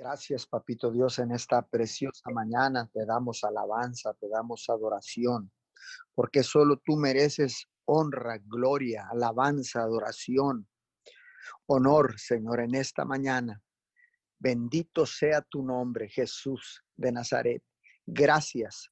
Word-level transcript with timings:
Gracias, 0.00 0.46
Papito 0.46 0.90
Dios, 0.90 1.18
en 1.18 1.30
esta 1.30 1.60
preciosa 1.60 2.30
mañana 2.30 2.88
te 2.90 3.04
damos 3.04 3.44
alabanza, 3.44 4.14
te 4.14 4.30
damos 4.30 4.64
adoración, 4.70 5.52
porque 6.14 6.42
solo 6.42 6.78
tú 6.78 6.96
mereces 6.96 7.68
honra, 7.84 8.38
gloria, 8.42 9.06
alabanza, 9.10 9.82
adoración, 9.82 10.66
honor, 11.66 12.18
Señor, 12.18 12.60
en 12.60 12.76
esta 12.76 13.04
mañana. 13.04 13.62
Bendito 14.38 15.04
sea 15.04 15.42
tu 15.42 15.62
nombre, 15.62 16.08
Jesús 16.08 16.82
de 16.96 17.12
Nazaret. 17.12 17.62
Gracias. 18.06 18.88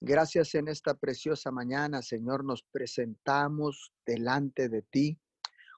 Gracias 0.00 0.54
en 0.54 0.68
esta 0.68 0.92
preciosa 0.92 1.50
mañana, 1.50 2.02
Señor, 2.02 2.44
nos 2.44 2.62
presentamos 2.62 3.94
delante 4.04 4.68
de 4.68 4.82
ti 4.82 5.18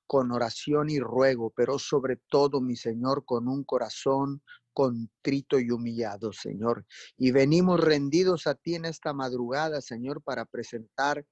con 0.07 0.33
oración 0.33 0.91
y 0.91 0.99
ruego, 0.99 1.51
pero 1.51 1.79
sobre 1.79 2.17
todo, 2.29 2.61
mi 2.61 2.77
Señor, 2.77 3.25
con 3.25 3.49
un 3.49 3.63
corazón 3.63 4.43
contrito 4.75 5.59
y 5.59 5.71
humillado, 5.71 6.33
Señor. 6.33 6.85
Y 7.17 7.31
venimos 7.31 7.81
rendidos 7.81 8.47
a 8.47 8.55
ti 8.55 8.75
en 8.75 8.85
esta 8.85 9.15
madrugada, 9.15 9.81
Señor, 9.81 10.23
para 10.23 10.45
presentar 10.45 11.25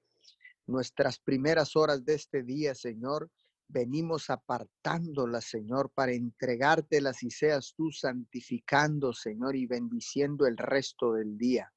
nuestras 0.65 1.19
primeras 1.19 1.75
horas 1.75 2.03
de 2.05 2.15
este 2.15 2.41
día, 2.41 2.73
Señor. 2.73 3.29
Venimos 3.67 4.29
apartándolas, 4.29 5.45
Señor, 5.45 5.91
para 5.93 6.13
entregártelas 6.13 7.21
y 7.23 7.29
seas 7.29 7.73
tú 7.75 7.91
santificando, 7.91 9.13
Señor, 9.13 9.55
y 9.55 9.65
bendiciendo 9.67 10.47
el 10.47 10.57
resto 10.57 11.13
del 11.13 11.37
día. 11.37 11.71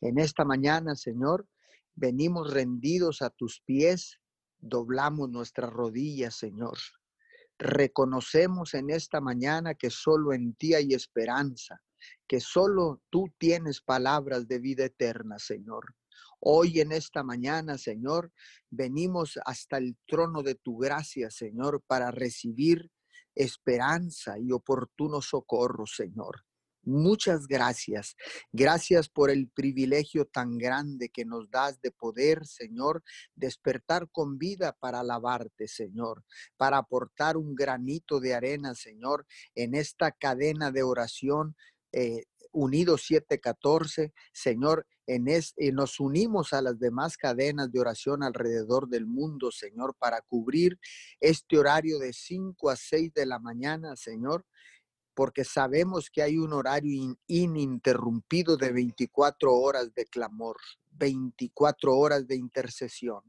En 0.00 0.18
esta 0.18 0.44
mañana, 0.44 0.94
Señor, 0.96 1.46
venimos 1.94 2.52
rendidos 2.52 3.22
a 3.22 3.30
tus 3.30 3.60
pies, 3.64 4.18
doblamos 4.58 5.30
nuestras 5.30 5.70
rodillas, 5.70 6.36
Señor. 6.36 6.78
Reconocemos 7.62 8.72
en 8.72 8.88
esta 8.88 9.20
mañana 9.20 9.74
que 9.74 9.90
solo 9.90 10.32
en 10.32 10.54
ti 10.54 10.72
hay 10.72 10.94
esperanza, 10.94 11.82
que 12.26 12.40
solo 12.40 13.02
tú 13.10 13.26
tienes 13.36 13.82
palabras 13.82 14.48
de 14.48 14.58
vida 14.58 14.86
eterna, 14.86 15.38
Señor. 15.38 15.94
Hoy 16.40 16.80
en 16.80 16.90
esta 16.90 17.22
mañana, 17.22 17.76
Señor, 17.76 18.32
venimos 18.70 19.38
hasta 19.44 19.76
el 19.76 19.98
trono 20.06 20.42
de 20.42 20.54
tu 20.54 20.78
gracia, 20.78 21.30
Señor, 21.30 21.82
para 21.86 22.10
recibir 22.10 22.90
esperanza 23.34 24.38
y 24.38 24.52
oportuno 24.52 25.20
socorro, 25.20 25.84
Señor. 25.86 26.46
Muchas 26.82 27.46
gracias. 27.46 28.16
Gracias 28.52 29.08
por 29.08 29.30
el 29.30 29.48
privilegio 29.48 30.24
tan 30.24 30.56
grande 30.56 31.10
que 31.10 31.24
nos 31.24 31.50
das 31.50 31.80
de 31.82 31.90
poder, 31.90 32.46
Señor, 32.46 33.02
despertar 33.34 34.08
con 34.10 34.38
vida 34.38 34.76
para 34.80 35.00
alabarte, 35.00 35.68
Señor, 35.68 36.24
para 36.56 36.78
aportar 36.78 37.36
un 37.36 37.54
granito 37.54 38.18
de 38.18 38.34
arena, 38.34 38.74
Señor, 38.74 39.26
en 39.54 39.74
esta 39.74 40.10
cadena 40.10 40.70
de 40.70 40.82
oración. 40.82 41.54
Eh, 41.92 42.24
Unidos 42.52 43.02
714, 43.06 44.12
Señor, 44.32 44.84
en 45.06 45.28
es, 45.28 45.54
eh, 45.56 45.72
nos 45.72 46.00
unimos 46.00 46.52
a 46.52 46.62
las 46.62 46.78
demás 46.78 47.16
cadenas 47.16 47.70
de 47.70 47.80
oración 47.80 48.22
alrededor 48.22 48.88
del 48.88 49.06
mundo, 49.06 49.50
Señor, 49.50 49.94
para 49.98 50.20
cubrir 50.22 50.78
este 51.20 51.58
horario 51.58 51.98
de 51.98 52.12
5 52.12 52.70
a 52.70 52.76
6 52.76 53.12
de 53.14 53.26
la 53.26 53.38
mañana, 53.38 53.96
Señor, 53.96 54.44
porque 55.20 55.44
sabemos 55.44 56.08
que 56.08 56.22
hay 56.22 56.38
un 56.38 56.54
horario 56.54 57.14
ininterrumpido 57.26 58.56
de 58.56 58.72
24 58.72 59.54
horas 59.54 59.92
de 59.92 60.06
clamor, 60.06 60.56
24 60.92 61.94
horas 61.94 62.26
de 62.26 62.36
intercesión, 62.36 63.20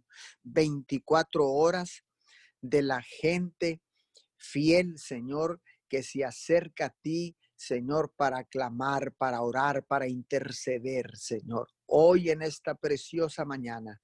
24 0.43 1.45
horas 1.45 2.05
de 2.61 2.81
la 2.81 3.01
gente 3.01 3.81
fiel, 4.37 4.97
Señor, 4.99 5.59
que 5.89 6.01
se 6.01 6.23
acerca 6.23 6.85
a 6.85 6.95
ti, 7.01 7.35
Señor, 7.57 8.13
para 8.15 8.45
clamar, 8.45 9.13
para 9.15 9.41
orar, 9.41 9.83
para 9.83 10.07
interceder, 10.07 11.17
Señor. 11.17 11.67
Hoy 11.87 12.29
en 12.29 12.41
esta 12.41 12.73
preciosa 12.73 13.43
mañana 13.43 14.01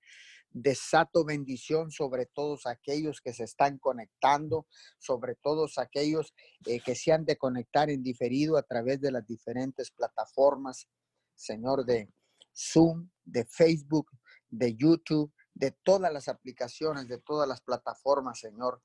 Desato 0.51 1.23
bendición 1.23 1.91
sobre 1.91 2.25
todos 2.25 2.65
aquellos 2.65 3.21
que 3.21 3.33
se 3.33 3.43
están 3.43 3.77
conectando, 3.77 4.65
sobre 4.97 5.35
todos 5.35 5.77
aquellos 5.77 6.33
eh, 6.65 6.79
que 6.79 6.95
se 6.95 7.11
han 7.11 7.25
de 7.25 7.37
conectar 7.37 7.89
en 7.89 8.03
diferido 8.03 8.57
a 8.57 8.63
través 8.63 8.99
de 9.01 9.11
las 9.11 9.25
diferentes 9.25 9.91
plataformas, 9.91 10.87
Señor, 11.35 11.85
de 11.85 12.09
Zoom, 12.55 13.09
de 13.23 13.45
Facebook, 13.45 14.09
de 14.49 14.75
YouTube, 14.75 15.31
de 15.53 15.71
todas 15.83 16.11
las 16.11 16.27
aplicaciones, 16.27 17.07
de 17.07 17.19
todas 17.19 17.47
las 17.47 17.61
plataformas, 17.61 18.39
Señor. 18.39 18.81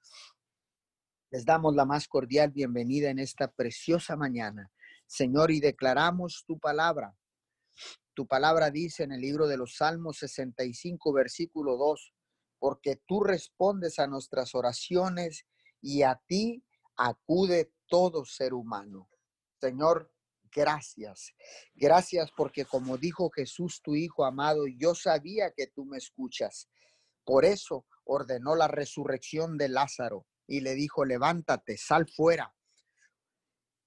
Les 1.30 1.44
damos 1.44 1.74
la 1.74 1.86
más 1.86 2.08
cordial 2.08 2.50
bienvenida 2.50 3.08
en 3.08 3.18
esta 3.18 3.50
preciosa 3.50 4.16
mañana, 4.16 4.70
Señor, 5.06 5.50
y 5.50 5.60
declaramos 5.60 6.44
tu 6.46 6.58
palabra 6.58 7.14
tu 8.14 8.26
palabra 8.26 8.70
dice 8.70 9.04
en 9.04 9.12
el 9.12 9.20
libro 9.20 9.46
de 9.46 9.56
los 9.56 9.76
Salmos 9.76 10.18
65, 10.18 11.12
versículo 11.12 11.76
2, 11.76 12.12
porque 12.58 12.96
tú 13.06 13.22
respondes 13.22 13.98
a 13.98 14.06
nuestras 14.06 14.54
oraciones 14.54 15.46
y 15.80 16.02
a 16.02 16.20
ti 16.26 16.64
acude 16.96 17.72
todo 17.86 18.24
ser 18.24 18.52
humano. 18.54 19.08
Señor, 19.60 20.12
gracias. 20.54 21.32
Gracias 21.74 22.30
porque 22.36 22.64
como 22.64 22.98
dijo 22.98 23.30
Jesús, 23.30 23.80
tu 23.82 23.94
Hijo 23.94 24.24
amado, 24.24 24.66
yo 24.66 24.94
sabía 24.94 25.52
que 25.52 25.68
tú 25.68 25.86
me 25.86 25.96
escuchas. 25.96 26.68
Por 27.24 27.44
eso 27.44 27.86
ordenó 28.04 28.54
la 28.54 28.68
resurrección 28.68 29.56
de 29.56 29.68
Lázaro 29.68 30.26
y 30.46 30.60
le 30.60 30.74
dijo, 30.74 31.04
levántate, 31.04 31.78
sal 31.78 32.06
fuera. 32.08 32.54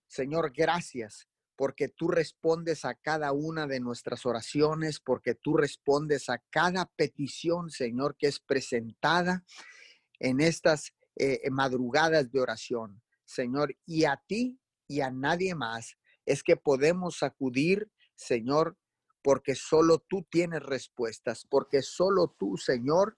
Señor, 0.07 0.51
gracias 0.51 1.27
porque 1.55 1.87
tú 1.87 2.07
respondes 2.07 2.85
a 2.85 2.95
cada 2.95 3.31
una 3.31 3.67
de 3.67 3.79
nuestras 3.79 4.25
oraciones, 4.25 4.99
porque 4.99 5.35
tú 5.35 5.57
respondes 5.57 6.29
a 6.29 6.39
cada 6.49 6.85
petición, 6.95 7.69
Señor, 7.69 8.15
que 8.17 8.27
es 8.27 8.39
presentada 8.39 9.45
en 10.19 10.41
estas 10.41 10.93
eh, 11.15 11.49
madrugadas 11.49 12.31
de 12.31 12.41
oración, 12.41 13.01
Señor. 13.23 13.75
Y 13.85 14.05
a 14.05 14.21
ti 14.27 14.59
y 14.87 15.01
a 15.01 15.11
nadie 15.11 15.55
más 15.55 15.97
es 16.25 16.43
que 16.43 16.57
podemos 16.57 17.23
acudir, 17.23 17.89
Señor, 18.15 18.77
porque 19.21 19.55
solo 19.55 19.99
tú 19.99 20.27
tienes 20.29 20.61
respuestas, 20.61 21.45
porque 21.49 21.81
solo 21.81 22.35
tú, 22.37 22.57
Señor, 22.57 23.17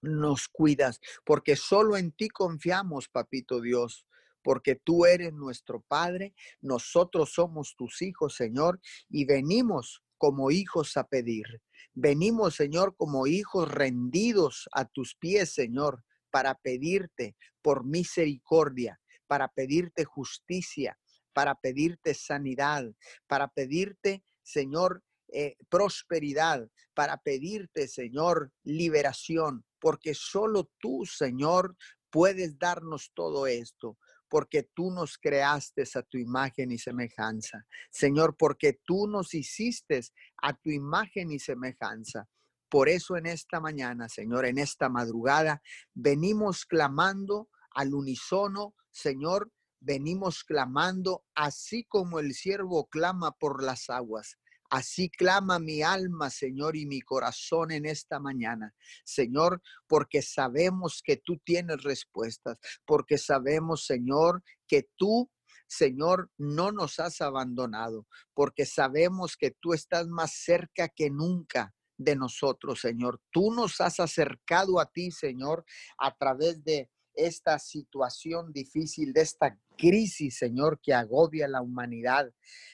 nos 0.00 0.48
cuidas, 0.48 1.00
porque 1.24 1.54
solo 1.56 1.96
en 1.96 2.12
ti 2.12 2.28
confiamos, 2.28 3.08
Papito 3.08 3.60
Dios 3.60 4.06
porque 4.42 4.76
tú 4.76 5.06
eres 5.06 5.32
nuestro 5.32 5.80
Padre, 5.80 6.34
nosotros 6.60 7.32
somos 7.32 7.74
tus 7.76 8.02
hijos, 8.02 8.34
Señor, 8.34 8.80
y 9.08 9.24
venimos 9.24 10.02
como 10.18 10.50
hijos 10.50 10.96
a 10.96 11.04
pedir. 11.04 11.46
Venimos, 11.94 12.54
Señor, 12.54 12.94
como 12.96 13.26
hijos 13.26 13.70
rendidos 13.70 14.68
a 14.72 14.84
tus 14.84 15.14
pies, 15.16 15.52
Señor, 15.52 16.04
para 16.30 16.54
pedirte 16.54 17.36
por 17.60 17.84
misericordia, 17.84 19.00
para 19.26 19.48
pedirte 19.48 20.04
justicia, 20.04 20.98
para 21.32 21.54
pedirte 21.54 22.14
sanidad, 22.14 22.84
para 23.26 23.48
pedirte, 23.48 24.24
Señor, 24.42 25.02
eh, 25.32 25.56
prosperidad, 25.68 26.68
para 26.94 27.16
pedirte, 27.18 27.88
Señor, 27.88 28.52
liberación, 28.64 29.64
porque 29.78 30.14
solo 30.14 30.70
tú, 30.78 31.04
Señor, 31.04 31.76
puedes 32.10 32.58
darnos 32.58 33.10
todo 33.14 33.46
esto 33.46 33.98
porque 34.32 34.62
tú 34.62 34.90
nos 34.90 35.18
creaste 35.18 35.84
a 35.94 36.00
tu 36.00 36.16
imagen 36.16 36.72
y 36.72 36.78
semejanza. 36.78 37.66
Señor, 37.90 38.34
porque 38.38 38.80
tú 38.82 39.06
nos 39.06 39.34
hiciste 39.34 40.00
a 40.40 40.54
tu 40.54 40.70
imagen 40.70 41.30
y 41.30 41.38
semejanza. 41.38 42.26
Por 42.70 42.88
eso 42.88 43.18
en 43.18 43.26
esta 43.26 43.60
mañana, 43.60 44.08
Señor, 44.08 44.46
en 44.46 44.56
esta 44.56 44.88
madrugada, 44.88 45.60
venimos 45.92 46.64
clamando 46.64 47.50
al 47.74 47.92
unísono, 47.92 48.74
Señor, 48.90 49.52
venimos 49.80 50.44
clamando 50.44 51.26
así 51.34 51.84
como 51.84 52.18
el 52.18 52.32
siervo 52.32 52.86
clama 52.88 53.32
por 53.32 53.62
las 53.62 53.90
aguas. 53.90 54.38
Así 54.72 55.10
clama 55.10 55.58
mi 55.58 55.82
alma, 55.82 56.30
Señor, 56.30 56.76
y 56.76 56.86
mi 56.86 57.02
corazón 57.02 57.72
en 57.72 57.84
esta 57.84 58.18
mañana. 58.18 58.74
Señor, 59.04 59.60
porque 59.86 60.22
sabemos 60.22 61.02
que 61.04 61.18
tú 61.18 61.36
tienes 61.44 61.82
respuestas, 61.82 62.58
porque 62.86 63.18
sabemos, 63.18 63.84
Señor, 63.84 64.42
que 64.66 64.88
tú 64.96 65.30
Señor, 65.66 66.30
no 66.36 66.70
nos 66.70 67.00
has 67.00 67.22
abandonado, 67.22 68.06
porque 68.34 68.66
sabemos 68.66 69.38
que 69.38 69.52
tú 69.58 69.72
estás 69.72 70.06
más 70.06 70.32
cerca 70.34 70.88
que 70.88 71.08
nunca 71.08 71.74
de 71.96 72.14
nosotros, 72.14 72.80
Señor. 72.80 73.20
Tú 73.30 73.54
nos 73.54 73.80
has 73.80 73.98
acercado 73.98 74.80
a 74.80 74.86
ti, 74.86 75.10
Señor, 75.10 75.64
a 75.98 76.14
través 76.14 76.62
de 76.62 76.90
esta 77.14 77.58
situación 77.58 78.52
difícil, 78.52 79.12
de 79.12 79.22
esta 79.22 79.58
crisis, 79.76 80.38
Señor, 80.38 80.80
que 80.82 80.94
agobia 80.94 81.48
la 81.48 81.60
humanidad, 81.60 82.32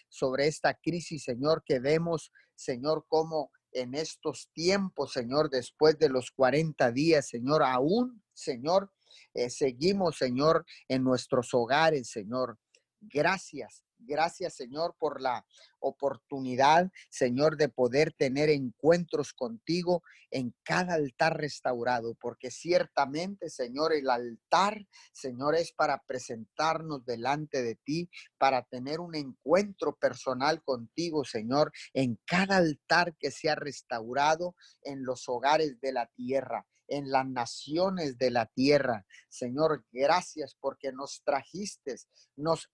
sobre 0.08 0.46
esta 0.46 0.75
crisis, 0.75 1.25
Señor, 1.25 1.62
que 1.64 1.81
vemos, 1.81 2.32
Señor, 2.55 3.05
como 3.08 3.50
en 3.73 3.94
estos 3.94 4.49
tiempos, 4.52 5.12
Señor, 5.12 5.50
después 5.50 5.99
de 5.99 6.08
los 6.08 6.31
40 6.31 6.90
días, 6.93 7.29
Señor, 7.29 7.62
aún, 7.62 8.23
Señor, 8.32 8.90
eh, 9.35 9.50
seguimos, 9.50 10.17
Señor, 10.17 10.64
en 10.88 11.05
nuestros 11.05 11.52
hogares, 11.55 12.11
Señor. 12.11 12.58
Gracias, 13.00 13.85
Gracias, 14.00 14.55
Señor, 14.55 14.95
por 14.99 15.21
la 15.21 15.45
oportunidad, 15.81 16.91
Señor, 17.11 17.56
de 17.56 17.69
poder 17.69 18.12
tener 18.12 18.49
encuentros 18.49 19.33
contigo 19.33 20.03
en 20.31 20.55
cada 20.62 20.95
altar 20.95 21.37
restaurado, 21.37 22.15
porque 22.21 22.50
ciertamente, 22.50 23.50
Señor, 23.50 23.93
el 23.93 24.09
altar, 24.09 24.87
Señor, 25.12 25.56
es 25.56 25.73
para 25.73 26.03
presentarnos 26.06 27.05
delante 27.05 27.62
de 27.62 27.75
ti, 27.75 28.09
para 28.39 28.62
tener 28.62 29.00
un 29.00 29.15
encuentro 29.15 29.97
personal 29.97 30.62
contigo, 30.62 31.25
Señor, 31.25 31.73
en 31.93 32.19
cada 32.25 32.56
altar 32.56 33.17
que 33.19 33.31
sea 33.31 33.56
restaurado 33.56 34.55
en 34.83 35.05
los 35.05 35.29
hogares 35.29 35.81
de 35.81 35.93
la 35.93 36.06
tierra 36.06 36.67
en 36.88 37.11
las 37.11 37.26
naciones 37.26 38.19
de 38.19 38.31
la 38.31 38.46
tierra. 38.46 39.06
Señor, 39.29 39.85
gracias 39.93 40.56
porque 40.61 40.93
nos 40.93 41.23
trajiste, 41.25 41.96
nos, 42.37 42.70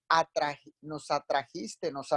nos 0.81 1.11
atrajiste, 1.11 1.91
nos, 1.91 2.07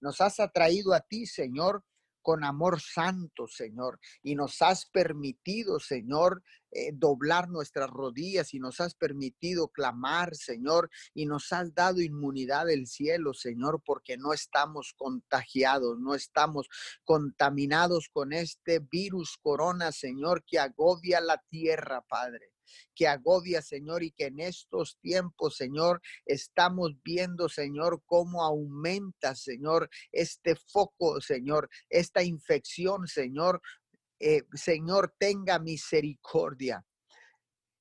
nos 0.00 0.20
has 0.20 0.40
atraído 0.40 0.94
a 0.94 1.00
ti, 1.00 1.26
Señor, 1.26 1.84
con 2.26 2.42
amor 2.42 2.80
santo, 2.80 3.46
Señor, 3.46 4.00
y 4.20 4.34
nos 4.34 4.60
has 4.60 4.86
permitido, 4.86 5.78
Señor, 5.78 6.42
eh, 6.76 6.92
doblar 6.92 7.48
nuestras 7.48 7.88
rodillas 7.88 8.52
y 8.52 8.58
nos 8.58 8.80
has 8.80 8.94
permitido 8.94 9.68
clamar, 9.68 10.34
Señor, 10.34 10.90
y 11.14 11.24
nos 11.24 11.52
has 11.52 11.74
dado 11.74 12.02
inmunidad 12.02 12.66
del 12.66 12.86
cielo, 12.86 13.32
Señor, 13.32 13.82
porque 13.84 14.18
no 14.18 14.34
estamos 14.34 14.92
contagiados, 14.96 15.98
no 15.98 16.14
estamos 16.14 16.68
contaminados 17.04 18.10
con 18.12 18.34
este 18.34 18.80
virus 18.80 19.38
corona, 19.40 19.90
Señor, 19.90 20.44
que 20.46 20.58
agobia 20.58 21.20
la 21.20 21.42
tierra, 21.48 22.04
Padre 22.06 22.52
que 22.94 23.06
agobia, 23.06 23.62
Señor, 23.62 24.02
y 24.02 24.10
que 24.10 24.26
en 24.26 24.40
estos 24.40 24.98
tiempos, 25.00 25.56
Señor, 25.56 26.00
estamos 26.24 26.92
viendo, 27.04 27.48
Señor, 27.48 28.02
cómo 28.06 28.42
aumenta, 28.42 29.34
Señor, 29.34 29.88
este 30.12 30.56
foco, 30.56 31.20
Señor, 31.20 31.68
esta 31.88 32.22
infección, 32.22 33.06
Señor. 33.06 33.60
Eh, 34.18 34.42
Señor, 34.54 35.14
tenga 35.18 35.58
misericordia. 35.58 36.84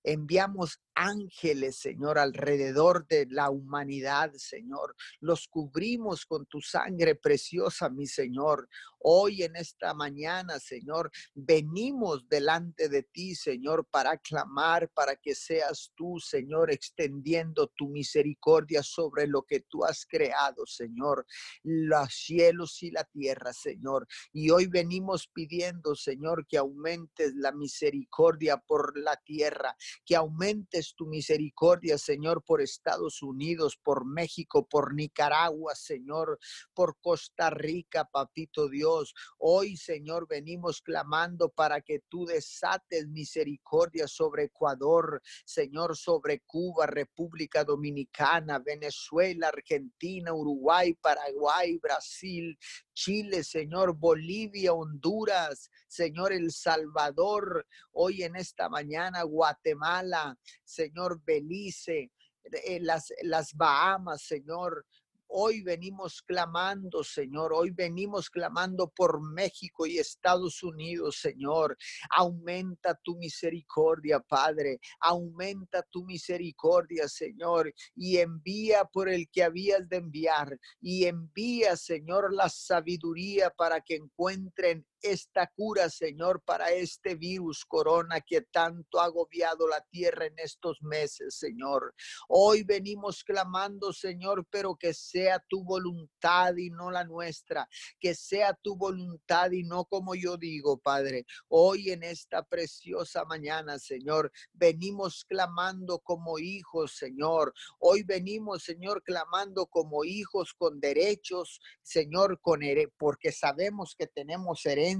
Enviamos 0.03 0.81
ángeles, 0.95 1.77
Señor, 1.77 2.17
alrededor 2.17 3.07
de 3.07 3.27
la 3.29 3.49
humanidad, 3.49 4.31
Señor. 4.33 4.95
Los 5.19 5.47
cubrimos 5.47 6.25
con 6.25 6.45
tu 6.45 6.61
sangre 6.61 7.15
preciosa, 7.15 7.89
mi 7.89 8.07
Señor. 8.07 8.67
Hoy 9.07 9.43
en 9.43 9.55
esta 9.55 9.93
mañana, 9.93 10.59
Señor, 10.59 11.11
venimos 11.35 12.27
delante 12.27 12.89
de 12.89 13.03
ti, 13.03 13.35
Señor, 13.35 13.85
para 13.91 14.17
clamar, 14.17 14.89
para 14.89 15.15
que 15.15 15.35
seas 15.35 15.91
tú, 15.95 16.19
Señor, 16.19 16.71
extendiendo 16.71 17.67
tu 17.67 17.87
misericordia 17.87 18.81
sobre 18.81 19.27
lo 19.27 19.43
que 19.43 19.59
tú 19.59 19.85
has 19.85 20.07
creado, 20.07 20.65
Señor, 20.65 21.27
los 21.63 22.13
cielos 22.13 22.81
y 22.81 22.89
la 22.89 23.03
tierra, 23.03 23.53
Señor. 23.53 24.07
Y 24.33 24.49
hoy 24.49 24.65
venimos 24.65 25.27
pidiendo, 25.31 25.93
Señor, 25.95 26.47
que 26.47 26.57
aumentes 26.57 27.33
la 27.35 27.51
misericordia 27.51 28.57
por 28.57 28.97
la 28.97 29.17
tierra, 29.17 29.75
que 30.03 30.15
aumentes 30.15 30.84
tu 30.93 31.07
misericordia, 31.07 31.97
Señor, 31.97 32.43
por 32.43 32.61
Estados 32.61 33.21
Unidos, 33.21 33.79
por 33.81 34.05
México, 34.05 34.67
por 34.67 34.93
Nicaragua, 34.93 35.73
Señor, 35.73 36.37
por 36.73 36.97
Costa 36.99 37.49
Rica, 37.49 38.05
papito 38.05 38.69
Dios. 38.69 39.13
Hoy, 39.37 39.77
Señor, 39.77 40.27
venimos 40.27 40.81
clamando 40.81 41.49
para 41.49 41.81
que 41.81 42.01
tú 42.09 42.25
desates 42.25 43.07
misericordia 43.07 44.07
sobre 44.07 44.43
Ecuador, 44.43 45.21
Señor, 45.45 45.95
sobre 45.95 46.41
Cuba, 46.41 46.85
República 46.85 47.63
Dominicana, 47.63 48.59
Venezuela, 48.59 49.47
Argentina, 49.47 50.33
Uruguay, 50.33 50.93
Paraguay, 50.93 51.77
Brasil, 51.77 52.57
Chile, 52.95 53.43
Señor, 53.43 53.95
Bolivia, 53.95 54.73
Honduras, 54.73 55.69
Señor, 55.87 56.33
El 56.33 56.51
Salvador, 56.51 57.67
hoy 57.91 58.23
en 58.23 58.35
esta 58.35 58.69
mañana, 58.69 59.21
Guatemala, 59.23 60.35
Señor, 60.63 61.21
Belice, 61.23 62.11
eh, 62.43 62.79
las, 62.81 63.13
las 63.21 63.53
Bahamas, 63.53 64.23
Señor, 64.23 64.87
Hoy 65.37 65.61
venimos 65.63 66.21
clamando, 66.21 67.03
Señor. 67.03 67.51
Hoy 67.51 67.71
venimos 67.71 68.29
clamando 68.29 68.87
por 68.87 69.19
México 69.21 69.85
y 69.85 69.97
Estados 69.97 70.63
Unidos, 70.63 71.17
Señor. 71.19 71.75
Aumenta 72.09 72.97
tu 73.03 73.17
misericordia, 73.17 74.21
Padre. 74.21 74.79
Aumenta 75.01 75.83
tu 75.91 76.05
misericordia, 76.05 77.09
Señor. 77.09 77.73
Y 77.97 78.19
envía 78.19 78.85
por 78.85 79.09
el 79.09 79.27
que 79.29 79.43
habías 79.43 79.89
de 79.89 79.97
enviar. 79.97 80.57
Y 80.79 81.03
envía, 81.03 81.75
Señor, 81.75 82.33
la 82.33 82.47
sabiduría 82.47 83.49
para 83.49 83.81
que 83.81 83.95
encuentren 83.95 84.85
esta 85.01 85.47
cura, 85.55 85.89
Señor, 85.89 86.41
para 86.43 86.71
este 86.71 87.15
virus 87.15 87.63
corona 87.65 88.19
que 88.21 88.41
tanto 88.41 88.99
ha 88.99 89.05
agobiado 89.05 89.67
la 89.67 89.81
tierra 89.81 90.25
en 90.25 90.37
estos 90.37 90.81
meses, 90.81 91.35
Señor. 91.35 91.93
Hoy 92.27 92.63
venimos 92.63 93.23
clamando, 93.23 93.93
Señor, 93.93 94.45
pero 94.49 94.75
que 94.75 94.93
sea 94.93 95.39
tu 95.47 95.63
voluntad 95.63 96.55
y 96.57 96.69
no 96.69 96.91
la 96.91 97.03
nuestra, 97.03 97.69
que 97.99 98.15
sea 98.15 98.53
tu 98.53 98.75
voluntad 98.75 99.51
y 99.51 99.63
no 99.63 99.85
como 99.85 100.15
yo 100.15 100.37
digo, 100.37 100.77
Padre. 100.77 101.25
Hoy 101.47 101.91
en 101.91 102.03
esta 102.03 102.43
preciosa 102.43 103.23
mañana, 103.25 103.79
Señor, 103.79 104.31
venimos 104.53 105.23
clamando 105.23 105.99
como 105.99 106.39
hijos, 106.39 106.97
Señor. 106.97 107.53
Hoy 107.79 108.03
venimos, 108.03 108.63
Señor, 108.63 109.03
clamando 109.03 109.67
como 109.67 110.03
hijos 110.03 110.53
con 110.53 110.79
derechos, 110.79 111.59
Señor, 111.81 112.39
con 112.41 112.65
porque 112.97 113.31
sabemos 113.31 113.95
que 113.97 114.07
tenemos 114.07 114.65
herencia 114.65 114.94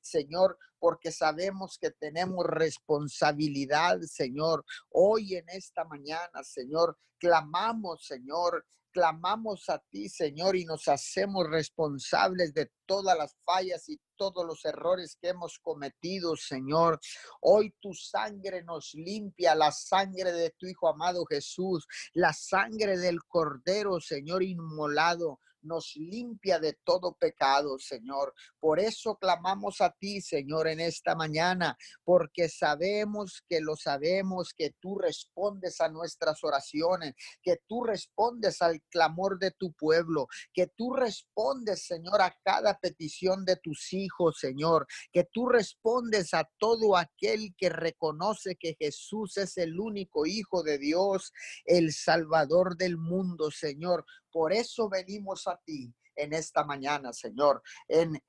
Señor, 0.00 0.58
porque 0.78 1.12
sabemos 1.12 1.78
que 1.80 1.90
tenemos 1.90 2.44
responsabilidad, 2.46 4.00
Señor. 4.02 4.64
Hoy 4.90 5.36
en 5.36 5.48
esta 5.48 5.84
mañana, 5.84 6.42
Señor, 6.42 6.96
clamamos, 7.18 8.04
Señor, 8.06 8.64
clamamos 8.92 9.68
a 9.68 9.78
ti, 9.90 10.08
Señor, 10.08 10.56
y 10.56 10.64
nos 10.64 10.88
hacemos 10.88 11.48
responsables 11.48 12.54
de 12.54 12.70
todas 12.86 13.16
las 13.16 13.36
fallas 13.44 13.88
y 13.88 14.00
todos 14.16 14.44
los 14.44 14.64
errores 14.64 15.16
que 15.20 15.28
hemos 15.28 15.58
cometido, 15.58 16.36
Señor. 16.36 16.98
Hoy 17.40 17.74
tu 17.80 17.92
sangre 17.94 18.62
nos 18.64 18.94
limpia, 18.94 19.54
la 19.54 19.70
sangre 19.70 20.32
de 20.32 20.50
tu 20.58 20.66
Hijo 20.66 20.88
amado 20.88 21.24
Jesús, 21.26 21.86
la 22.14 22.32
sangre 22.32 22.98
del 22.98 23.22
Cordero, 23.24 24.00
Señor, 24.00 24.42
inmolado 24.42 25.40
nos 25.62 25.94
limpia 25.96 26.58
de 26.58 26.78
todo 26.84 27.14
pecado, 27.14 27.78
Señor. 27.78 28.34
Por 28.58 28.80
eso 28.80 29.16
clamamos 29.16 29.80
a 29.80 29.90
ti, 29.90 30.20
Señor, 30.20 30.68
en 30.68 30.80
esta 30.80 31.14
mañana, 31.14 31.76
porque 32.04 32.48
sabemos 32.48 33.42
que 33.48 33.60
lo 33.60 33.76
sabemos, 33.76 34.52
que 34.56 34.72
tú 34.80 34.98
respondes 34.98 35.80
a 35.80 35.88
nuestras 35.88 36.42
oraciones, 36.44 37.14
que 37.42 37.58
tú 37.66 37.84
respondes 37.84 38.62
al 38.62 38.80
clamor 38.90 39.38
de 39.38 39.50
tu 39.52 39.72
pueblo, 39.72 40.26
que 40.52 40.66
tú 40.68 40.92
respondes, 40.94 41.86
Señor, 41.86 42.20
a 42.20 42.36
cada 42.44 42.78
petición 42.78 43.44
de 43.44 43.56
tus 43.56 43.92
hijos, 43.92 44.38
Señor, 44.38 44.86
que 45.12 45.24
tú 45.24 45.48
respondes 45.48 46.34
a 46.34 46.48
todo 46.58 46.96
aquel 46.96 47.54
que 47.56 47.68
reconoce 47.68 48.56
que 48.56 48.76
Jesús 48.78 49.36
es 49.36 49.56
el 49.58 49.78
único 49.78 50.26
Hijo 50.26 50.62
de 50.62 50.78
Dios, 50.78 51.32
el 51.64 51.92
Salvador 51.92 52.76
del 52.76 52.96
mundo, 52.96 53.50
Señor. 53.50 54.04
Por 54.30 54.52
eso 54.52 54.88
venimos 54.88 55.46
a 55.46 55.56
ti 55.64 55.92
en 56.14 56.32
esta 56.32 56.64
mañana, 56.64 57.12
Señor, 57.12 57.62
en, 57.86 58.20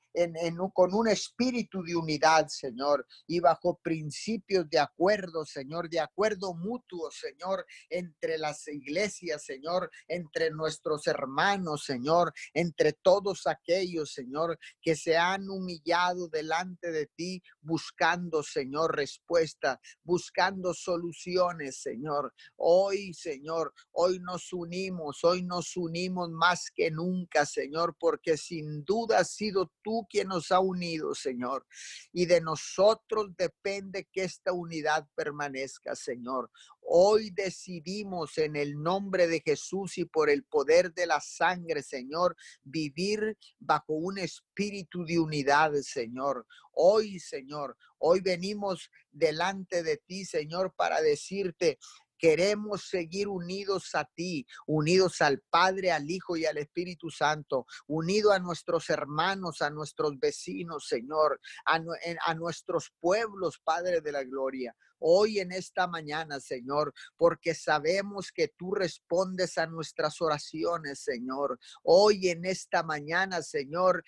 con 0.74 0.94
un 0.94 1.08
espíritu 1.08 1.84
de 1.84 1.96
unidad, 1.96 2.48
Señor, 2.48 3.06
y 3.28 3.40
bajo 3.40 3.80
principios 3.82 4.70
de 4.70 4.80
acuerdo, 4.80 5.46
Señor, 5.46 5.90
de 5.90 6.00
acuerdo 6.00 6.54
mutuo, 6.54 7.10
Señor, 7.12 7.66
entre 7.90 8.38
las 8.38 8.68
iglesias, 8.68 9.44
Señor, 9.44 9.90
entre 10.08 10.52
nuestros 10.52 11.08
hermanos, 11.08 11.84
Señor, 11.86 12.34
entre 12.54 12.94
todos 12.94 13.48
aquellos, 13.48 14.12
Señor, 14.12 14.58
que 14.82 14.96
se 14.96 15.18
han 15.18 15.50
humillado 15.50 16.28
delante 16.28 16.92
de 16.92 17.08
ti, 17.08 17.42
buscando, 17.62 18.44
Señor, 18.44 18.96
respuesta, 18.96 19.80
buscando 20.04 20.74
soluciones, 20.74 21.82
Señor. 21.82 22.34
Hoy, 22.56 23.14
Señor, 23.14 23.74
hoy 23.92 24.20
nos 24.20 24.52
unimos, 24.54 25.24
hoy 25.24 25.44
nos 25.44 25.76
unimos 25.78 26.30
más 26.30 26.72
que 26.74 26.92
nunca, 26.92 27.46
Señor, 27.46 27.96
porque 28.00 28.38
sin 28.38 28.84
duda 28.84 29.20
has 29.20 29.32
sido 29.32 29.72
tú 29.84 29.99
quien 30.08 30.28
nos 30.28 30.52
ha 30.52 30.60
unido, 30.60 31.16
Señor. 31.16 31.66
Y 32.12 32.26
de 32.26 32.42
nosotros 32.42 33.28
depende 33.38 34.08
que 34.12 34.24
esta 34.24 34.54
unidad 34.54 35.08
permanezca, 35.16 35.96
Señor. 35.96 36.52
Hoy 36.82 37.30
decidimos 37.32 38.38
en 38.38 38.56
el 38.56 38.82
nombre 38.82 39.28
de 39.28 39.42
Jesús 39.42 39.98
y 39.98 40.06
por 40.06 40.30
el 40.30 40.44
poder 40.44 40.94
de 40.94 41.06
la 41.06 41.22
sangre, 41.22 41.84
Señor, 41.84 42.36
vivir 42.64 43.38
bajo 43.60 43.94
un 43.94 44.18
espíritu 44.18 45.06
de 45.06 45.20
unidad, 45.20 45.74
Señor. 45.82 46.48
Hoy, 46.72 47.20
Señor, 47.20 47.78
hoy 48.00 48.22
venimos 48.22 48.90
delante 49.12 49.84
de 49.84 49.98
ti, 49.98 50.26
Señor, 50.26 50.74
para 50.76 51.02
decirte, 51.02 51.78
Queremos 52.20 52.90
seguir 52.90 53.30
unidos 53.30 53.96
a 53.96 54.04
ti, 54.04 54.46
unidos 54.68 55.22
al 55.22 55.42
Padre, 55.50 55.92
al 55.92 56.10
Hijo 56.12 56.36
y 56.38 56.46
al 56.46 56.58
Espíritu 56.58 57.10
Santo, 57.10 57.66
unido 57.88 58.32
a 58.32 58.40
nuestros 58.40 58.90
hermanos, 58.90 59.62
a 59.62 59.70
nuestros 59.70 60.20
vecinos, 60.20 60.86
Señor, 60.88 61.40
a, 61.66 62.36
nuestros 62.36 62.92
pueblos, 63.00 63.60
Padre 63.64 64.02
de 64.02 64.12
la 64.12 64.24
Gloria 64.24 64.76
hoy 65.00 65.40
en 65.40 65.52
esta 65.52 65.88
mañana, 65.88 66.40
Señor, 66.40 66.94
porque 67.16 67.56
sabemos 67.56 68.32
que 68.34 68.50
tú 68.50 68.76
respondes 68.76 69.58
a 69.58 69.66
nuestras 69.66 70.22
oraciones, 70.22 71.00
Señor. 71.00 71.58
Hoy 71.84 72.30
en 72.30 72.46
esta 72.46 72.84
mañana, 72.84 73.42
Señor, 73.42 74.04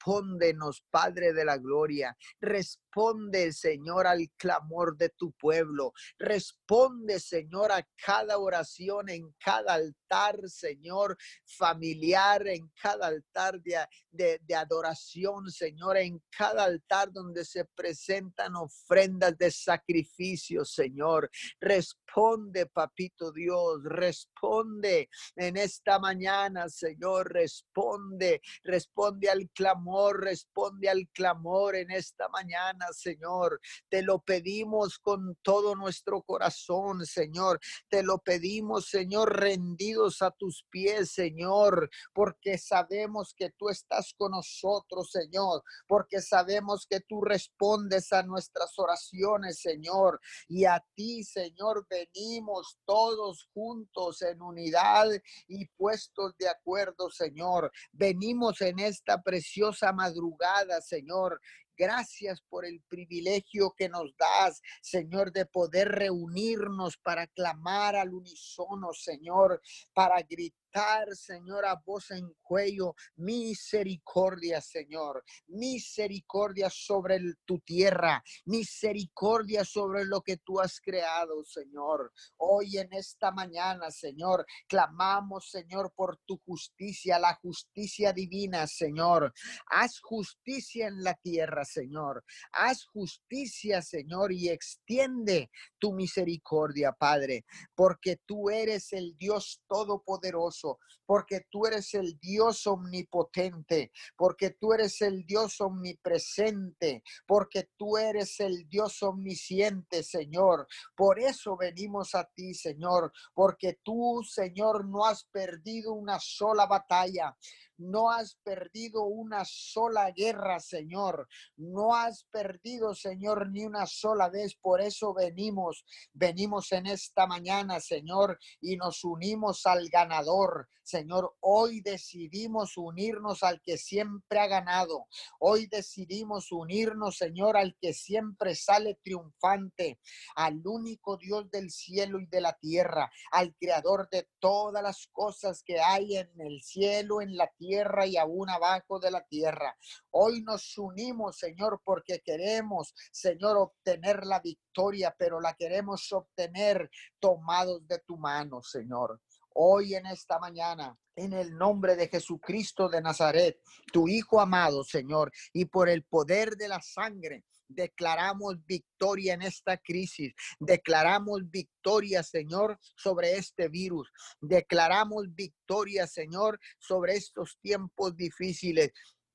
respóndenos, 0.00 0.82
Padre 0.90 1.32
de 1.32 1.44
la 1.44 1.58
Gloria. 1.58 2.16
Responde, 2.40 3.52
Señor, 3.52 4.06
al 4.06 4.28
clamor 4.36 4.96
de 4.96 5.10
tu 5.10 5.32
pueblo. 5.32 5.92
Responde, 6.18 7.20
Señor, 7.20 7.70
a 7.72 7.86
cada 8.04 8.38
oración 8.38 9.08
en 9.08 9.32
cada 9.44 9.74
altar, 9.74 10.40
Señor, 10.48 11.16
familiar, 11.44 12.46
en 12.48 12.70
cada 12.80 13.08
altar 13.08 13.60
de, 13.60 14.38
de, 14.40 14.54
adoración, 14.54 15.50
Señor, 15.50 15.98
en 15.98 16.20
cada 16.36 16.64
altar 16.64 17.12
donde 17.12 17.44
se 17.44 17.64
presentan 17.64 18.56
ofrendas 18.56 19.36
de 19.38 19.50
sacrificio, 19.50 20.64
Señor. 20.64 21.30
Responde, 21.60 22.66
papito 22.66 23.30
Dios, 23.32 23.82
responde 23.84 25.08
en 25.36 25.56
esta 25.56 25.98
mañana, 25.98 26.68
Señor, 26.68 27.32
responde, 27.32 28.40
responde 28.64 29.30
al 29.30 29.48
clamor, 29.50 29.89
responde 30.12 30.88
al 30.88 31.08
clamor 31.12 31.76
en 31.76 31.90
esta 31.90 32.28
mañana 32.28 32.50
Señor. 32.92 33.60
Te 33.88 34.02
lo 34.02 34.20
pedimos 34.20 34.98
con 34.98 35.36
todo 35.42 35.74
nuestro 35.74 36.22
corazón, 36.22 37.04
Señor. 37.06 37.60
Te 37.88 38.02
lo 38.02 38.18
pedimos, 38.18 38.88
Señor, 38.88 39.38
rendidos 39.38 40.22
a 40.22 40.30
tus 40.30 40.64
pies, 40.70 41.12
Señor, 41.12 41.90
porque 42.12 42.58
sabemos 42.58 43.34
que 43.36 43.50
tú 43.50 43.68
estás 43.68 44.14
con 44.16 44.32
nosotros, 44.32 45.10
Señor, 45.10 45.62
porque 45.86 46.20
sabemos 46.20 46.86
que 46.88 47.00
tú 47.00 47.22
respondes 47.22 48.12
a 48.12 48.22
nuestras 48.22 48.78
oraciones, 48.78 49.60
Señor. 49.60 50.20
Y 50.48 50.64
a 50.64 50.84
ti, 50.94 51.24
Señor, 51.24 51.86
venimos 51.88 52.78
todos 52.84 53.48
juntos 53.52 54.22
en 54.22 54.42
unidad 54.42 55.08
y 55.48 55.66
puestos 55.76 56.36
de 56.38 56.48
acuerdo, 56.48 57.10
Señor. 57.10 57.70
Venimos 57.92 58.60
en 58.60 58.78
esta 58.78 59.22
preciosa 59.22 59.79
madrugada, 59.92 60.80
Señor, 60.80 61.40
Gracias 61.80 62.42
por 62.42 62.66
el 62.66 62.82
privilegio 62.90 63.74
que 63.74 63.88
nos 63.88 64.14
das, 64.18 64.60
Señor, 64.82 65.32
de 65.32 65.46
poder 65.46 65.88
reunirnos 65.88 66.98
para 66.98 67.26
clamar 67.26 67.96
al 67.96 68.12
unísono, 68.12 68.92
Señor, 68.92 69.62
para 69.94 70.20
gritar 70.20 70.69
Señor, 71.14 71.66
a 71.66 71.74
voz 71.84 72.12
en 72.12 72.32
cuello, 72.42 72.94
misericordia, 73.16 74.60
Señor, 74.60 75.24
misericordia 75.48 76.70
sobre 76.70 77.18
tu 77.44 77.58
tierra, 77.58 78.22
misericordia 78.44 79.64
sobre 79.64 80.04
lo 80.04 80.20
que 80.20 80.36
tú 80.36 80.60
has 80.60 80.80
creado, 80.80 81.42
Señor. 81.44 82.12
Hoy 82.36 82.78
en 82.78 82.92
esta 82.92 83.32
mañana, 83.32 83.90
Señor, 83.90 84.46
clamamos, 84.68 85.50
Señor, 85.50 85.92
por 85.94 86.18
tu 86.24 86.38
justicia, 86.46 87.18
la 87.18 87.34
justicia 87.34 88.12
divina, 88.12 88.66
Señor. 88.68 89.32
Haz 89.66 89.98
justicia 90.00 90.86
en 90.86 91.02
la 91.02 91.14
tierra, 91.14 91.64
Señor. 91.64 92.24
Haz 92.52 92.84
justicia, 92.84 93.82
Señor, 93.82 94.32
y 94.32 94.48
extiende 94.48 95.50
tu 95.80 95.92
misericordia, 95.92 96.92
Padre, 96.92 97.44
porque 97.74 98.20
tú 98.24 98.50
eres 98.50 98.92
el 98.92 99.16
Dios 99.16 99.62
todopoderoso 99.66 100.59
porque 101.06 101.46
tú 101.50 101.66
eres 101.66 101.94
el 101.94 102.18
Dios 102.20 102.66
omnipotente, 102.66 103.92
porque 104.16 104.50
tú 104.50 104.72
eres 104.72 105.00
el 105.02 105.24
Dios 105.26 105.60
omnipresente, 105.60 107.02
porque 107.26 107.70
tú 107.76 107.96
eres 107.96 108.38
el 108.40 108.68
Dios 108.68 109.02
omnisciente, 109.02 110.02
Señor. 110.02 110.66
Por 110.96 111.18
eso 111.18 111.56
venimos 111.56 112.14
a 112.14 112.24
ti, 112.24 112.54
Señor, 112.54 113.12
porque 113.34 113.80
tú, 113.82 114.22
Señor, 114.24 114.86
no 114.86 115.04
has 115.04 115.24
perdido 115.24 115.92
una 115.92 116.18
sola 116.20 116.66
batalla. 116.66 117.36
No 117.80 118.10
has 118.10 118.36
perdido 118.44 119.04
una 119.04 119.42
sola 119.46 120.10
guerra, 120.10 120.60
Señor. 120.60 121.26
No 121.56 121.94
has 121.94 122.24
perdido, 122.24 122.94
Señor, 122.94 123.50
ni 123.50 123.64
una 123.64 123.86
sola 123.86 124.28
vez. 124.28 124.54
Por 124.54 124.82
eso 124.82 125.14
venimos, 125.14 125.86
venimos 126.12 126.72
en 126.72 126.86
esta 126.86 127.26
mañana, 127.26 127.80
Señor, 127.80 128.38
y 128.60 128.76
nos 128.76 129.02
unimos 129.02 129.64
al 129.64 129.88
ganador. 129.88 130.49
Señor, 130.82 131.36
hoy 131.40 131.80
decidimos 131.80 132.76
unirnos 132.76 133.44
al 133.44 133.60
que 133.62 133.78
siempre 133.78 134.40
ha 134.40 134.48
ganado. 134.48 135.06
Hoy 135.38 135.66
decidimos 135.66 136.50
unirnos, 136.50 137.16
Señor, 137.16 137.56
al 137.56 137.76
que 137.80 137.92
siempre 137.92 138.56
sale 138.56 138.98
triunfante, 139.02 140.00
al 140.34 140.60
único 140.66 141.16
Dios 141.16 141.48
del 141.50 141.70
cielo 141.70 142.18
y 142.18 142.26
de 142.26 142.40
la 142.40 142.54
tierra, 142.54 143.10
al 143.30 143.54
creador 143.54 144.08
de 144.10 144.28
todas 144.40 144.82
las 144.82 145.08
cosas 145.12 145.62
que 145.64 145.80
hay 145.80 146.16
en 146.16 146.28
el 146.40 146.60
cielo, 146.62 147.20
en 147.20 147.36
la 147.36 147.48
tierra 147.56 148.06
y 148.06 148.16
aún 148.16 148.50
abajo 148.50 148.98
de 148.98 149.10
la 149.10 149.24
tierra. 149.24 149.76
Hoy 150.10 150.42
nos 150.42 150.76
unimos, 150.76 151.38
Señor, 151.38 151.80
porque 151.84 152.20
queremos, 152.24 152.94
Señor, 153.12 153.56
obtener 153.56 154.26
la 154.26 154.40
victoria, 154.40 155.14
pero 155.16 155.40
la 155.40 155.54
queremos 155.54 156.10
obtener 156.12 156.90
tomados 157.20 157.86
de 157.86 157.98
tu 158.00 158.16
mano, 158.16 158.62
Señor. 158.62 159.20
Hoy 159.62 159.94
en 159.94 160.06
esta 160.06 160.38
mañana, 160.38 160.98
en 161.14 161.34
el 161.34 161.54
nombre 161.54 161.94
de 161.94 162.08
Jesucristo 162.08 162.88
de 162.88 163.02
Nazaret, 163.02 163.60
tu 163.92 164.08
Hijo 164.08 164.40
amado, 164.40 164.82
Señor, 164.84 165.30
y 165.52 165.66
por 165.66 165.90
el 165.90 166.02
poder 166.02 166.56
de 166.56 166.66
la 166.66 166.80
sangre 166.80 167.44
declaramos 167.68 168.56
victoria 168.64 169.34
en 169.34 169.42
esta 169.42 169.76
crisis. 169.76 170.32
Declaramos 170.58 171.42
victoria, 171.50 172.22
Señor, 172.22 172.78
sobre 172.96 173.36
este 173.36 173.68
virus. 173.68 174.10
Declaramos 174.40 175.26
victoria, 175.34 176.06
Señor, 176.06 176.58
sobre 176.78 177.16
estos 177.16 177.58
tiempos 177.60 178.16
difíciles. 178.16 178.92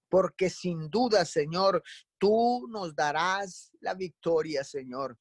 Porque 0.10 0.50
sin 0.50 0.90
duda, 0.90 1.24
Señor, 1.24 1.84
tú 2.18 2.66
nos 2.72 2.96
darás 2.96 3.72
la 3.80 3.94
victoria, 3.94 4.64
Señor. 4.64 5.20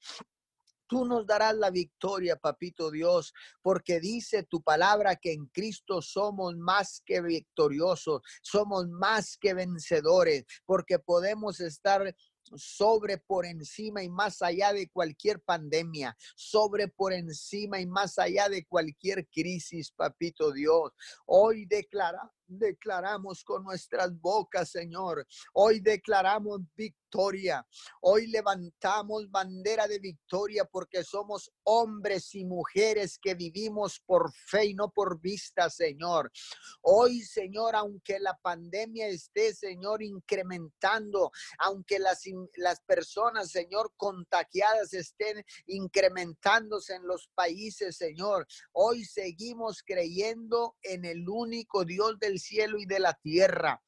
Tú 0.86 1.04
nos 1.04 1.26
darás 1.26 1.54
la 1.56 1.70
victoria, 1.70 2.36
papito 2.36 2.90
Dios, 2.90 3.32
porque 3.62 4.00
dice 4.00 4.42
tu 4.42 4.62
palabra 4.62 5.16
que 5.16 5.32
en 5.32 5.46
Cristo 5.46 6.02
somos 6.02 6.56
más 6.56 7.02
que 7.04 7.20
victoriosos, 7.20 8.22
somos 8.42 8.88
más 8.88 9.36
que 9.38 9.54
vencedores, 9.54 10.44
porque 10.64 10.98
podemos 10.98 11.60
estar 11.60 12.14
sobre 12.56 13.18
por 13.18 13.46
encima 13.46 14.02
y 14.02 14.08
más 14.08 14.42
allá 14.42 14.72
de 14.72 14.88
cualquier 14.88 15.40
pandemia, 15.40 16.16
sobre 16.36 16.88
por 16.88 17.12
encima 17.12 17.80
y 17.80 17.86
más 17.86 18.18
allá 18.18 18.48
de 18.48 18.64
cualquier 18.66 19.26
crisis, 19.28 19.90
papito 19.92 20.52
Dios. 20.52 20.92
Hoy 21.26 21.66
declara, 21.66 22.30
declaramos 22.46 23.44
con 23.44 23.64
nuestras 23.64 24.18
bocas, 24.20 24.70
Señor. 24.70 25.26
Hoy 25.52 25.80
declaramos 25.80 26.60
victoria. 26.74 27.64
Hoy 28.00 28.26
levantamos 28.26 29.30
bandera 29.30 29.86
de 29.86 30.00
victoria 30.00 30.64
porque 30.64 31.04
somos 31.04 31.50
hombres 31.62 32.34
y 32.34 32.44
mujeres 32.44 33.18
que 33.22 33.34
vivimos 33.34 34.00
por 34.04 34.32
fe 34.32 34.66
y 34.66 34.74
no 34.74 34.90
por 34.90 35.20
vista, 35.20 35.70
Señor. 35.70 36.32
Hoy, 36.82 37.22
Señor, 37.22 37.76
aunque 37.76 38.18
la 38.18 38.36
pandemia 38.42 39.06
esté, 39.06 39.54
Señor, 39.54 40.02
incrementando, 40.02 41.30
aunque 41.58 42.00
las, 42.00 42.22
las 42.56 42.80
personas, 42.80 43.50
Señor, 43.50 43.92
contagiadas 43.96 44.92
estén 44.92 45.44
incrementándose 45.66 46.96
en 46.96 47.06
los 47.06 47.28
países, 47.34 47.96
Señor, 47.96 48.46
hoy 48.72 49.04
seguimos 49.04 49.82
creyendo 49.84 50.76
en 50.82 51.04
el 51.04 51.28
único 51.28 51.84
Dios 51.84 52.18
del 52.18 52.33
cielo 52.38 52.78
y 52.78 52.86
de 52.86 53.00
la 53.00 53.14
tierra 53.14 53.82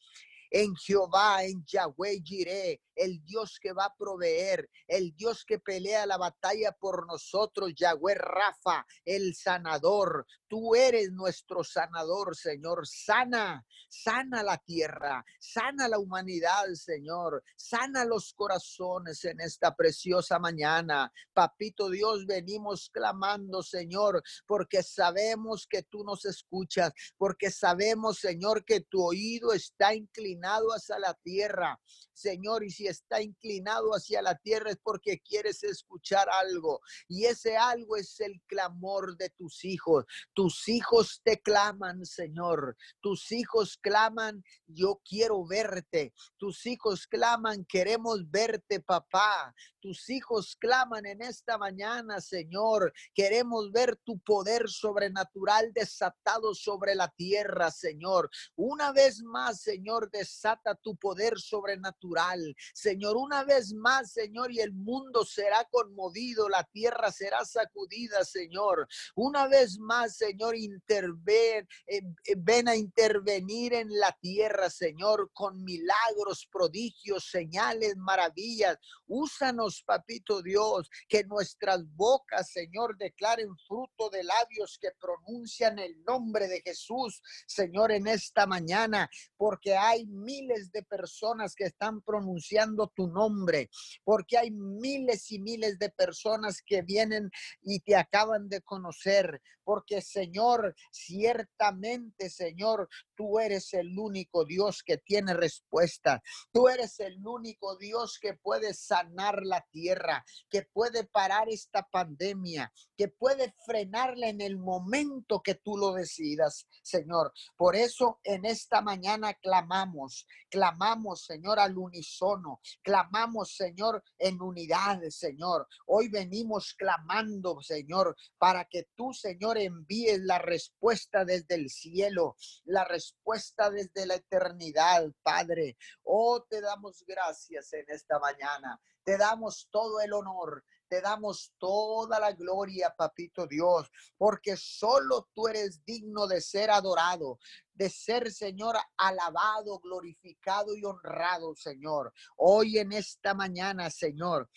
en 0.50 0.74
Jehová, 0.76 1.44
en 1.44 1.64
Yahweh 1.64 2.20
Jireh, 2.22 2.80
el 2.94 3.22
Dios 3.24 3.58
que 3.60 3.72
va 3.72 3.86
a 3.86 3.94
proveer, 3.96 4.68
el 4.86 5.14
Dios 5.14 5.44
que 5.44 5.58
pelea 5.58 6.06
la 6.06 6.16
batalla 6.16 6.72
por 6.72 7.06
nosotros, 7.06 7.72
Yahweh 7.76 8.14
Rafa, 8.14 8.86
el 9.04 9.34
sanador. 9.34 10.26
Tú 10.48 10.74
eres 10.74 11.10
nuestro 11.12 11.64
sanador, 11.64 12.36
Señor. 12.36 12.86
Sana, 12.86 13.64
sana 13.88 14.42
la 14.42 14.56
tierra, 14.58 15.24
sana 15.38 15.88
la 15.88 15.98
humanidad, 15.98 16.66
Señor. 16.74 17.42
Sana 17.56 18.04
los 18.04 18.32
corazones 18.32 19.24
en 19.24 19.40
esta 19.40 19.74
preciosa 19.74 20.38
mañana. 20.38 21.12
Papito 21.34 21.90
Dios, 21.90 22.24
venimos 22.26 22.88
clamando, 22.90 23.62
Señor, 23.62 24.22
porque 24.46 24.82
sabemos 24.82 25.66
que 25.68 25.82
tú 25.82 26.04
nos 26.04 26.24
escuchas, 26.24 26.92
porque 27.18 27.50
sabemos, 27.50 28.18
Señor, 28.18 28.64
que 28.64 28.80
tu 28.80 29.04
oído 29.04 29.52
está 29.52 29.94
inclinado 29.94 30.35
hacia 30.42 30.98
la 30.98 31.14
tierra, 31.14 31.80
Señor, 32.12 32.64
y 32.64 32.70
si 32.70 32.86
está 32.86 33.20
inclinado 33.20 33.90
hacia 33.92 34.22
la 34.22 34.36
tierra 34.36 34.70
es 34.70 34.78
porque 34.82 35.20
quieres 35.20 35.62
escuchar 35.64 36.28
algo. 36.30 36.80
Y 37.08 37.26
ese 37.26 37.56
algo 37.56 37.96
es 37.96 38.20
el 38.20 38.40
clamor 38.46 39.16
de 39.16 39.30
tus 39.30 39.64
hijos. 39.64 40.04
Tus 40.34 40.68
hijos 40.68 41.20
te 41.22 41.40
claman, 41.40 42.06
Señor. 42.06 42.76
Tus 43.00 43.32
hijos 43.32 43.76
claman, 43.76 44.42
yo 44.66 45.00
quiero 45.04 45.46
verte. 45.46 46.14
Tus 46.38 46.64
hijos 46.66 47.06
claman, 47.06 47.64
queremos 47.66 48.30
verte, 48.30 48.80
papá. 48.80 49.54
Tus 49.80 50.08
hijos 50.08 50.56
claman 50.56 51.06
en 51.06 51.22
esta 51.22 51.58
mañana, 51.58 52.20
Señor. 52.20 52.92
Queremos 53.14 53.70
ver 53.70 53.96
tu 54.04 54.18
poder 54.18 54.68
sobrenatural 54.68 55.72
desatado 55.72 56.54
sobre 56.54 56.94
la 56.94 57.08
tierra, 57.08 57.70
Señor. 57.70 58.30
Una 58.56 58.92
vez 58.92 59.22
más, 59.22 59.60
Señor, 59.60 60.10
desata 60.26 60.74
tu 60.74 60.96
poder 60.96 61.38
sobrenatural. 61.38 62.54
Señor, 62.74 63.16
una 63.16 63.44
vez 63.44 63.72
más, 63.72 64.12
Señor, 64.12 64.50
y 64.50 64.58
el 64.58 64.72
mundo 64.72 65.24
será 65.24 65.64
conmovido, 65.70 66.48
la 66.48 66.64
tierra 66.64 67.12
será 67.12 67.44
sacudida, 67.44 68.24
Señor. 68.24 68.88
Una 69.14 69.46
vez 69.46 69.78
más, 69.78 70.16
Señor, 70.16 70.56
interven, 70.56 71.68
eh, 71.86 72.02
eh, 72.24 72.34
ven 72.36 72.68
a 72.68 72.74
intervenir 72.74 73.74
en 73.74 73.88
la 73.98 74.16
tierra, 74.20 74.68
Señor, 74.68 75.30
con 75.32 75.62
milagros, 75.62 76.48
prodigios, 76.50 77.30
señales, 77.30 77.96
maravillas. 77.96 78.78
Úsanos, 79.06 79.84
papito 79.86 80.42
Dios, 80.42 80.90
que 81.08 81.22
nuestras 81.22 81.84
bocas, 81.94 82.50
Señor, 82.50 82.96
declaren 82.98 83.56
fruto 83.68 84.10
de 84.10 84.24
labios 84.24 84.78
que 84.80 84.90
pronuncian 85.00 85.78
el 85.78 86.02
nombre 86.04 86.48
de 86.48 86.60
Jesús, 86.62 87.22
Señor, 87.46 87.92
en 87.92 88.08
esta 88.08 88.46
mañana, 88.46 89.08
porque 89.36 89.76
hay 89.76 90.06
miles 90.16 90.72
de 90.72 90.82
personas 90.82 91.54
que 91.54 91.64
están 91.64 92.00
pronunciando 92.02 92.92
tu 92.94 93.08
nombre, 93.08 93.70
porque 94.04 94.38
hay 94.38 94.50
miles 94.50 95.30
y 95.30 95.38
miles 95.38 95.78
de 95.78 95.90
personas 95.90 96.62
que 96.64 96.82
vienen 96.82 97.30
y 97.62 97.80
te 97.80 97.96
acaban 97.96 98.48
de 98.48 98.60
conocer, 98.62 99.40
porque 99.66 100.00
Señor, 100.00 100.76
ciertamente, 100.92 102.30
Señor, 102.30 102.88
tú 103.16 103.40
eres 103.40 103.74
el 103.74 103.98
único 103.98 104.44
Dios 104.44 104.84
que 104.84 104.96
tiene 104.96 105.34
respuesta. 105.34 106.22
Tú 106.52 106.68
eres 106.68 107.00
el 107.00 107.18
único 107.26 107.76
Dios 107.76 108.20
que 108.22 108.34
puede 108.34 108.74
sanar 108.74 109.42
la 109.42 109.66
tierra, 109.72 110.24
que 110.48 110.62
puede 110.62 111.02
parar 111.02 111.48
esta 111.48 111.82
pandemia, 111.82 112.72
que 112.96 113.08
puede 113.08 113.56
frenarla 113.66 114.28
en 114.28 114.40
el 114.40 114.56
momento 114.56 115.42
que 115.42 115.56
tú 115.56 115.76
lo 115.76 115.94
decidas, 115.94 116.68
Señor. 116.84 117.32
Por 117.56 117.74
eso 117.74 118.20
en 118.22 118.44
esta 118.44 118.80
mañana 118.82 119.34
clamamos, 119.34 120.28
clamamos, 120.48 121.24
Señor, 121.24 121.58
al 121.58 121.76
unísono, 121.76 122.60
clamamos, 122.82 123.56
Señor, 123.56 124.04
en 124.16 124.40
unidad, 124.40 125.00
Señor. 125.08 125.66
Hoy 125.86 126.08
venimos 126.08 126.72
clamando, 126.74 127.60
Señor, 127.62 128.16
para 128.38 128.64
que 128.66 128.90
tú, 128.94 129.12
Señor, 129.12 129.55
envíes 129.64 130.20
la 130.20 130.38
respuesta 130.38 131.24
desde 131.24 131.54
el 131.54 131.70
cielo, 131.70 132.36
la 132.64 132.84
respuesta 132.84 133.70
desde 133.70 134.06
la 134.06 134.14
eternidad, 134.14 135.10
Padre. 135.22 135.76
Oh, 136.04 136.42
te 136.42 136.60
damos 136.60 137.04
gracias 137.06 137.72
en 137.72 137.84
esta 137.88 138.18
mañana. 138.18 138.80
Te 139.04 139.16
damos 139.16 139.68
todo 139.70 140.00
el 140.00 140.12
honor, 140.12 140.64
te 140.88 141.00
damos 141.00 141.52
toda 141.58 142.18
la 142.20 142.32
gloria, 142.32 142.94
papito 142.96 143.46
Dios, 143.46 143.90
porque 144.16 144.56
solo 144.56 145.28
tú 145.34 145.48
eres 145.48 145.84
digno 145.84 146.26
de 146.26 146.40
ser 146.40 146.70
adorado, 146.70 147.38
de 147.72 147.90
ser, 147.90 148.32
Señor, 148.32 148.76
alabado, 148.96 149.78
glorificado 149.78 150.74
y 150.76 150.84
honrado, 150.84 151.54
Señor. 151.54 152.12
Hoy 152.36 152.78
en 152.78 152.92
esta 152.92 153.34
mañana, 153.34 153.90
Señor, 153.90 154.48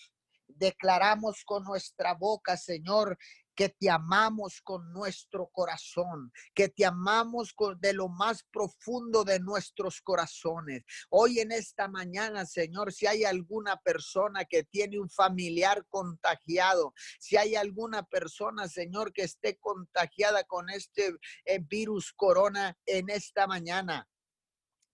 declaramos 0.47 1.43
con 1.45 1.63
nuestra 1.63 2.13
boca, 2.13 2.57
Señor, 2.57 3.17
que 3.59 3.67
te 3.67 3.89
amamos 3.89 4.61
con 4.61 4.93
nuestro 4.93 5.49
corazón, 5.49 6.31
que 6.55 6.69
te 6.69 6.85
amamos 6.85 7.51
con, 7.51 7.77
de 7.81 7.91
lo 7.91 8.07
más 8.07 8.41
profundo 8.43 9.25
de 9.25 9.41
nuestros 9.41 9.99
corazones. 9.99 10.85
Hoy 11.09 11.41
en 11.41 11.51
esta 11.51 11.89
mañana, 11.89 12.45
Señor, 12.45 12.93
si 12.93 13.05
hay 13.05 13.25
alguna 13.25 13.75
persona 13.75 14.45
que 14.45 14.63
tiene 14.63 14.97
un 14.97 15.09
familiar 15.09 15.85
contagiado, 15.89 16.93
si 17.19 17.35
hay 17.35 17.55
alguna 17.55 18.03
persona, 18.03 18.69
Señor, 18.69 19.11
que 19.11 19.23
esté 19.23 19.57
contagiada 19.57 20.45
con 20.45 20.69
este 20.69 21.17
eh, 21.43 21.59
virus 21.59 22.13
corona 22.13 22.77
en 22.85 23.09
esta 23.09 23.45
mañana, 23.45 24.07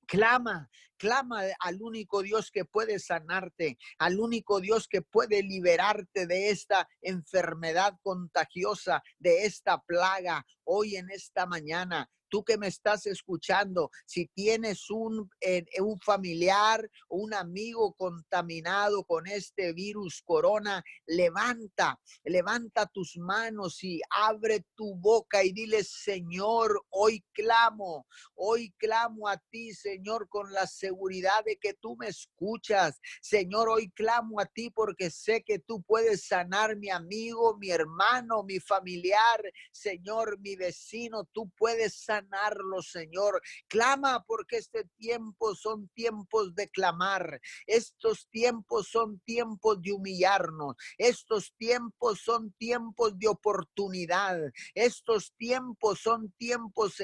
Clama, 0.07 0.69
clama 0.97 1.43
al 1.59 1.81
único 1.81 2.21
Dios 2.21 2.51
que 2.51 2.65
puede 2.65 2.99
sanarte, 2.99 3.77
al 3.97 4.19
único 4.19 4.59
Dios 4.59 4.87
que 4.87 5.01
puede 5.01 5.43
liberarte 5.43 6.27
de 6.27 6.49
esta 6.49 6.87
enfermedad 7.01 7.97
contagiosa, 8.01 9.03
de 9.19 9.45
esta 9.45 9.81
plaga 9.81 10.45
hoy 10.63 10.95
en 10.95 11.09
esta 11.11 11.45
mañana. 11.45 12.09
Tú 12.27 12.43
que 12.43 12.57
me 12.57 12.67
estás 12.67 13.05
escuchando, 13.05 13.91
si 14.05 14.27
tienes 14.27 14.89
un, 14.89 15.29
eh, 15.41 15.63
un 15.79 15.99
familiar 15.99 16.89
o 17.07 17.17
un 17.17 17.33
amigo 17.33 17.93
contaminado 17.93 19.03
con 19.03 19.27
este 19.27 19.73
virus 19.73 20.21
corona, 20.25 20.83
levanta, 21.05 21.99
levanta 22.23 22.87
tus 22.87 23.15
manos 23.17 23.83
y 23.83 24.01
abre 24.09 24.65
tu 24.75 24.95
boca 24.95 25.43
y 25.43 25.51
dile, 25.51 25.83
Señor, 25.83 26.83
hoy 26.89 27.23
clamo, 27.31 28.07
hoy 28.33 28.73
clamo 28.77 29.27
a 29.29 29.37
ti, 29.37 29.73
Señor, 29.73 30.27
con 30.27 30.51
la 30.51 30.65
seguridad 30.85 31.43
de 31.45 31.57
que 31.57 31.73
tú 31.73 31.95
me 31.97 32.07
escuchas. 32.07 32.99
Señor, 33.21 33.69
hoy 33.69 33.89
clamo 33.91 34.39
a 34.39 34.45
ti 34.45 34.69
porque 34.69 35.09
sé 35.09 35.43
que 35.43 35.59
tú 35.59 35.81
puedes 35.81 36.27
sanar 36.27 36.75
mi 36.75 36.89
amigo, 36.89 37.57
mi 37.57 37.69
hermano, 37.69 38.43
mi 38.43 38.59
familiar, 38.59 39.39
Señor, 39.71 40.39
mi 40.39 40.55
vecino, 40.55 41.25
tú 41.33 41.51
puedes 41.57 42.03
sanar 42.03 42.55
Señor. 42.81 43.41
Clama 43.67 44.23
porque 44.27 44.57
este 44.57 44.85
tiempo 44.97 45.55
son 45.55 45.89
tiempos 45.89 46.53
de 46.55 46.69
clamar. 46.69 47.39
Estos 47.65 48.27
tiempos 48.29 48.87
son 48.89 49.19
tiempos 49.19 49.81
de 49.81 49.91
humillarnos. 49.91 50.75
Estos 50.97 51.53
tiempos 51.57 52.21
son 52.21 52.51
tiempos 52.53 53.17
de 53.17 53.27
oportunidad. 53.27 54.39
Estos 54.73 55.33
tiempos 55.37 55.99
son 56.01 56.31
tiempos 56.37 56.95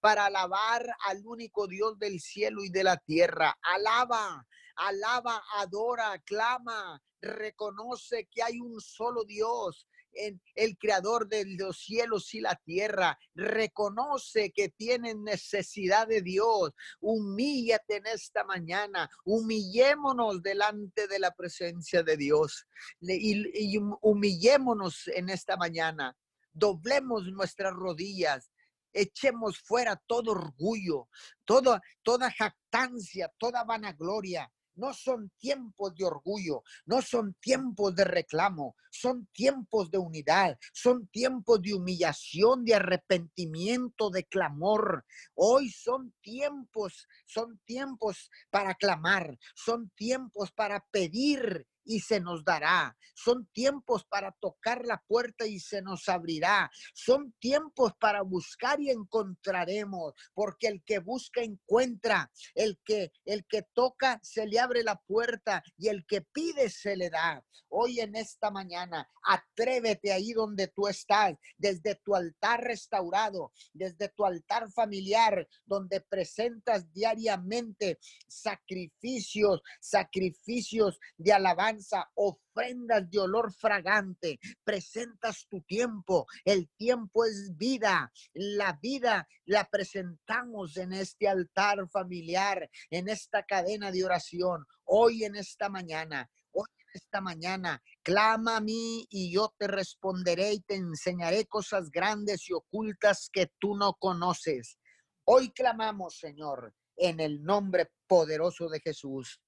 para 0.00 0.26
alabar 0.26 0.86
al 1.06 1.26
único 1.26 1.66
Dios 1.66 1.98
del 1.98 2.20
cielo 2.20 2.62
y 2.64 2.70
de 2.70 2.84
la 2.84 2.96
tierra. 2.96 3.29
Alaba, 3.62 4.46
alaba, 4.76 5.42
adora, 5.56 6.18
clama, 6.24 7.00
reconoce 7.20 8.28
que 8.30 8.42
hay 8.42 8.60
un 8.60 8.80
solo 8.80 9.24
Dios, 9.24 9.86
en 10.12 10.40
el 10.54 10.76
creador 10.76 11.28
de 11.28 11.44
los 11.46 11.78
cielos 11.78 12.34
y 12.34 12.40
la 12.40 12.56
tierra. 12.64 13.18
Reconoce 13.34 14.50
que 14.50 14.68
tienen 14.68 15.22
necesidad 15.24 16.08
de 16.08 16.22
Dios. 16.22 16.72
Humíllate 17.00 17.96
en 17.96 18.06
esta 18.06 18.44
mañana. 18.44 19.08
Humillémonos 19.24 20.42
delante 20.42 21.06
de 21.06 21.18
la 21.18 21.30
presencia 21.32 22.02
de 22.02 22.16
Dios. 22.16 22.66
Y, 23.00 23.78
humillémonos 24.00 25.08
en 25.08 25.28
esta 25.28 25.56
mañana. 25.56 26.16
Doblemos 26.52 27.24
nuestras 27.26 27.72
rodillas 27.72 28.50
echemos 28.92 29.58
fuera 29.58 30.00
todo 30.06 30.32
orgullo, 30.32 31.08
toda, 31.44 31.80
toda 32.02 32.30
jactancia, 32.30 33.32
toda 33.38 33.64
vanagloria. 33.64 34.50
No 34.76 34.94
son 34.94 35.30
tiempos 35.36 35.94
de 35.94 36.04
orgullo, 36.06 36.62
no 36.86 37.02
son 37.02 37.34
tiempos 37.34 37.94
de 37.94 38.04
reclamo, 38.04 38.76
son 38.90 39.26
tiempos 39.32 39.90
de 39.90 39.98
unidad, 39.98 40.56
son 40.72 41.06
tiempos 41.08 41.60
de 41.60 41.74
humillación, 41.74 42.64
de 42.64 42.76
arrepentimiento, 42.76 44.08
de 44.10 44.24
clamor. 44.24 45.04
Hoy 45.34 45.70
son 45.70 46.14
tiempos, 46.22 47.06
son 47.26 47.60
tiempos 47.66 48.30
para 48.48 48.74
clamar, 48.74 49.38
son 49.54 49.90
tiempos 49.96 50.50
para 50.52 50.82
pedir 50.90 51.66
y 51.90 51.98
se 51.98 52.20
nos 52.20 52.44
dará. 52.44 52.96
Son 53.14 53.46
tiempos 53.52 54.04
para 54.04 54.30
tocar 54.30 54.86
la 54.86 55.02
puerta 55.08 55.44
y 55.44 55.58
se 55.58 55.82
nos 55.82 56.08
abrirá. 56.08 56.70
Son 56.94 57.32
tiempos 57.40 57.94
para 57.98 58.22
buscar 58.22 58.80
y 58.80 58.90
encontraremos, 58.90 60.14
porque 60.32 60.68
el 60.68 60.84
que 60.84 61.00
busca 61.00 61.42
encuentra, 61.42 62.30
el 62.54 62.78
que 62.84 63.10
el 63.24 63.44
que 63.46 63.62
toca 63.74 64.20
se 64.22 64.46
le 64.46 64.60
abre 64.60 64.84
la 64.84 65.00
puerta 65.00 65.64
y 65.76 65.88
el 65.88 66.06
que 66.06 66.22
pide 66.22 66.70
se 66.70 66.96
le 66.96 67.10
da. 67.10 67.44
Hoy 67.68 68.00
en 68.00 68.14
esta 68.16 68.50
mañana, 68.50 69.08
atrévete 69.22 70.12
ahí 70.12 70.32
donde 70.32 70.68
tú 70.68 70.88
estás, 70.88 71.34
desde 71.56 71.96
tu 71.96 72.14
altar 72.14 72.62
restaurado, 72.62 73.52
desde 73.72 74.08
tu 74.08 74.24
altar 74.24 74.70
familiar, 74.72 75.46
donde 75.66 76.00
presentas 76.00 76.92
diariamente 76.92 77.98
sacrificios, 78.28 79.60
sacrificios 79.80 80.98
de 81.16 81.32
alabanza 81.32 81.79
ofrendas 82.14 83.10
de 83.10 83.18
olor 83.18 83.52
fragante. 83.52 84.38
Presentas 84.64 85.46
tu 85.48 85.62
tiempo. 85.62 86.26
El 86.44 86.68
tiempo 86.76 87.24
es 87.24 87.56
vida. 87.56 88.12
La 88.34 88.78
vida 88.80 89.26
la 89.44 89.64
presentamos 89.64 90.76
en 90.76 90.92
este 90.92 91.28
altar 91.28 91.88
familiar, 91.90 92.68
en 92.90 93.08
esta 93.08 93.42
cadena 93.44 93.90
de 93.90 94.04
oración, 94.04 94.64
hoy 94.84 95.24
en 95.24 95.36
esta 95.36 95.68
mañana. 95.68 96.28
Hoy 96.52 96.66
en 96.78 96.88
esta 96.94 97.20
mañana, 97.20 97.82
clama 98.02 98.56
a 98.56 98.60
mí 98.60 99.06
y 99.10 99.32
yo 99.32 99.54
te 99.56 99.68
responderé 99.68 100.54
y 100.54 100.60
te 100.60 100.74
enseñaré 100.74 101.46
cosas 101.46 101.90
grandes 101.90 102.48
y 102.48 102.52
ocultas 102.52 103.28
que 103.32 103.52
tú 103.58 103.76
no 103.76 103.94
conoces. 103.94 104.78
Hoy 105.24 105.52
clamamos, 105.52 106.18
Señor, 106.18 106.74
en 106.96 107.20
el 107.20 107.42
nombre 107.42 107.90
poderoso 108.06 108.68
de 108.68 108.80
Jesús. 108.80 109.40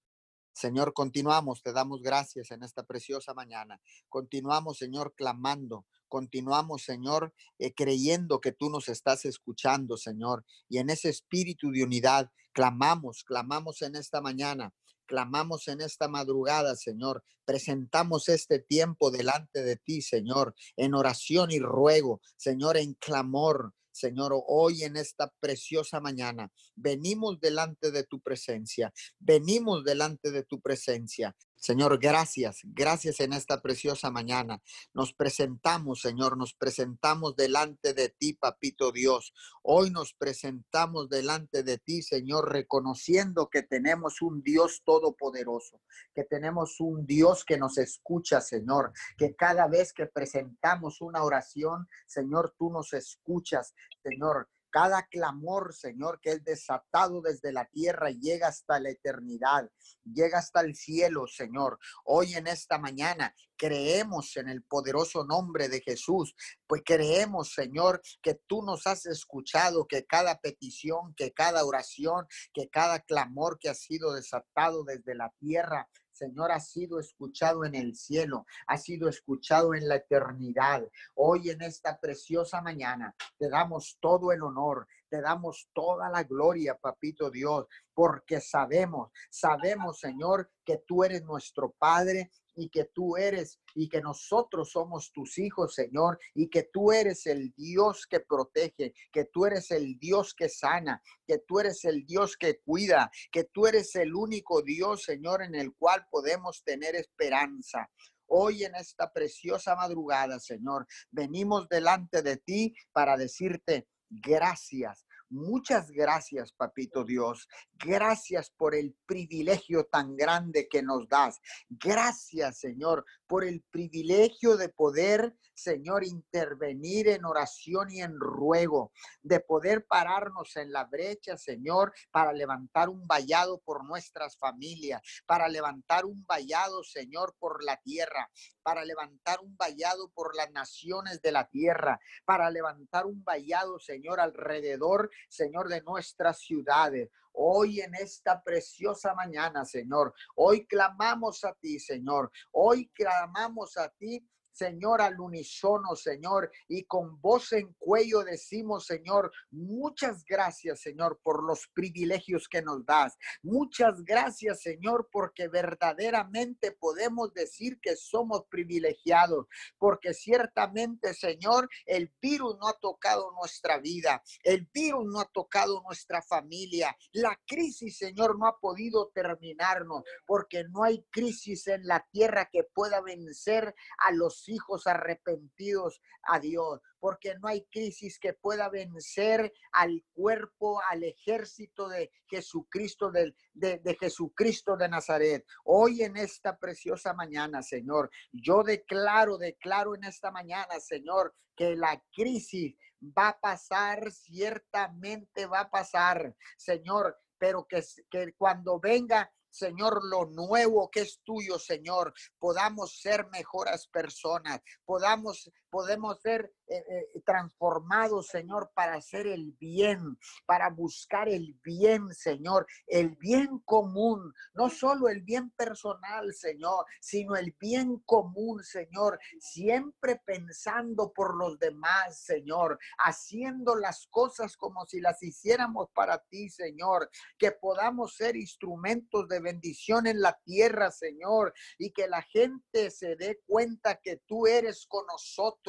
Señor, 0.52 0.92
continuamos, 0.92 1.62
te 1.62 1.72
damos 1.72 2.02
gracias 2.02 2.50
en 2.50 2.62
esta 2.62 2.84
preciosa 2.84 3.34
mañana. 3.34 3.80
Continuamos, 4.08 4.78
Señor, 4.78 5.14
clamando. 5.16 5.86
Continuamos, 6.08 6.82
Señor, 6.82 7.32
eh, 7.58 7.72
creyendo 7.74 8.40
que 8.40 8.52
tú 8.52 8.68
nos 8.68 8.88
estás 8.88 9.24
escuchando, 9.24 9.96
Señor. 9.96 10.44
Y 10.68 10.78
en 10.78 10.90
ese 10.90 11.08
espíritu 11.08 11.70
de 11.70 11.82
unidad, 11.82 12.30
clamamos, 12.52 13.24
clamamos 13.24 13.80
en 13.80 13.96
esta 13.96 14.20
mañana. 14.20 14.74
Clamamos 15.06 15.68
en 15.68 15.80
esta 15.80 16.08
madrugada, 16.08 16.76
Señor. 16.76 17.24
Presentamos 17.44 18.28
este 18.28 18.58
tiempo 18.58 19.10
delante 19.10 19.62
de 19.62 19.76
ti, 19.76 20.00
Señor, 20.00 20.54
en 20.76 20.94
oración 20.94 21.50
y 21.50 21.58
ruego, 21.58 22.20
Señor, 22.36 22.76
en 22.76 22.94
clamor, 22.94 23.74
Señor, 23.92 24.32
hoy 24.46 24.84
en 24.84 24.96
esta 24.96 25.32
preciosa 25.40 26.00
mañana 26.00 26.50
venimos 26.74 27.38
delante 27.40 27.90
de 27.90 28.04
tu 28.04 28.20
presencia, 28.20 28.92
venimos 29.18 29.84
delante 29.84 30.30
de 30.30 30.42
tu 30.42 30.60
presencia. 30.60 31.36
Señor, 31.62 32.00
gracias, 32.00 32.58
gracias 32.64 33.20
en 33.20 33.32
esta 33.32 33.62
preciosa 33.62 34.10
mañana. 34.10 34.60
Nos 34.92 35.14
presentamos, 35.14 36.00
Señor, 36.00 36.36
nos 36.36 36.54
presentamos 36.54 37.36
delante 37.36 37.94
de 37.94 38.08
ti, 38.08 38.32
Papito 38.32 38.90
Dios. 38.90 39.32
Hoy 39.62 39.92
nos 39.92 40.12
presentamos 40.12 41.08
delante 41.08 41.62
de 41.62 41.78
ti, 41.78 42.02
Señor, 42.02 42.50
reconociendo 42.50 43.48
que 43.48 43.62
tenemos 43.62 44.22
un 44.22 44.42
Dios 44.42 44.82
todopoderoso, 44.84 45.80
que 46.12 46.24
tenemos 46.24 46.80
un 46.80 47.06
Dios 47.06 47.44
que 47.44 47.58
nos 47.58 47.78
escucha, 47.78 48.40
Señor, 48.40 48.92
que 49.16 49.36
cada 49.36 49.68
vez 49.68 49.92
que 49.92 50.06
presentamos 50.06 51.00
una 51.00 51.22
oración, 51.22 51.86
Señor, 52.08 52.56
tú 52.58 52.70
nos 52.70 52.92
escuchas, 52.92 53.72
Señor 54.02 54.48
cada 54.72 55.06
clamor, 55.06 55.74
Señor, 55.74 56.18
que 56.20 56.30
es 56.30 56.44
desatado 56.44 57.20
desde 57.20 57.52
la 57.52 57.66
tierra 57.66 58.10
llega 58.10 58.48
hasta 58.48 58.80
la 58.80 58.90
eternidad, 58.90 59.70
llega 60.04 60.38
hasta 60.38 60.62
el 60.62 60.74
cielo, 60.74 61.26
Señor. 61.28 61.78
Hoy 62.04 62.34
en 62.34 62.46
esta 62.46 62.78
mañana 62.78 63.34
creemos 63.56 64.36
en 64.36 64.48
el 64.48 64.64
poderoso 64.64 65.24
nombre 65.24 65.68
de 65.68 65.80
Jesús, 65.82 66.34
pues 66.66 66.82
creemos, 66.84 67.52
Señor, 67.52 68.00
que 68.22 68.40
tú 68.46 68.62
nos 68.62 68.86
has 68.86 69.06
escuchado, 69.06 69.86
que 69.86 70.04
cada 70.06 70.40
petición, 70.40 71.14
que 71.14 71.32
cada 71.32 71.64
oración, 71.64 72.26
que 72.52 72.68
cada 72.70 73.00
clamor 73.00 73.58
que 73.60 73.68
ha 73.68 73.74
sido 73.74 74.14
desatado 74.14 74.84
desde 74.84 75.14
la 75.14 75.32
tierra, 75.38 75.88
Señor, 76.22 76.52
ha 76.52 76.60
sido 76.60 77.00
escuchado 77.00 77.64
en 77.64 77.74
el 77.74 77.96
cielo, 77.96 78.46
ha 78.68 78.78
sido 78.78 79.08
escuchado 79.08 79.74
en 79.74 79.88
la 79.88 79.96
eternidad. 79.96 80.88
Hoy 81.16 81.50
en 81.50 81.62
esta 81.62 81.98
preciosa 81.98 82.62
mañana 82.62 83.12
te 83.36 83.48
damos 83.48 83.98
todo 84.00 84.30
el 84.30 84.40
honor, 84.44 84.86
te 85.08 85.20
damos 85.20 85.68
toda 85.72 86.08
la 86.10 86.22
gloria, 86.22 86.78
papito 86.78 87.28
Dios, 87.28 87.66
porque 87.92 88.40
sabemos, 88.40 89.10
sabemos, 89.30 89.98
Señor, 89.98 90.48
que 90.64 90.78
tú 90.86 91.02
eres 91.02 91.24
nuestro 91.24 91.72
Padre 91.72 92.30
y 92.54 92.68
que 92.68 92.84
tú 92.86 93.16
eres 93.16 93.60
y 93.74 93.88
que 93.88 94.00
nosotros 94.00 94.70
somos 94.70 95.12
tus 95.12 95.38
hijos, 95.38 95.74
Señor, 95.74 96.18
y 96.34 96.48
que 96.48 96.64
tú 96.64 96.92
eres 96.92 97.26
el 97.26 97.52
Dios 97.54 98.06
que 98.06 98.20
protege, 98.20 98.94
que 99.10 99.24
tú 99.26 99.46
eres 99.46 99.70
el 99.70 99.98
Dios 99.98 100.34
que 100.34 100.48
sana, 100.48 101.02
que 101.26 101.38
tú 101.38 101.60
eres 101.60 101.84
el 101.84 102.04
Dios 102.04 102.36
que 102.36 102.60
cuida, 102.60 103.10
que 103.30 103.44
tú 103.44 103.66
eres 103.66 103.94
el 103.96 104.14
único 104.14 104.62
Dios, 104.62 105.04
Señor, 105.04 105.42
en 105.42 105.54
el 105.54 105.74
cual 105.74 106.06
podemos 106.10 106.62
tener 106.64 106.94
esperanza. 106.94 107.90
Hoy 108.26 108.64
en 108.64 108.74
esta 108.74 109.12
preciosa 109.12 109.76
madrugada, 109.76 110.40
Señor, 110.40 110.86
venimos 111.10 111.68
delante 111.68 112.22
de 112.22 112.38
ti 112.38 112.74
para 112.92 113.16
decirte 113.16 113.88
gracias. 114.08 115.06
Muchas 115.32 115.90
gracias, 115.90 116.52
Papito 116.52 117.04
Dios. 117.04 117.48
Gracias 117.72 118.50
por 118.50 118.74
el 118.74 118.94
privilegio 119.06 119.86
tan 119.86 120.14
grande 120.14 120.68
que 120.68 120.82
nos 120.82 121.08
das. 121.08 121.40
Gracias, 121.70 122.58
Señor, 122.58 123.06
por 123.26 123.42
el 123.42 123.62
privilegio 123.70 124.58
de 124.58 124.68
poder, 124.68 125.34
Señor, 125.54 126.04
intervenir 126.04 127.08
en 127.08 127.24
oración 127.24 127.90
y 127.90 128.02
en 128.02 128.20
ruego, 128.20 128.92
de 129.22 129.40
poder 129.40 129.86
pararnos 129.86 130.54
en 130.56 130.70
la 130.70 130.84
brecha, 130.84 131.38
Señor, 131.38 131.94
para 132.10 132.34
levantar 132.34 132.90
un 132.90 133.06
vallado 133.06 133.58
por 133.64 133.86
nuestras 133.86 134.36
familias, 134.36 135.00
para 135.24 135.48
levantar 135.48 136.04
un 136.04 136.26
vallado, 136.26 136.84
Señor, 136.84 137.34
por 137.38 137.64
la 137.64 137.78
tierra, 137.78 138.30
para 138.62 138.84
levantar 138.84 139.40
un 139.40 139.56
vallado 139.56 140.10
por 140.10 140.36
las 140.36 140.50
naciones 140.50 141.22
de 141.22 141.32
la 141.32 141.48
tierra, 141.48 141.98
para 142.26 142.50
levantar 142.50 143.06
un 143.06 143.24
vallado, 143.24 143.78
Señor, 143.78 144.20
alrededor, 144.20 145.10
Señor, 145.28 145.68
de 145.68 145.82
nuestras 145.82 146.40
ciudades. 146.40 147.10
Hoy 147.32 147.80
en 147.80 147.94
esta 147.94 148.42
preciosa 148.42 149.14
mañana, 149.14 149.64
Señor, 149.64 150.14
hoy 150.36 150.66
clamamos 150.66 151.44
a 151.44 151.54
ti, 151.54 151.78
Señor. 151.78 152.30
Hoy 152.50 152.90
clamamos 152.94 153.76
a 153.78 153.88
ti 153.88 154.26
Señor, 154.52 155.00
al 155.00 155.18
unísono, 155.18 155.96
Señor, 155.96 156.50
y 156.68 156.84
con 156.84 157.20
voz 157.20 157.52
en 157.52 157.72
cuello 157.78 158.22
decimos, 158.22 158.86
Señor, 158.86 159.32
muchas 159.50 160.24
gracias, 160.24 160.80
Señor, 160.80 161.20
por 161.22 161.42
los 161.42 161.68
privilegios 161.72 162.48
que 162.48 162.62
nos 162.62 162.84
das. 162.84 163.16
Muchas 163.42 164.02
gracias, 164.04 164.60
Señor, 164.60 165.08
porque 165.10 165.48
verdaderamente 165.48 166.72
podemos 166.72 167.32
decir 167.32 167.80
que 167.80 167.96
somos 167.96 168.44
privilegiados, 168.50 169.46
porque 169.78 170.12
ciertamente, 170.14 171.14
Señor, 171.14 171.68
el 171.86 172.12
virus 172.20 172.56
no 172.58 172.68
ha 172.68 172.74
tocado 172.74 173.32
nuestra 173.32 173.78
vida, 173.78 174.22
el 174.42 174.68
virus 174.72 175.06
no 175.06 175.20
ha 175.20 175.26
tocado 175.26 175.82
nuestra 175.82 176.22
familia, 176.22 176.96
la 177.12 177.38
crisis, 177.46 177.96
Señor, 177.96 178.38
no 178.38 178.46
ha 178.46 178.58
podido 178.58 179.10
terminarnos, 179.14 180.02
porque 180.26 180.64
no 180.64 180.84
hay 180.84 181.04
crisis 181.10 181.66
en 181.68 181.86
la 181.86 182.06
tierra 182.10 182.48
que 182.52 182.64
pueda 182.64 183.00
vencer 183.00 183.74
a 183.98 184.12
los 184.12 184.41
hijos 184.48 184.86
arrepentidos 184.86 186.00
a 186.24 186.38
Dios, 186.38 186.80
porque 186.98 187.34
no 187.40 187.48
hay 187.48 187.64
crisis 187.70 188.18
que 188.18 188.32
pueda 188.32 188.68
vencer 188.68 189.52
al 189.72 190.04
cuerpo, 190.12 190.80
al 190.88 191.02
ejército 191.04 191.88
de 191.88 192.10
Jesucristo, 192.28 193.10
de, 193.10 193.34
de, 193.54 193.96
Jesucristo 193.98 194.76
de 194.76 194.88
Nazaret. 194.88 195.44
Hoy 195.64 196.02
en 196.02 196.16
esta 196.16 196.56
preciosa 196.56 197.12
mañana, 197.12 197.62
Señor, 197.62 198.10
yo 198.32 198.62
declaro, 198.62 199.38
declaro 199.38 199.94
en 199.94 200.04
esta 200.04 200.30
mañana, 200.30 200.80
Señor, 200.80 201.34
que 201.56 201.76
la 201.76 202.02
crisis 202.12 202.74
va 203.02 203.28
a 203.28 203.40
pasar, 203.40 204.10
ciertamente 204.12 205.46
va 205.46 205.60
a 205.60 205.70
pasar, 205.70 206.34
Señor, 206.56 207.18
pero 207.38 207.66
que, 207.66 207.82
que 208.10 208.32
cuando 208.34 208.78
venga 208.78 209.30
Señor, 209.52 210.02
lo 210.02 210.24
nuevo 210.24 210.90
que 210.90 211.02
es 211.02 211.20
tuyo, 211.22 211.58
Señor, 211.58 212.14
podamos 212.38 212.98
ser 212.98 213.28
mejores 213.28 213.86
personas, 213.86 214.60
podamos, 214.86 215.50
podemos 215.72 216.20
ser 216.20 216.52
eh, 216.68 216.84
eh, 216.88 217.22
transformados, 217.24 218.26
Señor, 218.26 218.70
para 218.74 218.94
hacer 218.94 219.26
el 219.26 219.52
bien, 219.52 220.18
para 220.44 220.68
buscar 220.68 221.30
el 221.30 221.58
bien, 221.64 222.12
Señor, 222.14 222.66
el 222.86 223.16
bien 223.16 223.58
común, 223.64 224.34
no 224.52 224.68
solo 224.68 225.08
el 225.08 225.22
bien 225.22 225.50
personal, 225.50 226.34
Señor, 226.34 226.84
sino 227.00 227.36
el 227.36 227.56
bien 227.58 227.98
común, 228.04 228.62
Señor, 228.62 229.18
siempre 229.40 230.20
pensando 230.26 231.10
por 231.10 231.36
los 231.36 231.58
demás, 231.58 232.18
Señor, 232.18 232.78
haciendo 232.98 233.74
las 233.74 234.06
cosas 234.08 234.58
como 234.58 234.84
si 234.84 235.00
las 235.00 235.22
hiciéramos 235.22 235.88
para 235.94 236.18
ti, 236.18 236.50
Señor, 236.50 237.08
que 237.38 237.52
podamos 237.52 238.14
ser 238.14 238.36
instrumentos 238.36 239.26
de 239.26 239.40
bendición 239.40 240.06
en 240.06 240.20
la 240.20 240.38
tierra, 240.44 240.90
Señor, 240.90 241.54
y 241.78 241.92
que 241.92 242.08
la 242.08 242.20
gente 242.20 242.90
se 242.90 243.16
dé 243.16 243.40
cuenta 243.46 244.00
que 244.02 244.18
tú 244.26 244.46
eres 244.46 244.86
con 244.86 245.06
nosotros, 245.06 245.61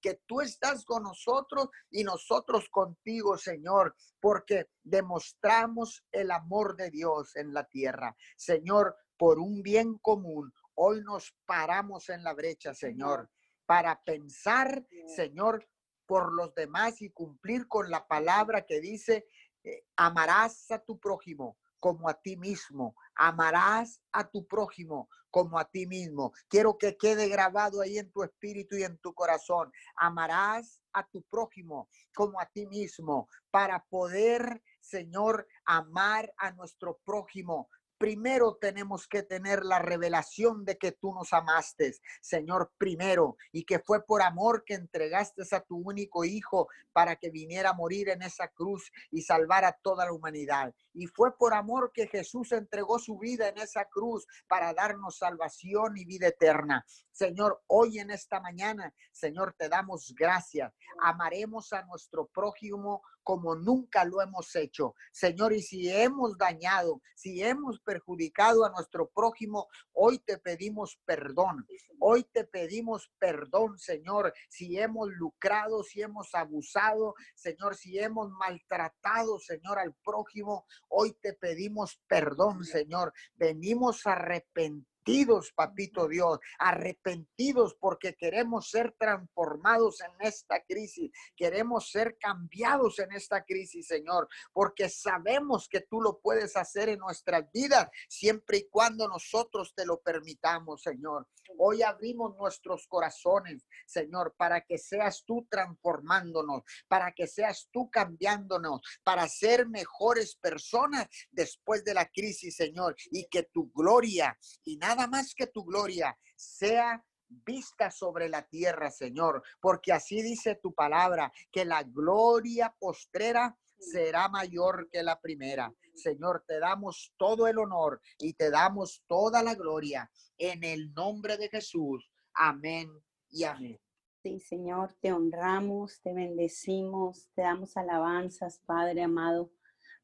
que 0.00 0.22
tú 0.26 0.40
estás 0.40 0.84
con 0.84 1.04
nosotros 1.04 1.68
y 1.90 2.04
nosotros 2.04 2.68
contigo, 2.68 3.36
Señor, 3.38 3.94
porque 4.20 4.66
demostramos 4.82 6.04
el 6.12 6.30
amor 6.30 6.76
de 6.76 6.90
Dios 6.90 7.36
en 7.36 7.52
la 7.52 7.64
tierra. 7.64 8.16
Señor, 8.36 8.96
por 9.16 9.38
un 9.38 9.62
bien 9.62 9.98
común, 9.98 10.52
hoy 10.74 11.02
nos 11.02 11.34
paramos 11.46 12.08
en 12.08 12.22
la 12.22 12.34
brecha, 12.34 12.74
Señor, 12.74 13.30
para 13.64 14.02
pensar, 14.02 14.86
Señor, 15.14 15.66
por 16.06 16.32
los 16.32 16.54
demás 16.54 17.02
y 17.02 17.10
cumplir 17.10 17.66
con 17.66 17.90
la 17.90 18.06
palabra 18.06 18.64
que 18.64 18.80
dice, 18.80 19.26
eh, 19.64 19.84
amarás 19.96 20.70
a 20.70 20.78
tu 20.78 20.98
prójimo 21.00 21.58
como 21.80 22.08
a 22.08 22.14
ti 22.14 22.36
mismo. 22.36 22.94
Amarás 23.16 24.00
a 24.12 24.28
tu 24.28 24.46
prójimo 24.46 25.08
como 25.30 25.58
a 25.58 25.64
ti 25.64 25.86
mismo. 25.86 26.32
Quiero 26.48 26.78
que 26.78 26.96
quede 26.96 27.28
grabado 27.28 27.80
ahí 27.80 27.98
en 27.98 28.10
tu 28.10 28.22
espíritu 28.22 28.76
y 28.76 28.84
en 28.84 28.98
tu 28.98 29.12
corazón. 29.12 29.70
Amarás 29.96 30.80
a 30.92 31.06
tu 31.06 31.22
prójimo 31.24 31.88
como 32.14 32.40
a 32.40 32.46
ti 32.46 32.66
mismo 32.66 33.28
para 33.50 33.84
poder, 33.90 34.62
Señor, 34.80 35.46
amar 35.64 36.32
a 36.38 36.52
nuestro 36.52 37.00
prójimo 37.04 37.68
primero 37.98 38.56
tenemos 38.60 39.06
que 39.06 39.22
tener 39.22 39.64
la 39.64 39.78
revelación 39.78 40.64
de 40.64 40.78
que 40.78 40.92
tú 40.92 41.14
nos 41.14 41.32
amaste, 41.32 41.94
Señor, 42.20 42.72
primero, 42.78 43.36
y 43.52 43.64
que 43.64 43.78
fue 43.78 44.04
por 44.04 44.22
amor 44.22 44.64
que 44.64 44.74
entregaste 44.74 45.42
a 45.52 45.60
tu 45.60 45.76
único 45.76 46.24
Hijo 46.24 46.68
para 46.92 47.16
que 47.16 47.30
viniera 47.30 47.70
a 47.70 47.74
morir 47.74 48.08
en 48.08 48.22
esa 48.22 48.48
cruz 48.48 48.90
y 49.10 49.22
salvar 49.22 49.64
a 49.64 49.72
toda 49.72 50.06
la 50.06 50.12
humanidad. 50.12 50.74
Y 50.94 51.06
fue 51.06 51.36
por 51.36 51.54
amor 51.54 51.92
que 51.92 52.06
Jesús 52.08 52.52
entregó 52.52 52.98
su 52.98 53.18
vida 53.18 53.48
en 53.48 53.58
esa 53.58 53.84
cruz 53.84 54.26
para 54.48 54.72
darnos 54.72 55.18
salvación 55.18 55.96
y 55.96 56.04
vida 56.04 56.28
eterna. 56.28 56.84
Señor, 57.12 57.62
hoy 57.66 57.98
en 57.98 58.10
esta 58.10 58.40
mañana, 58.40 58.92
Señor, 59.12 59.54
te 59.58 59.68
damos 59.68 60.14
gracias. 60.14 60.72
Amaremos 61.00 61.72
a 61.72 61.82
nuestro 61.84 62.26
prójimo 62.26 63.02
como 63.26 63.56
nunca 63.56 64.04
lo 64.04 64.22
hemos 64.22 64.54
hecho. 64.54 64.94
Señor, 65.10 65.52
y 65.52 65.60
si 65.60 65.90
hemos 65.90 66.38
dañado, 66.38 67.02
si 67.16 67.42
hemos 67.42 67.80
perjudicado 67.80 68.64
a 68.64 68.70
nuestro 68.70 69.10
prójimo, 69.10 69.66
hoy 69.92 70.20
te 70.20 70.38
pedimos 70.38 71.00
perdón. 71.04 71.66
Hoy 71.98 72.22
te 72.22 72.44
pedimos 72.44 73.10
perdón, 73.18 73.80
Señor, 73.80 74.32
si 74.48 74.78
hemos 74.78 75.08
lucrado, 75.10 75.82
si 75.82 76.02
hemos 76.02 76.32
abusado, 76.36 77.16
Señor, 77.34 77.74
si 77.74 77.98
hemos 77.98 78.30
maltratado, 78.30 79.40
Señor, 79.40 79.80
al 79.80 79.92
prójimo, 80.04 80.64
hoy 80.88 81.12
te 81.20 81.32
pedimos 81.32 82.00
perdón, 82.06 82.62
Señor. 82.62 83.12
Venimos 83.34 84.06
a 84.06 84.12
arrepentir 84.12 84.95
arrepentidos, 85.06 85.52
papito 85.54 86.08
Dios, 86.08 86.40
arrepentidos 86.58 87.76
porque 87.78 88.14
queremos 88.14 88.70
ser 88.70 88.92
transformados 88.98 90.00
en 90.00 90.26
esta 90.26 90.60
crisis, 90.64 91.10
queremos 91.36 91.90
ser 91.90 92.16
cambiados 92.18 92.98
en 92.98 93.12
esta 93.12 93.44
crisis, 93.44 93.86
Señor, 93.86 94.28
porque 94.52 94.88
sabemos 94.88 95.68
que 95.68 95.82
tú 95.82 96.00
lo 96.00 96.18
puedes 96.18 96.56
hacer 96.56 96.88
en 96.88 96.98
nuestras 96.98 97.50
vidas 97.52 97.88
siempre 98.08 98.58
y 98.58 98.68
cuando 98.68 99.06
nosotros 99.08 99.72
te 99.74 99.86
lo 99.86 100.00
permitamos, 100.00 100.82
Señor. 100.82 101.28
Hoy 101.58 101.82
abrimos 101.82 102.36
nuestros 102.36 102.88
corazones, 102.88 103.64
Señor, 103.86 104.34
para 104.36 104.62
que 104.62 104.78
seas 104.78 105.22
tú 105.24 105.46
transformándonos, 105.48 106.62
para 106.88 107.12
que 107.12 107.28
seas 107.28 107.68
tú 107.70 107.88
cambiándonos, 107.90 108.80
para 109.04 109.28
ser 109.28 109.68
mejores 109.68 110.34
personas 110.34 111.06
después 111.30 111.84
de 111.84 111.94
la 111.94 112.06
crisis, 112.06 112.56
Señor, 112.56 112.96
y 113.12 113.28
que 113.28 113.44
tu 113.44 113.70
gloria 113.72 114.36
y 114.64 114.76
nada 114.76 114.95
nada 114.96 115.08
más 115.08 115.34
que 115.34 115.46
tu 115.46 115.64
gloria 115.64 116.18
sea 116.34 117.04
vista 117.28 117.90
sobre 117.90 118.28
la 118.28 118.42
tierra, 118.42 118.90
Señor, 118.90 119.42
porque 119.60 119.92
así 119.92 120.22
dice 120.22 120.56
tu 120.56 120.72
palabra, 120.74 121.32
que 121.50 121.64
la 121.64 121.82
gloria 121.82 122.74
postrera 122.78 123.56
será 123.78 124.28
mayor 124.28 124.88
que 124.90 125.02
la 125.02 125.20
primera. 125.20 125.72
Señor, 125.94 126.44
te 126.46 126.58
damos 126.58 127.12
todo 127.16 127.46
el 127.46 127.58
honor 127.58 128.00
y 128.18 128.34
te 128.34 128.50
damos 128.50 129.02
toda 129.06 129.42
la 129.42 129.54
gloria 129.54 130.10
en 130.38 130.64
el 130.64 130.92
nombre 130.94 131.36
de 131.36 131.48
Jesús. 131.48 132.10
Amén 132.34 132.90
y 133.30 133.44
amén. 133.44 133.80
Sí, 134.22 134.40
Señor, 134.40 134.94
te 135.00 135.12
honramos, 135.12 136.00
te 136.02 136.12
bendecimos, 136.12 137.28
te 137.34 137.42
damos 137.42 137.76
alabanzas, 137.76 138.60
Padre 138.66 139.02
amado. 139.02 139.52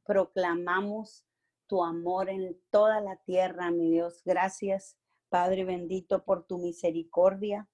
Proclamamos 0.05 1.25
tu 1.73 1.83
amor 1.83 2.29
en 2.29 2.61
toda 2.71 3.01
la 3.01 3.17
tierra, 3.17 3.71
mi 3.71 3.91
Dios. 3.91 4.21
Gracias, 4.27 4.99
Padre 5.31 5.65
bendito, 5.65 6.23
por 6.23 6.45
tu 6.45 6.59
misericordia. 6.59 7.67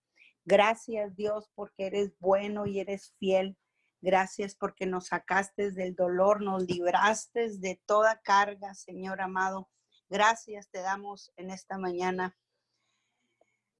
Gracias, 0.45 1.17
Dios, 1.17 1.51
porque 1.57 1.87
eres 1.87 2.17
bueno 2.21 2.65
y 2.65 2.79
eres 2.79 3.17
fiel. 3.19 3.59
Gracias 4.01 4.55
porque 4.55 4.87
nos 4.87 5.09
sacaste 5.09 5.73
del 5.73 5.97
dolor, 5.97 6.43
nos 6.43 6.63
libraste 6.63 7.59
de 7.59 7.83
toda 7.87 8.21
carga, 8.21 8.73
Señor 8.75 9.21
amado. 9.21 9.69
Gracias 10.09 10.71
te 10.71 10.79
damos 10.79 11.33
en 11.35 11.51
esta 11.51 11.77
mañana. 11.77 12.39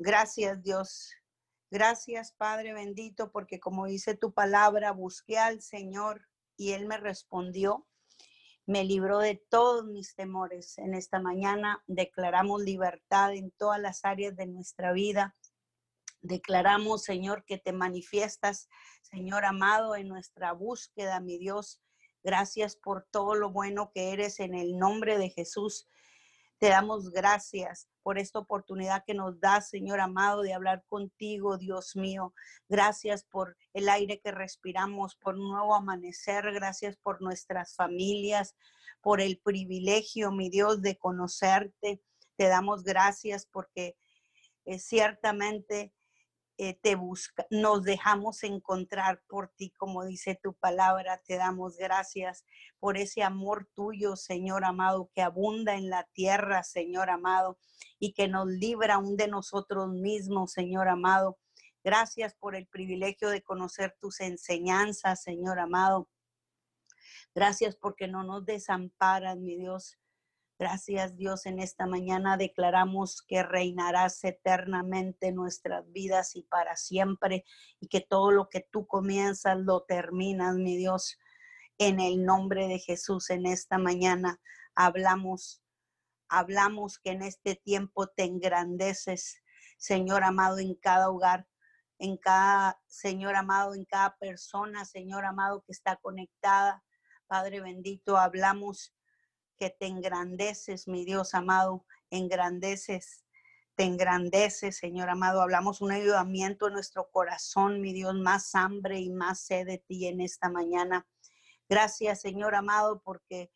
Gracias, 0.01 0.61
Dios. 0.65 1.13
Gracias, 1.71 2.33
Padre 2.33 2.73
bendito, 2.73 3.31
porque 3.31 3.61
como 3.61 3.87
dice 3.87 4.17
tu 4.17 4.33
palabra, 4.33 4.91
busqué 4.91 5.39
al 5.39 5.63
Señor 5.63 6.27
y 6.57 6.73
Él 6.73 6.87
me 6.87 6.97
respondió 6.97 7.87
me 8.69 8.85
libró 8.85 9.21
de 9.21 9.43
todos 9.49 9.87
mis 9.87 10.15
temores. 10.15 10.77
En 10.77 10.93
esta 10.93 11.21
mañana 11.21 11.83
declaramos 11.87 12.63
libertad 12.63 13.33
en 13.33 13.51
todas 13.53 13.81
las 13.81 14.05
áreas 14.05 14.37
de 14.37 14.47
nuestra 14.47 14.93
vida. 14.93 15.35
Declaramos, 16.21 17.03
Señor, 17.03 17.47
que 17.47 17.57
te 17.57 17.73
manifiestas, 17.73 18.69
Señor 19.01 19.47
amado, 19.47 19.97
en 19.97 20.07
nuestra 20.07 20.53
búsqueda, 20.53 21.19
mi 21.19 21.39
Dios. 21.39 21.81
Gracias 22.23 22.77
por 22.77 23.09
todo 23.11 23.35
lo 23.35 23.51
bueno 23.51 23.91
que 23.95 24.13
eres 24.13 24.39
en 24.39 24.55
el 24.55 24.77
nombre 24.77 25.17
de 25.17 25.31
Jesús. 25.31 25.89
Te 26.59 26.69
damos 26.69 27.11
gracias 27.11 27.89
por 28.09 28.19
esta 28.19 28.39
oportunidad 28.39 29.05
que 29.07 29.13
nos 29.13 29.39
da, 29.39 29.61
Señor 29.61 30.01
amado, 30.01 30.41
de 30.41 30.55
hablar 30.55 30.83
contigo, 30.89 31.59
Dios 31.59 31.95
mío. 31.95 32.33
Gracias 32.67 33.23
por 33.23 33.55
el 33.75 33.91
aire 33.91 34.19
que 34.19 34.31
respiramos, 34.31 35.15
por 35.17 35.35
un 35.35 35.51
nuevo 35.51 35.75
amanecer. 35.75 36.51
Gracias 36.55 36.97
por 36.97 37.21
nuestras 37.21 37.75
familias, 37.75 38.57
por 39.03 39.21
el 39.21 39.39
privilegio, 39.45 40.33
mi 40.33 40.49
Dios, 40.49 40.81
de 40.81 40.97
conocerte. 40.97 42.01
Te 42.39 42.49
damos 42.49 42.83
gracias 42.83 43.45
porque 43.45 43.95
eh, 44.65 44.79
ciertamente 44.79 45.93
eh, 46.61 46.75
te 46.75 46.97
busca, 46.97 47.47
nos 47.51 47.85
dejamos 47.85 48.43
encontrar 48.43 49.23
por 49.29 49.49
ti, 49.49 49.71
como 49.79 50.05
dice 50.05 50.35
tu 50.43 50.55
palabra. 50.55 51.23
Te 51.25 51.37
damos 51.37 51.77
gracias 51.77 52.45
por 52.81 52.97
ese 52.97 53.23
amor 53.23 53.69
tuyo, 53.75 54.17
Señor 54.17 54.65
amado, 54.65 55.09
que 55.15 55.23
abunda 55.23 55.77
en 55.77 55.89
la 55.89 56.03
tierra, 56.13 56.65
Señor 56.65 57.11
amado, 57.11 57.59
y 58.01 58.13
que 58.13 58.27
nos 58.27 58.49
libra 58.49 58.97
aún 58.97 59.17
de 59.17 59.29
nosotros 59.29 59.89
mismos, 59.89 60.51
Señor 60.51 60.89
amado. 60.89 61.39
Gracias 61.85 62.35
por 62.35 62.57
el 62.57 62.67
privilegio 62.67 63.29
de 63.31 63.43
conocer 63.43 63.97
tus 64.01 64.19
enseñanzas, 64.19 65.23
Señor 65.23 65.61
amado. 65.61 66.09
Gracias 67.37 67.77
porque 67.77 68.09
no 68.09 68.25
nos 68.25 68.45
desamparas, 68.45 69.37
mi 69.39 69.57
Dios. 69.57 69.97
Gracias 70.59 71.17
Dios, 71.17 71.47
en 71.47 71.61
esta 71.61 71.87
mañana 71.87 72.37
declaramos 72.37 73.23
que 73.23 73.45
reinarás 73.45 74.25
eternamente 74.25 75.29
en 75.29 75.37
nuestras 75.37 75.85
vidas 75.93 76.35
y 76.35 76.43
para 76.43 76.75
siempre 76.75 77.45
y 77.79 77.87
que 77.87 78.01
todo 78.01 78.33
lo 78.33 78.49
que 78.49 78.67
tú 78.69 78.85
comienzas 78.85 79.57
lo 79.57 79.85
terminas, 79.85 80.57
mi 80.57 80.77
Dios. 80.77 81.17
En 81.79 82.01
el 82.01 82.25
nombre 82.25 82.67
de 82.67 82.81
Jesús, 82.81 83.31
en 83.31 83.47
esta 83.47 83.79
mañana 83.79 84.41
hablamos, 84.75 85.63
hablamos 86.29 86.99
que 86.99 87.11
en 87.11 87.23
este 87.23 87.55
tiempo 87.55 88.09
te 88.09 88.25
engrandeces, 88.25 89.41
Señor 89.77 90.25
amado, 90.25 90.59
en 90.59 90.75
cada 90.75 91.09
hogar, 91.09 91.47
en 92.01 92.17
cada, 92.17 92.81
Señor 92.89 93.37
amado, 93.37 93.77
en 93.77 93.85
cada 93.85 94.17
persona, 94.17 94.85
Señor 94.85 95.25
amado, 95.25 95.63
que 95.63 95.71
está 95.71 95.95
conectada. 95.99 96.83
Padre 97.29 97.61
bendito, 97.61 98.17
hablamos 98.17 98.93
que 99.59 99.71
te 99.71 99.87
engrandeces, 99.87 100.89
mi 100.89 101.05
Dios 101.05 101.35
amado, 101.35 101.85
engrandeces, 102.11 103.25
te 103.75 103.85
engrandeces, 103.85 104.77
Señor 104.77 105.11
amado. 105.11 105.43
Hablamos 105.43 105.81
un 105.81 105.93
ayudamiento 105.93 106.69
en 106.69 106.75
nuestro 106.75 107.11
corazón, 107.11 107.81
mi 107.81 107.93
Dios, 107.93 108.15
más 108.15 108.55
hambre 108.55 108.99
y 109.01 109.11
más 109.11 109.41
sed 109.41 109.67
de 109.67 109.79
ti 109.79 110.07
en 110.07 110.21
esta 110.21 110.49
mañana. 110.49 111.07
Gracias, 111.69 112.21
Señor 112.21 112.55
amado, 112.55 113.03
porque 113.05 113.51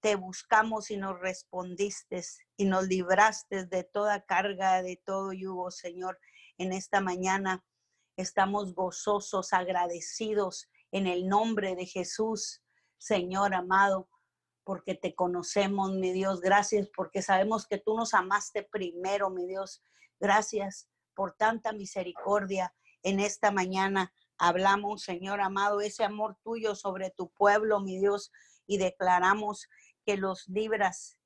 te 0.00 0.16
buscamos 0.16 0.90
y 0.90 0.96
nos 0.96 1.18
respondiste 1.20 2.22
y 2.56 2.64
nos 2.64 2.86
libraste 2.86 3.66
de 3.66 3.84
toda 3.84 4.24
carga, 4.24 4.82
de 4.82 4.96
todo 4.96 5.32
yugo, 5.32 5.70
Señor, 5.70 6.18
en 6.58 6.72
esta 6.72 7.00
mañana. 7.00 7.64
Estamos 8.16 8.74
gozosos, 8.74 9.52
agradecidos 9.52 10.68
en 10.92 11.06
el 11.06 11.26
nombre 11.26 11.74
de 11.74 11.86
Jesús, 11.86 12.62
Señor 12.98 13.54
amado 13.54 14.08
porque 14.64 14.94
te 14.94 15.14
conocemos, 15.14 15.92
mi 15.92 16.12
Dios. 16.12 16.40
Gracias 16.40 16.88
porque 16.96 17.22
sabemos 17.22 17.66
que 17.66 17.78
tú 17.78 17.96
nos 17.96 18.14
amaste 18.14 18.62
primero, 18.62 19.30
mi 19.30 19.46
Dios. 19.46 19.82
Gracias 20.18 20.88
por 21.14 21.32
tanta 21.32 21.72
misericordia 21.72 22.74
en 23.02 23.20
esta 23.20 23.50
mañana. 23.50 24.12
Hablamos, 24.38 25.02
Señor 25.02 25.40
amado, 25.40 25.80
ese 25.80 26.02
amor 26.02 26.36
tuyo 26.42 26.74
sobre 26.74 27.10
tu 27.10 27.30
pueblo, 27.30 27.80
mi 27.80 27.98
Dios, 27.98 28.32
y 28.66 28.78
declaramos 28.78 29.68
que 30.04 30.16
los 30.16 30.48
libras 30.48 31.18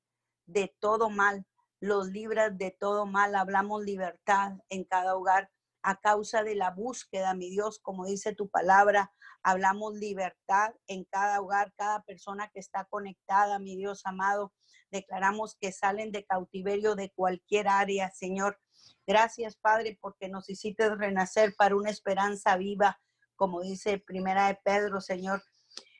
de 0.45 0.75
todo 0.79 1.09
mal, 1.09 1.45
los 1.79 2.07
libras 2.07 2.57
de 2.57 2.71
todo 2.71 3.05
mal. 3.05 3.35
Hablamos 3.35 3.83
libertad 3.83 4.53
en 4.69 4.83
cada 4.83 5.15
hogar. 5.15 5.49
A 5.89 5.95
causa 5.95 6.43
de 6.43 6.53
la 6.53 6.69
búsqueda, 6.69 7.33
mi 7.33 7.49
Dios, 7.49 7.79
como 7.79 8.05
dice 8.05 8.35
tu 8.35 8.47
palabra, 8.47 9.11
hablamos 9.41 9.95
libertad 9.95 10.75
en 10.85 11.03
cada 11.05 11.41
hogar, 11.41 11.73
cada 11.75 12.03
persona 12.03 12.47
que 12.53 12.59
está 12.59 12.85
conectada, 12.85 13.57
mi 13.57 13.75
Dios 13.75 14.01
amado. 14.05 14.53
Declaramos 14.91 15.57
que 15.59 15.71
salen 15.71 16.11
de 16.11 16.25
cautiverio 16.25 16.93
de 16.93 17.11
cualquier 17.11 17.67
área, 17.67 18.11
Señor. 18.11 18.59
Gracias, 19.07 19.55
Padre, 19.55 19.97
porque 19.99 20.29
nos 20.29 20.47
hiciste 20.51 20.93
renacer 20.95 21.55
para 21.57 21.75
una 21.75 21.89
esperanza 21.89 22.55
viva, 22.55 23.01
como 23.35 23.61
dice 23.61 23.97
Primera 23.97 24.47
de 24.47 24.59
Pedro, 24.63 25.01
Señor. 25.01 25.41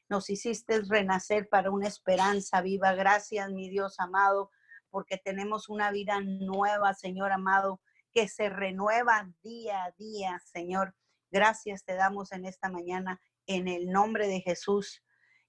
Nos 0.07 0.29
hiciste 0.29 0.81
renacer 0.87 1.49
para 1.49 1.71
una 1.71 1.87
esperanza 1.87 2.61
viva. 2.61 2.93
Gracias, 2.93 3.49
mi 3.49 3.69
Dios 3.69 3.99
amado, 3.99 4.51
porque 4.91 5.17
tenemos 5.17 5.67
una 5.67 5.89
vida 5.89 6.19
nueva, 6.21 6.93
Señor 6.93 7.31
amado 7.31 7.81
que 8.13 8.27
se 8.27 8.49
renueva 8.49 9.29
día 9.43 9.83
a 9.83 9.91
día, 9.91 10.41
Señor. 10.51 10.95
Gracias 11.31 11.83
te 11.83 11.93
damos 11.93 12.31
en 12.31 12.45
esta 12.45 12.69
mañana 12.69 13.21
en 13.45 13.67
el 13.67 13.89
nombre 13.89 14.27
de 14.27 14.41
Jesús. 14.41 15.03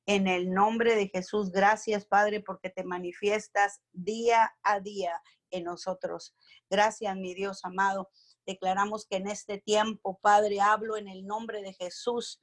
En 0.06 0.26
el 0.26 0.50
nombre 0.50 0.96
de 0.96 1.08
Jesús, 1.08 1.52
gracias 1.52 2.06
Padre 2.06 2.40
porque 2.40 2.70
te 2.70 2.84
manifiestas 2.84 3.80
día 3.92 4.52
a 4.62 4.80
día 4.80 5.20
en 5.50 5.64
nosotros. 5.64 6.34
Gracias 6.68 7.14
mi 7.16 7.34
Dios 7.34 7.64
amado. 7.64 8.10
Declaramos 8.46 9.06
que 9.06 9.16
en 9.16 9.28
este 9.28 9.58
tiempo, 9.58 10.18
Padre, 10.20 10.60
hablo 10.60 10.96
en 10.96 11.08
el 11.08 11.26
nombre 11.26 11.62
de 11.62 11.74
Jesús, 11.74 12.40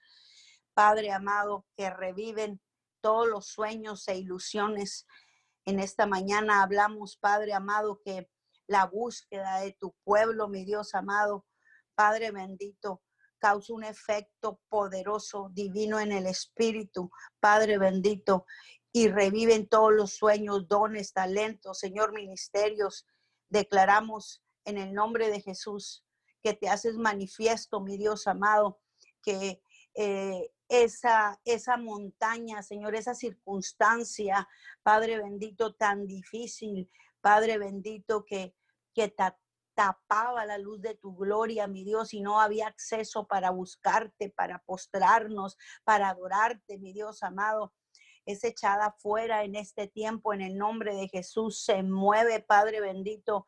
Padre 0.74 1.12
amado, 1.12 1.66
que 1.76 1.90
reviven 1.90 2.62
todos 3.02 3.28
los 3.28 3.48
sueños 3.48 4.08
e 4.08 4.18
ilusiones. 4.18 5.06
En 5.66 5.80
esta 5.80 6.06
mañana 6.06 6.64
hablamos, 6.64 7.18
Padre 7.18 7.54
amado, 7.54 8.00
que 8.06 8.30
la 8.68 8.86
búsqueda 8.86 9.62
de 9.62 9.74
tu 9.74 9.96
pueblo, 10.04 10.48
mi 10.48 10.66
Dios 10.66 10.94
amado. 10.94 11.46
Padre 11.96 12.32
bendito, 12.32 13.02
causa 13.40 13.74
un 13.74 13.84
efecto 13.84 14.60
poderoso, 14.70 15.50
divino 15.54 16.00
en 16.00 16.12
el 16.12 16.28
Espíritu, 16.28 17.10
Padre 17.40 17.78
bendito, 17.78 18.46
y 18.92 19.08
reviven 19.08 19.68
todos 19.68 19.94
los 19.94 20.14
sueños, 20.14 20.68
dones, 20.68 21.14
talentos, 21.14 21.80
Señor, 21.80 22.14
ministerios. 22.14 23.06
Declaramos 23.50 24.44
en 24.66 24.78
el 24.78 24.94
nombre 24.94 25.30
de 25.30 25.42
Jesús 25.42 26.04
que 26.44 26.54
te 26.54 26.70
haces 26.70 26.98
manifiesto, 26.98 27.80
mi 27.82 27.98
Dios 27.98 28.28
amado, 28.28 28.80
que 29.22 29.62
eh, 29.96 30.52
esa, 30.70 31.40
esa 31.46 31.78
montaña, 31.78 32.62
Señor, 32.62 32.96
esa 32.96 33.14
circunstancia, 33.14 34.48
Padre 34.84 35.18
bendito, 35.18 35.76
tan 35.76 36.06
difícil, 36.06 36.90
Padre 37.22 37.58
bendito, 37.58 38.26
que, 38.26 38.56
que 38.98 39.14
tapaba 39.76 40.44
la 40.48 40.58
luz 40.58 40.82
de 40.82 40.96
tu 40.96 41.16
gloria, 41.16 41.68
mi 41.68 41.84
Dios, 41.84 42.16
y 42.16 42.20
no 42.20 42.42
había 42.42 42.66
acceso 42.66 43.28
para 43.28 43.52
buscarte, 43.52 44.32
para 44.32 44.58
postrarnos, 44.64 45.56
para 45.84 46.10
adorarte, 46.10 46.80
mi 46.80 46.94
Dios 46.94 47.22
amado. 47.22 47.76
Es 48.26 48.44
echada 48.44 48.96
fuera 48.98 49.44
en 49.44 49.54
este 49.54 49.88
tiempo 49.88 50.34
en 50.34 50.42
el 50.42 50.58
nombre 50.58 50.96
de 50.96 51.08
Jesús. 51.10 51.64
Se 51.64 51.84
mueve, 51.84 52.40
Padre 52.40 52.82
bendito. 52.82 53.46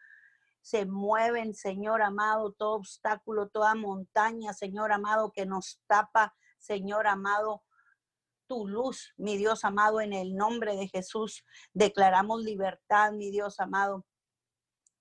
Se 0.61 0.85
mueven, 0.85 1.55
Señor 1.55 2.03
amado, 2.03 2.51
todo 2.51 2.75
obstáculo, 2.75 3.49
toda 3.49 3.73
montaña, 3.73 4.53
Señor 4.53 4.91
amado, 4.91 5.31
que 5.31 5.47
nos 5.47 5.81
tapa, 5.87 6.35
Señor 6.59 7.07
amado, 7.07 7.63
tu 8.45 8.67
luz, 8.67 9.15
mi 9.17 9.35
Dios 9.35 9.65
amado, 9.65 9.99
en 9.99 10.13
el 10.13 10.35
nombre 10.35 10.75
de 10.75 10.87
Jesús. 10.89 11.43
Declaramos 11.73 12.43
libertad, 12.43 13.13
mi 13.13 13.31
Dios 13.31 13.59
amado. 13.59 14.05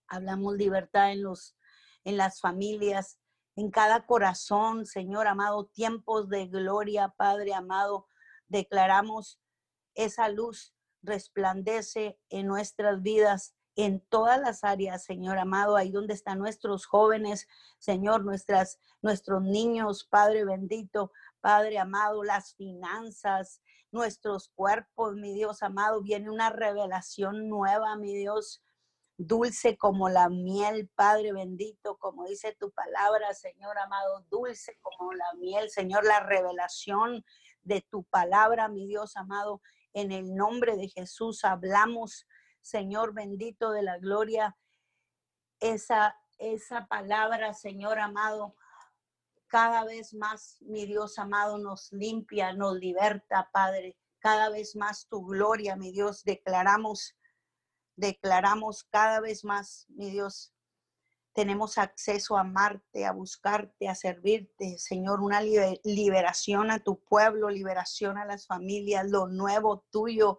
Hablamos 0.08 0.56
libertad 0.56 1.12
en 1.12 1.22
los 1.22 1.56
en 2.04 2.16
las 2.16 2.40
familias, 2.40 3.20
en 3.54 3.70
cada 3.70 4.06
corazón, 4.06 4.86
Señor 4.86 5.26
amado, 5.26 5.66
tiempos 5.66 6.28
de 6.28 6.46
gloria, 6.46 7.14
Padre 7.16 7.52
amado. 7.52 8.06
Declaramos 8.46 9.40
esa 9.94 10.28
luz 10.28 10.74
resplandece 11.02 12.18
en 12.30 12.46
nuestras 12.46 13.02
vidas 13.02 13.54
en 13.76 14.00
todas 14.00 14.40
las 14.40 14.64
áreas, 14.64 15.04
Señor 15.04 15.38
amado, 15.38 15.76
ahí 15.76 15.92
donde 15.92 16.14
están 16.14 16.38
nuestros 16.38 16.86
jóvenes, 16.86 17.46
Señor, 17.78 18.24
nuestras, 18.24 18.80
nuestros 19.02 19.42
niños, 19.42 20.04
Padre 20.04 20.44
bendito, 20.44 21.12
Padre 21.40 21.78
amado, 21.78 22.24
las 22.24 22.54
finanzas, 22.54 23.62
nuestros 23.92 24.48
cuerpos, 24.48 25.14
mi 25.14 25.32
Dios 25.32 25.62
amado, 25.62 26.02
viene 26.02 26.28
una 26.28 26.50
revelación 26.50 27.48
nueva, 27.48 27.94
mi 27.96 28.16
Dios, 28.16 28.64
dulce 29.18 29.76
como 29.76 30.08
la 30.08 30.28
miel, 30.28 30.88
Padre 30.94 31.32
bendito, 31.32 31.98
como 31.98 32.24
dice 32.26 32.56
tu 32.58 32.70
palabra, 32.70 33.34
Señor 33.34 33.76
amado, 33.78 34.24
dulce 34.30 34.78
como 34.80 35.12
la 35.12 35.34
miel, 35.38 35.70
Señor, 35.70 36.04
la 36.04 36.20
revelación 36.20 37.24
de 37.62 37.82
tu 37.90 38.04
palabra, 38.04 38.68
mi 38.68 38.86
Dios 38.86 39.16
amado, 39.16 39.60
en 39.92 40.12
el 40.12 40.34
nombre 40.34 40.76
de 40.76 40.88
Jesús 40.88 41.44
hablamos, 41.44 42.26
Señor 42.60 43.12
bendito 43.12 43.72
de 43.72 43.82
la 43.82 43.98
gloria, 43.98 44.56
esa, 45.58 46.16
esa 46.38 46.86
palabra, 46.86 47.54
Señor 47.54 47.98
amado, 47.98 48.54
cada 49.48 49.84
vez 49.84 50.14
más, 50.14 50.58
mi 50.60 50.86
Dios 50.86 51.18
amado, 51.18 51.58
nos 51.58 51.90
limpia, 51.92 52.52
nos 52.52 52.76
liberta, 52.76 53.48
Padre. 53.52 53.96
Cada 54.20 54.50
vez 54.50 54.76
más 54.76 55.08
tu 55.08 55.24
gloria, 55.24 55.74
mi 55.74 55.90
Dios, 55.90 56.22
declaramos, 56.22 57.16
declaramos 57.98 58.84
cada 58.84 59.20
vez 59.20 59.44
más, 59.44 59.86
mi 59.88 60.10
Dios, 60.10 60.54
tenemos 61.34 61.78
acceso 61.78 62.36
a 62.36 62.40
amarte, 62.40 63.04
a 63.04 63.12
buscarte, 63.12 63.88
a 63.88 63.94
servirte, 63.94 64.78
Señor, 64.78 65.20
una 65.20 65.40
liberación 65.40 66.70
a 66.70 66.80
tu 66.80 67.00
pueblo, 67.04 67.50
liberación 67.50 68.18
a 68.18 68.24
las 68.24 68.46
familias, 68.46 69.08
lo 69.08 69.28
nuevo 69.28 69.84
tuyo, 69.90 70.38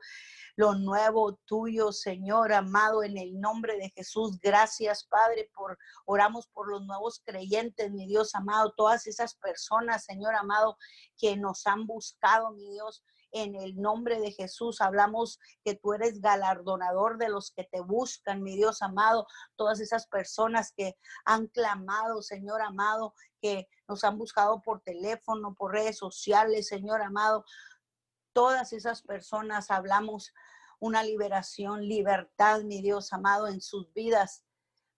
lo 0.56 0.76
nuevo 0.76 1.36
tuyo, 1.46 1.94
Señor 1.94 2.52
amado, 2.52 3.04
en 3.04 3.18
el 3.18 3.40
nombre 3.40 3.78
de 3.78 3.90
Jesús. 3.92 4.40
Gracias, 4.42 5.06
Padre, 5.06 5.50
por 5.56 5.78
oramos 6.06 6.48
por 6.48 6.70
los 6.70 6.86
nuevos 6.86 7.22
creyentes, 7.26 7.92
mi 7.92 8.08
Dios 8.08 8.36
amado, 8.36 8.74
todas 8.76 9.08
esas 9.08 9.36
personas, 9.36 10.04
Señor 10.04 10.36
amado, 10.36 10.78
que 11.18 11.38
nos 11.38 11.66
han 11.66 11.88
buscado, 11.88 12.52
mi 12.52 12.70
Dios 12.72 13.04
en 13.32 13.56
el 13.56 13.80
nombre 13.80 14.20
de 14.20 14.32
Jesús. 14.32 14.82
Hablamos 14.82 15.40
que 15.64 15.76
tú 15.76 15.94
eres 15.94 16.22
galardonador 16.22 17.18
de 17.18 17.30
los 17.30 17.52
que 17.52 17.64
te 17.64 17.82
buscan, 17.82 18.44
mi 18.44 18.56
Dios 18.56 18.82
amado. 18.82 19.28
Todas 19.56 19.80
esas 19.80 20.08
personas 20.08 20.74
que 20.76 20.96
han 21.26 21.48
clamado, 21.48 22.22
Señor 22.22 22.62
amado, 22.62 23.14
que 23.42 23.68
nos 23.88 24.04
han 24.04 24.18
buscado 24.18 24.62
por 24.62 24.82
teléfono, 24.82 25.56
por 25.56 25.74
redes 25.74 25.98
sociales, 25.98 26.68
Señor 26.68 27.02
amado. 27.02 27.46
Todas 28.34 28.74
esas 28.74 29.02
personas 29.02 29.72
hablamos 29.72 30.34
una 30.80 31.04
liberación, 31.04 31.88
libertad, 31.88 32.62
mi 32.62 32.82
Dios 32.82 33.12
amado, 33.14 33.48
en 33.48 33.62
sus 33.62 33.92
vidas. 33.94 34.46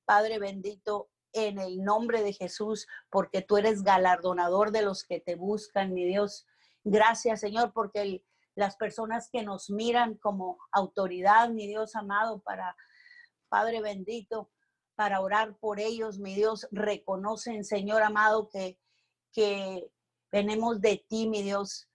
Padre 0.06 0.39
bendito, 0.39 1.10
en 1.34 1.60
el 1.60 1.84
nombre 1.84 2.24
de 2.24 2.34
Jesús, 2.34 2.88
porque 3.10 3.41
tú 3.41 3.58
eres 3.58 3.84
galardonador 3.84 4.72
de 4.72 4.82
los 4.82 5.04
que 5.04 5.20
te 5.20 5.36
buscan, 5.36 5.94
mi 5.94 6.06
Dios. 6.06 6.46
Gracias, 6.84 7.39
Señor, 7.39 7.74
porque 7.74 8.24
las 8.56 8.76
personas 8.76 9.30
que 9.32 9.44
nos 9.44 9.70
miran 9.70 10.15
como 10.15 10.58
autoridad, 10.72 11.50
mi 11.50 11.67
Dios 11.67 11.96
amado, 11.96 12.41
para 12.41 12.76
Padre 13.50 13.82
bendito, 13.82 14.50
para 14.96 15.22
orar 15.22 15.58
por 15.58 15.80
ellos, 15.80 16.20
mi 16.20 16.36
Dios, 16.36 16.67
reconocen, 16.72 17.63
Señor 17.63 18.02
amado, 18.02 18.50
que, 18.50 18.78
que 19.34 19.89
venimos 20.32 20.82
de 20.82 21.06
ti, 21.08 21.28
mi 21.28 21.41
Dios, 21.41 21.88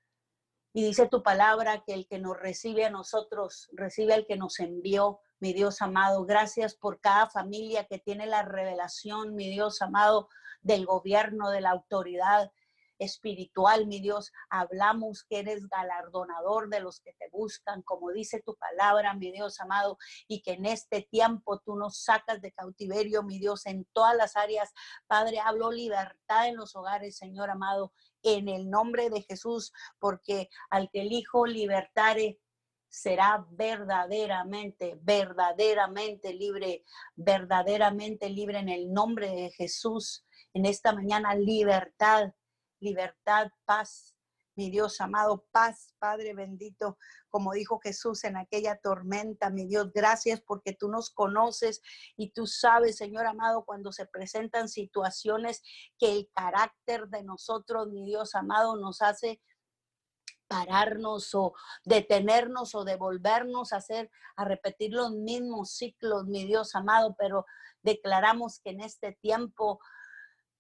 y 0.72 0.84
dice 0.84 1.08
tu 1.08 1.22
palabra 1.22 1.82
que 1.86 1.94
el 1.94 2.06
que 2.06 2.18
nos 2.18 2.36
recibe 2.38 2.84
a 2.84 2.90
nosotros, 2.90 3.70
recibe 3.72 4.12
al 4.12 4.26
que 4.26 4.36
nos 4.36 4.60
envió, 4.60 5.20
mi 5.40 5.54
Dios 5.54 5.80
amado. 5.80 6.26
Gracias 6.26 6.74
por 6.74 7.00
cada 7.00 7.30
familia 7.30 7.86
que 7.86 7.98
tiene 7.98 8.26
la 8.26 8.42
revelación, 8.42 9.34
mi 9.34 9.48
Dios 9.48 9.80
amado, 9.80 10.28
del 10.60 10.84
gobierno, 10.84 11.50
de 11.50 11.62
la 11.62 11.70
autoridad 11.70 12.52
espiritual, 12.98 13.86
mi 13.86 14.00
Dios. 14.00 14.32
Hablamos 14.50 15.24
que 15.24 15.40
eres 15.40 15.68
galardonador 15.68 16.68
de 16.68 16.80
los 16.80 17.00
que 17.00 17.12
te 17.14 17.28
buscan, 17.30 17.82
como 17.82 18.10
dice 18.12 18.42
tu 18.42 18.56
palabra, 18.56 19.14
mi 19.14 19.32
Dios 19.32 19.60
amado, 19.60 19.98
y 20.28 20.42
que 20.42 20.52
en 20.52 20.66
este 20.66 21.02
tiempo 21.02 21.58
tú 21.60 21.76
nos 21.76 22.02
sacas 22.02 22.40
de 22.40 22.52
cautiverio, 22.52 23.22
mi 23.22 23.38
Dios, 23.38 23.66
en 23.66 23.86
todas 23.92 24.16
las 24.16 24.36
áreas. 24.36 24.72
Padre, 25.06 25.40
hablo 25.40 25.70
libertad 25.70 26.48
en 26.48 26.56
los 26.56 26.76
hogares, 26.76 27.16
Señor 27.16 27.50
amado, 27.50 27.92
en 28.22 28.48
el 28.48 28.70
nombre 28.70 29.10
de 29.10 29.22
Jesús, 29.22 29.72
porque 29.98 30.48
al 30.70 30.90
que 30.90 31.02
el 31.02 31.12
Hijo 31.12 31.46
libertare 31.46 32.40
será 32.88 33.46
verdaderamente, 33.50 34.98
verdaderamente 35.02 36.32
libre, 36.32 36.84
verdaderamente 37.14 38.30
libre 38.30 38.58
en 38.58 38.68
el 38.68 38.92
nombre 38.92 39.28
de 39.30 39.50
Jesús. 39.50 40.24
En 40.54 40.64
esta 40.64 40.92
mañana, 40.92 41.34
libertad, 41.34 42.32
libertad, 42.80 43.48
paz, 43.64 44.16
mi 44.56 44.70
Dios 44.70 45.00
amado, 45.00 45.44
paz, 45.52 45.94
Padre 45.98 46.34
bendito, 46.34 46.98
como 47.28 47.52
dijo 47.52 47.78
Jesús 47.78 48.24
en 48.24 48.36
aquella 48.36 48.78
tormenta, 48.78 49.50
mi 49.50 49.66
Dios, 49.66 49.92
gracias 49.92 50.40
porque 50.40 50.72
tú 50.72 50.88
nos 50.88 51.10
conoces 51.10 51.82
y 52.16 52.30
tú 52.30 52.46
sabes, 52.46 52.96
Señor 52.96 53.26
amado, 53.26 53.64
cuando 53.64 53.92
se 53.92 54.06
presentan 54.06 54.68
situaciones 54.68 55.62
que 55.98 56.10
el 56.12 56.30
carácter 56.34 57.08
de 57.08 57.22
nosotros, 57.22 57.88
mi 57.88 58.06
Dios 58.06 58.34
amado, 58.34 58.76
nos 58.76 59.02
hace 59.02 59.42
pararnos 60.48 61.34
o 61.34 61.54
detenernos 61.84 62.74
o 62.74 62.84
devolvernos 62.84 63.72
a 63.72 63.76
hacer, 63.76 64.10
a 64.36 64.44
repetir 64.44 64.92
los 64.92 65.12
mismos 65.12 65.72
ciclos, 65.72 66.24
mi 66.26 66.46
Dios 66.46 66.74
amado, 66.74 67.14
pero 67.18 67.44
declaramos 67.82 68.60
que 68.60 68.70
en 68.70 68.80
este 68.80 69.12
tiempo 69.20 69.80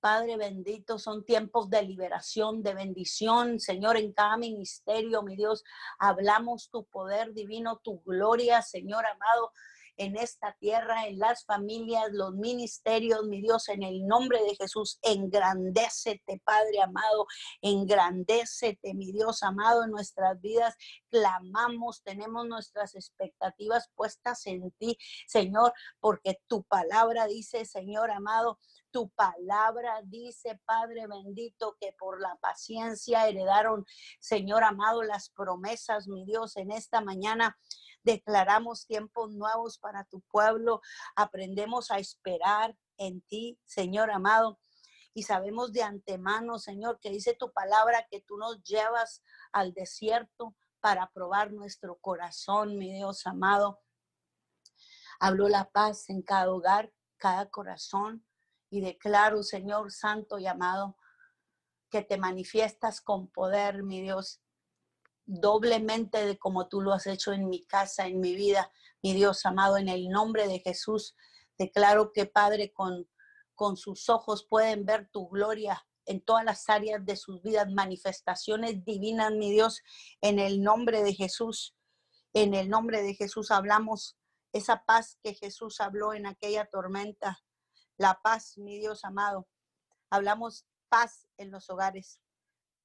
Padre 0.00 0.36
bendito, 0.36 0.98
son 0.98 1.24
tiempos 1.24 1.70
de 1.70 1.82
liberación, 1.82 2.62
de 2.62 2.74
bendición. 2.74 3.60
Señor, 3.60 3.96
en 3.96 4.12
cada 4.12 4.36
ministerio, 4.36 5.22
mi 5.22 5.36
Dios, 5.36 5.64
hablamos 5.98 6.70
tu 6.70 6.84
poder 6.84 7.32
divino, 7.32 7.80
tu 7.82 8.02
gloria, 8.02 8.62
Señor 8.62 9.04
amado 9.06 9.52
en 9.96 10.16
esta 10.16 10.54
tierra, 10.58 11.06
en 11.06 11.18
las 11.18 11.44
familias, 11.44 12.12
los 12.12 12.34
ministerios, 12.34 13.24
mi 13.24 13.40
Dios, 13.40 13.68
en 13.68 13.82
el 13.82 14.06
nombre 14.06 14.42
de 14.42 14.54
Jesús, 14.54 14.98
engrandécete, 15.02 16.40
Padre 16.44 16.82
amado, 16.82 17.26
engrandécete, 17.62 18.94
mi 18.94 19.12
Dios 19.12 19.42
amado, 19.42 19.84
en 19.84 19.90
nuestras 19.90 20.40
vidas. 20.40 20.76
Clamamos, 21.10 22.02
tenemos 22.02 22.46
nuestras 22.46 22.94
expectativas 22.94 23.90
puestas 23.94 24.46
en 24.46 24.70
ti, 24.72 24.98
Señor, 25.26 25.72
porque 26.00 26.40
tu 26.46 26.62
palabra 26.64 27.26
dice, 27.26 27.64
Señor 27.64 28.10
amado, 28.10 28.58
tu 28.96 29.10
palabra 29.10 30.00
dice, 30.04 30.58
Padre 30.64 31.06
bendito, 31.06 31.76
que 31.78 31.92
por 31.98 32.18
la 32.18 32.34
paciencia 32.36 33.28
heredaron, 33.28 33.84
Señor 34.20 34.64
amado, 34.64 35.02
las 35.02 35.28
promesas, 35.28 36.08
mi 36.08 36.24
Dios, 36.24 36.56
en 36.56 36.70
esta 36.70 37.02
mañana. 37.02 37.58
Declaramos 38.04 38.86
tiempos 38.86 39.34
nuevos 39.34 39.76
para 39.78 40.04
tu 40.04 40.22
pueblo. 40.22 40.80
Aprendemos 41.14 41.90
a 41.90 41.98
esperar 41.98 42.74
en 42.96 43.20
ti, 43.20 43.60
Señor 43.66 44.10
amado. 44.10 44.58
Y 45.12 45.24
sabemos 45.24 45.74
de 45.74 45.82
antemano, 45.82 46.58
Señor, 46.58 46.98
que 46.98 47.10
dice 47.10 47.34
tu 47.34 47.52
palabra 47.52 48.06
que 48.10 48.22
tú 48.22 48.38
nos 48.38 48.62
llevas 48.62 49.22
al 49.52 49.74
desierto 49.74 50.56
para 50.80 51.10
probar 51.12 51.52
nuestro 51.52 51.98
corazón, 51.98 52.78
mi 52.78 52.94
Dios 52.94 53.26
amado. 53.26 53.78
Hablo 55.20 55.50
la 55.50 55.68
paz 55.70 56.08
en 56.08 56.22
cada 56.22 56.50
hogar, 56.50 56.94
cada 57.18 57.50
corazón. 57.50 58.25
Y 58.70 58.80
declaro, 58.80 59.42
Señor 59.42 59.92
Santo 59.92 60.38
y 60.38 60.46
amado, 60.46 60.96
que 61.90 62.02
te 62.02 62.18
manifiestas 62.18 63.00
con 63.00 63.28
poder, 63.28 63.82
mi 63.82 64.00
Dios, 64.00 64.40
doblemente 65.24 66.24
de 66.24 66.38
como 66.38 66.68
tú 66.68 66.80
lo 66.80 66.92
has 66.92 67.06
hecho 67.06 67.32
en 67.32 67.48
mi 67.48 67.64
casa, 67.64 68.06
en 68.06 68.20
mi 68.20 68.34
vida, 68.34 68.70
mi 69.02 69.14
Dios 69.14 69.44
amado, 69.44 69.76
en 69.76 69.88
el 69.88 70.08
nombre 70.08 70.48
de 70.48 70.60
Jesús. 70.60 71.14
Declaro 71.58 72.12
que 72.12 72.26
Padre, 72.26 72.72
con, 72.72 73.08
con 73.54 73.76
sus 73.76 74.08
ojos 74.08 74.46
pueden 74.48 74.84
ver 74.84 75.08
tu 75.10 75.28
gloria 75.28 75.86
en 76.06 76.20
todas 76.20 76.44
las 76.44 76.68
áreas 76.68 77.04
de 77.04 77.16
sus 77.16 77.42
vidas, 77.42 77.70
manifestaciones 77.72 78.84
divinas, 78.84 79.32
mi 79.32 79.50
Dios, 79.50 79.82
en 80.20 80.38
el 80.38 80.62
nombre 80.62 81.02
de 81.02 81.12
Jesús. 81.12 81.74
En 82.32 82.54
el 82.54 82.68
nombre 82.68 83.02
de 83.02 83.14
Jesús 83.14 83.50
hablamos 83.50 84.16
esa 84.52 84.84
paz 84.84 85.18
que 85.22 85.34
Jesús 85.34 85.80
habló 85.80 86.14
en 86.14 86.26
aquella 86.26 86.66
tormenta, 86.66 87.42
la 87.98 88.20
paz, 88.22 88.58
mi 88.58 88.78
Dios 88.78 89.04
amado. 89.04 89.48
Hablamos 90.10 90.66
paz 90.88 91.26
en 91.36 91.50
los 91.50 91.70
hogares, 91.70 92.20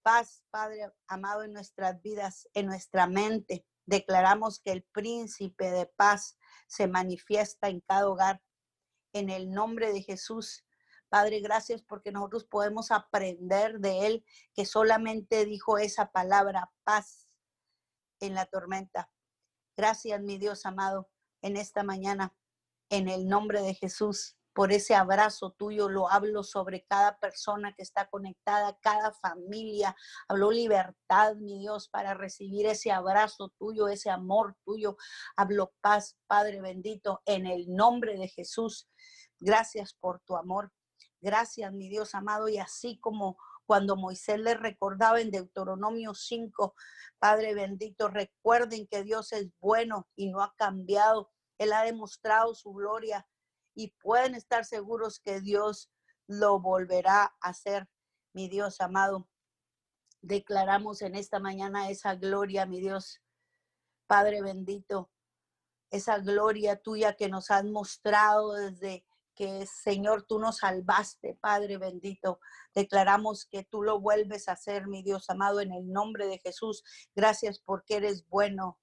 paz, 0.03 0.43
Padre 0.49 0.91
amado, 1.07 1.43
en 1.43 1.53
nuestras 1.53 2.01
vidas, 2.01 2.47
en 2.53 2.65
nuestra 2.65 3.07
mente. 3.07 3.65
Declaramos 3.85 4.59
que 4.59 4.71
el 4.71 4.83
príncipe 4.83 5.69
de 5.71 5.85
paz 5.85 6.37
se 6.67 6.87
manifiesta 6.87 7.69
en 7.69 7.81
cada 7.81 8.07
hogar. 8.07 8.41
En 9.13 9.29
el 9.29 9.51
nombre 9.51 9.91
de 9.91 10.01
Jesús, 10.01 10.65
Padre, 11.09 11.41
gracias 11.41 11.83
porque 11.83 12.13
nosotros 12.13 12.45
podemos 12.45 12.91
aprender 12.91 13.79
de 13.79 14.07
Él 14.07 14.25
que 14.53 14.65
solamente 14.65 15.43
dijo 15.45 15.77
esa 15.77 16.11
palabra, 16.11 16.71
paz 16.85 17.27
en 18.21 18.33
la 18.33 18.45
tormenta. 18.45 19.11
Gracias, 19.75 20.21
mi 20.21 20.37
Dios 20.37 20.65
amado, 20.65 21.09
en 21.41 21.57
esta 21.57 21.83
mañana, 21.83 22.33
en 22.89 23.09
el 23.09 23.27
nombre 23.27 23.61
de 23.61 23.73
Jesús 23.73 24.37
por 24.53 24.71
ese 24.71 24.95
abrazo 24.95 25.51
tuyo. 25.51 25.89
Lo 25.89 26.09
hablo 26.09 26.43
sobre 26.43 26.83
cada 26.85 27.17
persona 27.19 27.73
que 27.73 27.83
está 27.83 28.09
conectada, 28.09 28.77
cada 28.81 29.11
familia. 29.13 29.95
Hablo 30.27 30.51
libertad, 30.51 31.35
mi 31.35 31.59
Dios, 31.59 31.89
para 31.89 32.13
recibir 32.13 32.65
ese 32.65 32.91
abrazo 32.91 33.53
tuyo, 33.57 33.87
ese 33.87 34.09
amor 34.09 34.55
tuyo. 34.63 34.97
Hablo 35.35 35.73
paz, 35.81 36.17
Padre 36.27 36.61
bendito, 36.61 37.21
en 37.25 37.45
el 37.45 37.73
nombre 37.73 38.17
de 38.17 38.27
Jesús. 38.27 38.89
Gracias 39.39 39.93
por 39.93 40.19
tu 40.21 40.35
amor. 40.35 40.71
Gracias, 41.21 41.71
mi 41.71 41.87
Dios 41.89 42.15
amado. 42.15 42.49
Y 42.49 42.57
así 42.57 42.99
como 42.99 43.37
cuando 43.65 43.95
Moisés 43.95 44.39
le 44.39 44.55
recordaba 44.55 45.21
en 45.21 45.31
Deuteronomio 45.31 46.13
5, 46.13 46.75
Padre 47.19 47.53
bendito, 47.53 48.09
recuerden 48.09 48.87
que 48.87 49.03
Dios 49.03 49.31
es 49.31 49.49
bueno 49.59 50.07
y 50.15 50.29
no 50.29 50.41
ha 50.41 50.53
cambiado. 50.57 51.31
Él 51.57 51.71
ha 51.73 51.83
demostrado 51.83 52.55
su 52.55 52.73
gloria 52.73 53.27
y 53.73 53.89
pueden 54.01 54.35
estar 54.35 54.65
seguros 54.65 55.19
que 55.19 55.41
Dios 55.41 55.91
lo 56.27 56.59
volverá 56.59 57.23
a 57.41 57.49
hacer, 57.49 57.89
mi 58.33 58.47
Dios 58.47 58.81
amado. 58.81 59.27
Declaramos 60.21 61.01
en 61.01 61.15
esta 61.15 61.39
mañana 61.39 61.89
esa 61.89 62.15
gloria, 62.15 62.65
mi 62.65 62.79
Dios, 62.79 63.21
Padre 64.07 64.41
bendito, 64.41 65.09
esa 65.89 66.19
gloria 66.19 66.81
tuya 66.81 67.15
que 67.15 67.29
nos 67.29 67.51
has 67.51 67.65
mostrado 67.65 68.53
desde 68.53 69.05
que, 69.35 69.65
Señor, 69.65 70.23
tú 70.23 70.39
nos 70.39 70.57
salvaste, 70.57 71.37
Padre 71.41 71.77
bendito. 71.77 72.39
Declaramos 72.73 73.45
que 73.45 73.63
tú 73.63 73.81
lo 73.81 73.99
vuelves 73.99 74.47
a 74.47 74.53
hacer, 74.53 74.87
mi 74.87 75.03
Dios 75.03 75.29
amado, 75.29 75.61
en 75.61 75.71
el 75.71 75.91
nombre 75.91 76.27
de 76.27 76.39
Jesús. 76.39 76.83
Gracias 77.15 77.59
porque 77.59 77.95
eres 77.97 78.27
bueno 78.27 78.79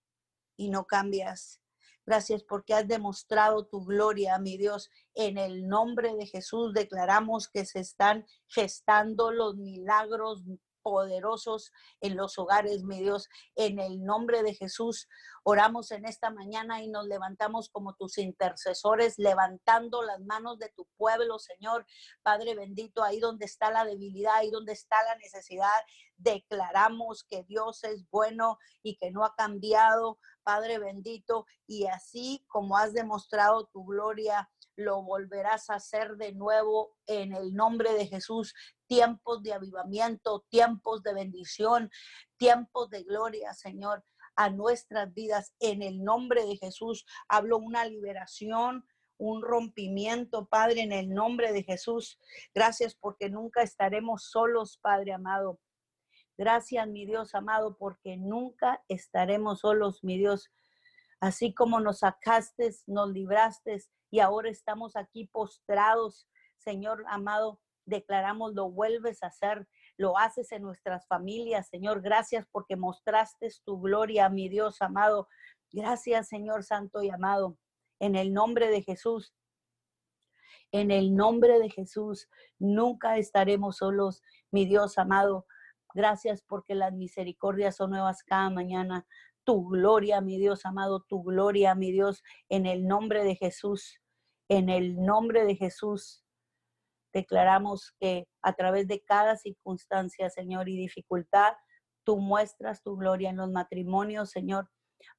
y 0.57 0.71
no 0.71 0.87
cambias. 0.87 1.61
Gracias 2.09 2.43
porque 2.43 2.73
has 2.73 2.89
demostrado 2.89 3.67
tu 3.67 3.85
gloria, 3.85 4.39
mi 4.39 4.57
Dios. 4.57 4.89
En 5.15 5.37
el 5.37 5.69
nombre 5.69 6.15
de 6.17 6.25
Jesús 6.25 6.73
declaramos 6.73 7.49
que 7.49 7.67
se 7.67 7.81
están 7.81 8.25
gestando 8.47 9.31
los 9.31 9.57
milagros 9.57 10.43
poderosos 10.89 11.71
en 12.01 12.17
los 12.17 12.39
hogares, 12.39 12.83
mi 12.83 13.01
Dios. 13.01 13.29
En 13.57 13.79
el 13.79 14.03
nombre 14.03 14.43
de 14.43 14.55
Jesús, 14.55 15.07
oramos 15.45 15.91
en 15.91 16.07
esta 16.07 16.31
mañana 16.31 16.83
y 16.83 16.89
nos 16.89 17.07
levantamos 17.07 17.69
como 17.69 17.95
tus 17.95 18.17
intercesores, 18.17 19.19
levantando 19.19 20.03
las 20.03 20.21
manos 20.21 20.59
de 20.59 20.71
tu 20.71 20.87
pueblo, 20.97 21.39
Señor. 21.39 21.85
Padre 22.23 22.55
bendito, 22.55 23.05
ahí 23.05 23.21
donde 23.21 23.45
está 23.45 23.71
la 23.71 23.85
debilidad, 23.85 24.37
ahí 24.37 24.51
donde 24.51 24.73
está 24.73 24.97
la 25.05 25.17
necesidad, 25.17 25.69
declaramos 26.17 27.23
que 27.23 27.45
Dios 27.45 27.85
es 27.85 28.09
bueno 28.11 28.59
y 28.83 28.97
que 28.97 29.11
no 29.11 29.27
ha 29.27 29.35
cambiado. 29.35 30.19
Padre 30.43 30.79
bendito, 30.79 31.45
y 31.67 31.87
así 31.87 32.47
como 32.49 32.79
has 32.79 32.95
demostrado 32.95 33.67
tu 33.67 33.85
gloria, 33.85 34.49
lo 34.79 35.03
volverás 35.03 35.71
a 35.71 35.75
hacer 35.75 36.17
de 36.17 36.33
nuevo 36.33 36.97
en 37.07 37.35
el 37.35 37.53
nombre 37.53 37.93
de 37.95 38.07
Jesús. 38.07 38.55
Tiempos 38.89 39.43
de 39.45 39.53
avivamiento, 39.53 40.45
tiempos 40.49 41.03
de 41.05 41.15
bendición, 41.15 41.91
tiempos 42.37 42.91
de 42.91 43.05
gloria, 43.05 43.55
Señor, 43.55 44.05
a 44.35 44.51
nuestras 44.51 45.15
vidas. 45.15 45.55
En 45.61 45.83
el 45.83 46.03
nombre 46.03 46.45
de 46.45 46.57
Jesús 46.57 47.07
hablo 47.29 47.59
una 47.59 47.85
liberación, 47.85 48.85
un 49.19 49.43
rompimiento, 49.43 50.47
Padre, 50.47 50.83
en 50.83 50.93
el 50.93 51.11
nombre 51.11 51.53
de 51.53 51.63
Jesús. 51.63 52.19
Gracias 52.55 52.95
porque 52.95 53.29
nunca 53.29 53.63
estaremos 53.63 54.25
solos, 54.31 54.79
Padre 54.83 55.13
amado. 55.13 55.61
Gracias, 56.39 56.87
mi 56.87 57.05
Dios 57.05 57.35
amado, 57.35 57.77
porque 57.77 58.17
nunca 58.17 58.83
estaremos 58.89 59.61
solos, 59.61 60.05
mi 60.05 60.19
Dios. 60.19 60.51
Así 61.21 61.53
como 61.53 61.81
nos 61.81 61.99
sacaste, 61.99 62.71
nos 62.87 63.11
libraste 63.11 63.83
y 64.11 64.21
ahora 64.21 64.49
estamos 64.49 64.95
aquí 64.95 65.27
postrados, 65.27 66.29
Señor 66.57 67.05
amado, 67.09 67.61
declaramos, 67.89 68.55
lo 68.55 68.71
vuelves 68.71 69.23
a 69.23 69.29
hacer, 69.29 69.67
lo 69.97 70.17
haces 70.19 70.53
en 70.53 70.63
nuestras 70.63 71.07
familias, 71.07 71.69
Señor. 71.69 72.03
Gracias 72.03 72.47
porque 72.53 72.77
mostraste 72.77 73.49
tu 73.65 73.81
gloria, 73.81 74.29
mi 74.29 74.49
Dios 74.49 74.81
amado. 74.81 75.29
Gracias, 75.73 76.29
Señor 76.29 76.65
Santo 76.65 77.03
y 77.03 77.11
amado. 77.11 77.57
En 77.99 78.15
el 78.15 78.33
nombre 78.33 78.69
de 78.69 78.83
Jesús, 78.83 79.35
en 80.71 80.91
el 80.91 81.17
nombre 81.17 81.59
de 81.59 81.71
Jesús, 81.71 82.29
nunca 82.59 83.17
estaremos 83.17 83.79
solos, 83.79 84.23
mi 84.51 84.67
Dios 84.67 84.99
amado. 84.99 85.47
Gracias 85.95 86.43
porque 86.43 86.75
las 86.75 86.93
misericordias 86.93 87.77
son 87.77 87.91
nuevas 87.91 88.23
cada 88.23 88.51
mañana. 88.51 89.07
Tu 89.45 89.67
gloria, 89.67 90.21
mi 90.21 90.39
Dios 90.39 90.67
amado, 90.67 91.01
tu 91.09 91.23
gloria, 91.23 91.75
mi 91.75 91.91
Dios, 91.91 92.23
en 92.51 92.67
el 92.67 92.87
nombre 92.87 93.25
de 93.25 93.35
Jesús, 93.35 94.01
en 94.49 94.69
el 94.69 94.97
nombre 94.97 95.45
de 95.45 95.57
Jesús. 95.57 96.23
Declaramos 97.13 97.95
que 97.99 98.27
a 98.43 98.53
través 98.53 98.87
de 98.89 99.03
cada 99.03 99.37
circunstancia, 99.37 100.31
Señor, 100.31 100.69
y 100.69 100.77
dificultad, 100.77 101.55
tú 102.05 102.19
muestras 102.19 102.83
tu 102.83 102.97
gloria 102.97 103.31
en 103.31 103.37
los 103.37 103.51
matrimonios, 103.51 104.31
Señor. 104.31 104.71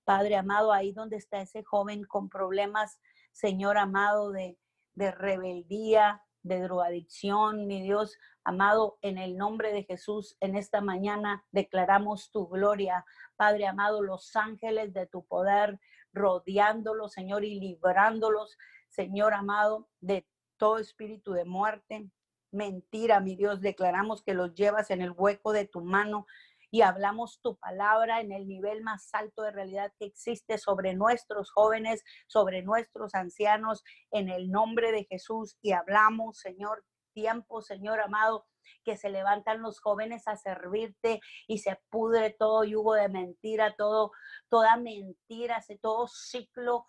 Padre 0.03 0.35
amado, 0.35 0.73
ahí 0.73 0.91
donde 0.91 1.17
está 1.17 1.41
ese 1.41 1.63
joven 1.63 2.03
con 2.03 2.29
problemas, 2.29 2.99
Señor 3.31 3.77
amado, 3.77 4.31
de, 4.31 4.57
de 4.95 5.11
rebeldía, 5.11 6.23
de 6.43 6.61
drogadicción, 6.61 7.67
mi 7.67 7.81
Dios 7.81 8.17
amado, 8.43 8.97
en 9.01 9.17
el 9.17 9.37
nombre 9.37 9.73
de 9.73 9.83
Jesús, 9.83 10.37
en 10.39 10.55
esta 10.55 10.81
mañana 10.81 11.45
declaramos 11.51 12.31
tu 12.31 12.47
gloria, 12.47 13.05
Padre 13.35 13.67
amado, 13.67 14.01
los 14.01 14.35
ángeles 14.35 14.93
de 14.93 15.05
tu 15.07 15.25
poder 15.25 15.79
rodeándolos, 16.13 17.13
Señor, 17.13 17.43
y 17.43 17.59
librándolos, 17.59 18.57
Señor 18.89 19.33
amado, 19.33 19.89
de 19.99 20.25
todo 20.59 20.77
espíritu 20.77 21.31
de 21.31 21.45
muerte, 21.45 22.11
mentira, 22.51 23.19
mi 23.19 23.35
Dios, 23.35 23.61
declaramos 23.61 24.21
que 24.21 24.35
los 24.35 24.53
llevas 24.53 24.91
en 24.91 25.01
el 25.01 25.11
hueco 25.11 25.53
de 25.53 25.65
tu 25.65 25.81
mano 25.81 26.27
y 26.69 26.81
hablamos 26.81 27.39
tu 27.41 27.57
palabra 27.57 28.21
en 28.21 28.31
el 28.31 28.47
nivel 28.47 28.83
más 28.83 29.09
alto 29.13 29.41
de 29.41 29.51
realidad 29.51 29.91
que 29.97 30.05
existe 30.05 30.59
sobre 30.59 30.93
nuestros 30.93 31.49
jóvenes, 31.49 32.03
sobre 32.27 32.61
nuestros 32.61 33.15
ancianos, 33.15 33.83
en 34.11 34.29
el 34.29 34.51
nombre 34.51 34.91
de 34.91 35.05
Jesús. 35.05 35.57
Y 35.63 35.71
hablamos, 35.71 36.37
Señor, 36.37 36.83
tiempo, 37.13 37.61
Señor 37.61 37.99
amado, 38.01 38.45
que 38.83 38.97
se 38.97 39.09
levantan 39.09 39.61
los 39.61 39.79
jóvenes 39.79 40.27
a 40.27 40.35
servirte 40.35 41.21
y 41.47 41.59
se 41.59 41.79
pudre 41.89 42.35
todo 42.37 42.63
yugo 42.63 42.93
de 42.93 43.09
mentira, 43.09 43.75
todo, 43.75 44.11
toda 44.47 44.77
mentira, 44.77 45.63
todo 45.81 46.07
ciclo 46.07 46.85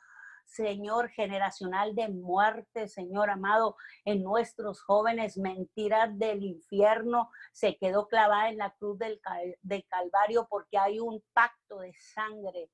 Señor, 0.51 1.11
generacional 1.11 1.95
de 1.95 2.09
muerte, 2.09 2.89
Señor 2.89 3.31
amado, 3.31 3.77
en 4.05 4.25
nuestros 4.25 4.83
jóvenes, 4.83 5.39
mentiras 5.39 6.19
del 6.19 6.43
infierno, 6.43 7.31
se 7.53 7.77
quedó 7.77 8.09
clavada 8.09 8.49
en 8.49 8.59
la 8.59 8.75
cruz 8.75 8.99
del, 8.99 9.21
Calvario 9.89 10.49
porque 10.51 10.77
hay 10.77 10.99
un 10.99 11.23
pacto 11.33 11.79
de 11.79 11.95
sangre. 11.95 12.69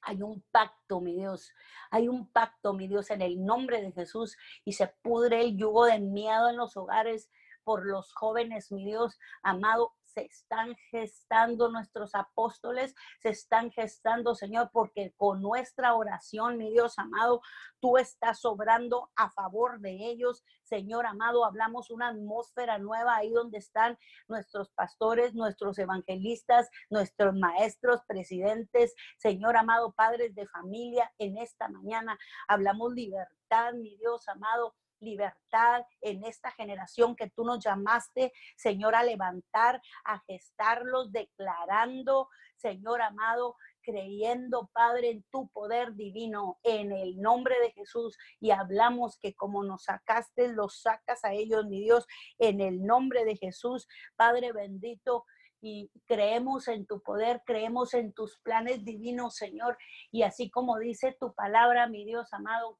Hay 0.00 0.22
un 0.22 0.42
pacto, 0.50 1.02
mi 1.02 1.14
Dios. 1.14 1.52
Hay 1.90 2.08
un 2.08 2.32
pacto, 2.32 2.72
mi 2.72 2.88
Dios, 2.88 3.10
en 3.10 3.20
el 3.20 3.44
nombre 3.44 3.82
de 3.82 3.92
Jesús. 3.92 4.38
Y 4.64 4.72
se 4.72 4.88
pudre 5.02 5.42
el 5.42 5.58
yugo 5.58 5.84
de 5.84 5.98
miedo 5.98 6.48
en 6.48 6.56
los 6.56 6.78
hogares 6.78 7.30
por 7.62 7.84
los 7.84 8.14
jóvenes, 8.14 8.72
mi 8.72 8.86
Dios 8.86 9.18
amado 9.42 9.92
se 10.12 10.26
están 10.26 10.74
gestando 10.90 11.70
nuestros 11.70 12.14
apóstoles, 12.14 12.94
se 13.20 13.30
están 13.30 13.70
gestando, 13.70 14.34
Señor, 14.34 14.70
porque 14.72 15.12
con 15.16 15.40
nuestra 15.40 15.94
oración, 15.94 16.58
mi 16.58 16.70
Dios 16.70 16.98
amado, 16.98 17.40
tú 17.80 17.96
estás 17.96 18.44
obrando 18.44 19.10
a 19.16 19.30
favor 19.30 19.80
de 19.80 19.90
ellos. 19.90 20.44
Señor 20.62 21.06
amado, 21.06 21.44
hablamos 21.44 21.90
una 21.90 22.08
atmósfera 22.08 22.78
nueva 22.78 23.16
ahí 23.16 23.30
donde 23.30 23.58
están 23.58 23.98
nuestros 24.28 24.70
pastores, 24.70 25.34
nuestros 25.34 25.78
evangelistas, 25.78 26.68
nuestros 26.90 27.34
maestros, 27.34 28.02
presidentes, 28.06 28.94
Señor 29.18 29.56
amado, 29.56 29.92
padres 29.92 30.34
de 30.34 30.46
familia. 30.46 31.12
En 31.18 31.38
esta 31.38 31.68
mañana 31.68 32.18
hablamos 32.48 32.92
libertad, 32.92 33.72
mi 33.74 33.96
Dios 33.96 34.28
amado 34.28 34.74
libertad 35.00 35.84
en 36.00 36.24
esta 36.24 36.50
generación 36.52 37.16
que 37.16 37.30
tú 37.30 37.44
nos 37.44 37.64
llamaste, 37.64 38.32
Señor, 38.56 38.94
a 38.94 39.02
levantar, 39.02 39.80
a 40.04 40.20
gestarlos, 40.26 41.12
declarando, 41.12 42.28
Señor 42.56 43.00
amado, 43.02 43.56
creyendo, 43.82 44.70
Padre, 44.72 45.10
en 45.10 45.24
tu 45.30 45.48
poder 45.48 45.94
divino, 45.94 46.58
en 46.62 46.92
el 46.92 47.20
nombre 47.20 47.58
de 47.60 47.72
Jesús. 47.72 48.16
Y 48.38 48.50
hablamos 48.50 49.18
que 49.18 49.34
como 49.34 49.64
nos 49.64 49.84
sacaste, 49.84 50.48
los 50.48 50.82
sacas 50.82 51.24
a 51.24 51.32
ellos, 51.32 51.66
mi 51.66 51.80
Dios, 51.80 52.06
en 52.38 52.60
el 52.60 52.84
nombre 52.84 53.24
de 53.24 53.36
Jesús, 53.36 53.88
Padre 54.16 54.52
bendito 54.52 55.24
y 55.62 55.90
creemos 56.06 56.68
en 56.68 56.86
tu 56.86 57.02
poder, 57.02 57.42
creemos 57.44 57.94
en 57.94 58.12
tus 58.12 58.38
planes 58.40 58.84
divinos, 58.84 59.36
Señor. 59.36 59.76
Y 60.10 60.22
así 60.22 60.50
como 60.50 60.78
dice 60.78 61.16
tu 61.18 61.34
palabra, 61.34 61.86
mi 61.86 62.04
Dios 62.04 62.32
amado, 62.32 62.78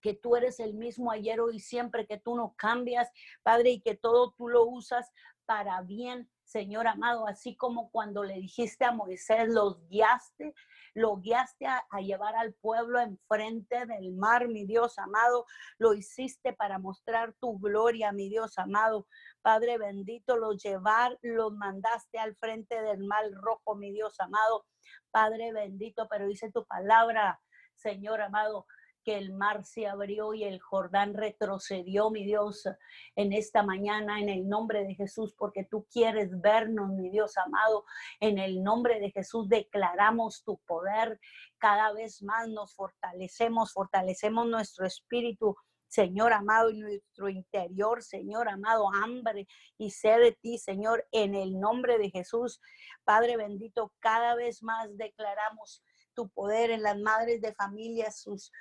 que 0.00 0.14
tú 0.14 0.36
eres 0.36 0.60
el 0.60 0.74
mismo 0.74 1.10
ayer, 1.10 1.40
hoy, 1.40 1.60
siempre, 1.60 2.06
que 2.06 2.18
tú 2.18 2.36
no 2.36 2.54
cambias, 2.56 3.10
Padre, 3.42 3.70
y 3.70 3.80
que 3.80 3.94
todo 3.96 4.32
tú 4.36 4.48
lo 4.48 4.64
usas 4.64 5.10
para 5.48 5.80
bien, 5.80 6.30
Señor 6.44 6.86
amado, 6.86 7.26
así 7.26 7.56
como 7.56 7.90
cuando 7.90 8.22
le 8.22 8.34
dijiste 8.34 8.84
a 8.84 8.92
Moisés, 8.92 9.48
los 9.48 9.86
guiaste, 9.88 10.54
lo 10.94 11.16
guiaste 11.16 11.66
a, 11.66 11.82
llevar 12.00 12.36
al 12.36 12.54
pueblo 12.54 13.00
enfrente 13.00 13.86
del 13.86 14.12
mar, 14.12 14.48
mi 14.48 14.66
Dios 14.66 14.98
amado, 14.98 15.46
lo 15.78 15.94
hiciste 15.94 16.52
para 16.52 16.78
mostrar 16.78 17.34
tu 17.40 17.58
gloria, 17.58 18.12
mi 18.12 18.28
Dios 18.28 18.58
amado. 18.58 19.06
Padre 19.42 19.78
bendito, 19.78 20.36
los 20.36 20.62
llevar, 20.62 21.18
los 21.22 21.52
mandaste 21.52 22.18
al 22.18 22.36
frente 22.36 22.80
del 22.82 23.04
mar 23.04 23.24
rojo, 23.32 23.74
mi 23.74 23.92
Dios 23.92 24.18
amado. 24.20 24.66
Padre 25.10 25.52
bendito, 25.52 26.08
pero 26.08 26.26
dice 26.26 26.50
tu 26.50 26.66
palabra, 26.66 27.40
Señor 27.74 28.20
amado, 28.20 28.66
que 29.04 29.16
el 29.16 29.32
mar 29.32 29.64
se 29.64 29.86
abrió 29.86 30.34
y 30.34 30.44
el 30.44 30.60
Jordán 30.60 31.14
retrocedió, 31.14 32.10
mi 32.10 32.24
Dios, 32.24 32.68
en 33.16 33.32
esta 33.32 33.62
mañana, 33.62 34.20
en 34.20 34.28
el 34.28 34.48
nombre 34.48 34.84
de 34.84 34.94
Jesús, 34.94 35.34
porque 35.36 35.64
tú 35.64 35.86
quieres 35.90 36.40
vernos, 36.40 36.90
mi 36.90 37.10
Dios 37.10 37.36
amado. 37.36 37.84
En 38.20 38.38
el 38.38 38.62
nombre 38.62 39.00
de 39.00 39.10
Jesús 39.10 39.48
declaramos 39.48 40.42
tu 40.44 40.58
poder. 40.66 41.20
Cada 41.58 41.92
vez 41.92 42.22
más 42.22 42.48
nos 42.48 42.74
fortalecemos, 42.74 43.72
fortalecemos 43.72 44.46
nuestro 44.46 44.86
espíritu. 44.86 45.56
Señor 45.88 46.34
amado, 46.34 46.68
en 46.68 46.80
nuestro 46.80 47.30
interior, 47.30 48.02
Señor 48.02 48.50
amado, 48.50 48.90
hambre 49.02 49.48
y 49.78 49.90
sed 49.90 50.20
de 50.20 50.32
ti, 50.32 50.58
Señor, 50.58 51.06
en 51.12 51.34
el 51.34 51.58
nombre 51.58 51.96
de 51.96 52.10
Jesús. 52.10 52.60
Padre 53.04 53.38
bendito, 53.38 53.92
cada 53.98 54.34
vez 54.34 54.62
más 54.62 54.94
declaramos 54.98 55.82
tu 56.12 56.28
poder 56.28 56.70
en 56.70 56.82
las 56.82 56.98
madres 56.98 57.40
de 57.40 57.54
familia, 57.54 58.10
sus, 58.10 58.52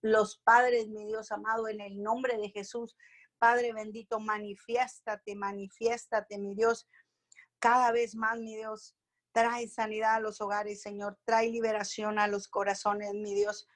los 0.00 0.38
padres, 0.38 0.88
mi 0.88 1.06
Dios 1.06 1.32
amado, 1.32 1.68
en 1.68 1.80
el 1.80 2.02
nombre 2.02 2.36
de 2.38 2.50
Jesús. 2.50 2.96
Padre 3.38 3.72
bendito, 3.72 4.18
manifiéstate, 4.18 5.34
manifiéstate, 5.36 6.38
mi 6.38 6.54
Dios, 6.54 6.88
cada 7.58 7.92
vez 7.92 8.14
más, 8.14 8.38
mi 8.38 8.56
Dios. 8.56 8.96
Trae 9.32 9.68
sanidad 9.68 10.14
a 10.14 10.20
los 10.20 10.40
hogares, 10.40 10.82
Señor. 10.82 11.18
Trae 11.24 11.48
liberación 11.50 12.18
a 12.18 12.26
los 12.26 12.48
corazones, 12.48 13.12
mi 13.14 13.34
Dios. 13.34 13.68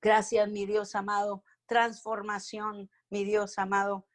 Gracias, 0.00 0.48
mi 0.48 0.66
Dios 0.66 0.94
amado. 0.94 1.44
Transformación, 1.66 2.90
mi 3.10 3.24
Dios 3.24 3.58
amado. 3.58 4.08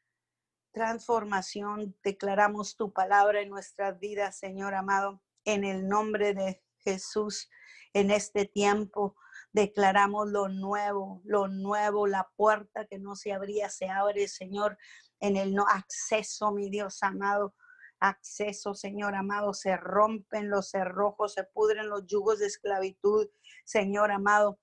Transformación. 0.71 1.95
Declaramos 2.03 2.75
tu 2.75 2.91
palabra 2.91 3.41
en 3.41 3.49
nuestras 3.49 3.99
vidas, 3.99 4.37
Señor 4.37 4.73
amado. 4.73 5.21
En 5.45 5.63
el 5.63 5.87
nombre 5.87 6.33
de 6.33 6.63
Jesús, 6.77 7.49
en 7.93 8.11
este 8.11 8.45
tiempo. 8.45 9.15
Declaramos 9.53 10.29
lo 10.29 10.47
nuevo, 10.47 11.21
lo 11.25 11.47
nuevo, 11.47 12.07
la 12.07 12.29
puerta 12.37 12.85
que 12.85 12.99
no 12.99 13.15
se 13.15 13.33
abría 13.33 13.69
se 13.69 13.89
abre, 13.89 14.27
Señor, 14.27 14.77
en 15.19 15.35
el 15.35 15.53
no 15.53 15.65
acceso, 15.67 16.51
mi 16.51 16.69
Dios 16.69 17.03
amado. 17.03 17.53
Acceso, 17.99 18.73
Señor 18.73 19.13
amado, 19.13 19.53
se 19.53 19.77
rompen 19.77 20.49
los 20.49 20.69
cerrojos, 20.69 21.33
se 21.33 21.43
pudren 21.43 21.89
los 21.89 22.07
yugos 22.07 22.39
de 22.39 22.47
esclavitud, 22.47 23.27
Señor 23.63 24.11
amado, 24.11 24.59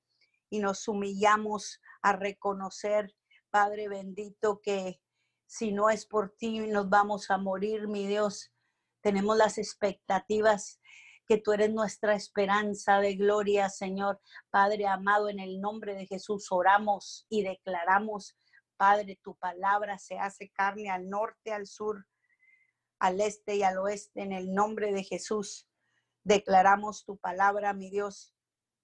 y 0.51 0.59
nos 0.59 0.89
humillamos 0.89 1.80
a 2.03 2.14
reconocer, 2.14 3.14
Padre 3.51 3.89
bendito, 3.89 4.61
que 4.61 5.01
si 5.47 5.72
no 5.72 5.89
es 5.89 6.05
por 6.07 6.34
ti 6.36 6.61
nos 6.66 6.89
vamos 6.89 7.30
a 7.30 7.39
morir, 7.39 7.89
mi 7.89 8.07
Dios. 8.07 8.53
Tenemos 9.01 9.36
las 9.36 9.59
expectativas 9.59 10.80
que 11.29 11.37
tú 11.37 11.53
eres 11.53 11.70
nuestra 11.70 12.14
esperanza 12.14 13.01
de 13.01 13.14
gloria, 13.14 13.68
Señor. 13.68 14.18
Padre 14.51 14.87
amado, 14.87 15.29
en 15.29 15.39
el 15.39 15.61
nombre 15.61 15.95
de 15.95 16.07
Jesús 16.07 16.47
oramos 16.51 17.26
y 17.29 17.43
declaramos, 17.43 18.35
Padre, 18.79 19.20
tu 19.22 19.37
palabra 19.37 19.99
se 19.99 20.18
hace 20.18 20.51
carne 20.51 20.89
al 20.89 21.11
norte, 21.11 21.53
al 21.53 21.66
sur, 21.66 22.07
al 22.99 23.20
este 23.20 23.57
y 23.57 23.62
al 23.62 23.76
oeste, 23.76 24.22
en 24.22 24.33
el 24.33 24.55
nombre 24.55 24.91
de 24.93 25.05
Jesús. 25.05 25.68
Declaramos 26.24 27.05
tu 27.05 27.18
palabra, 27.18 27.74
mi 27.74 27.91
Dios, 27.91 28.35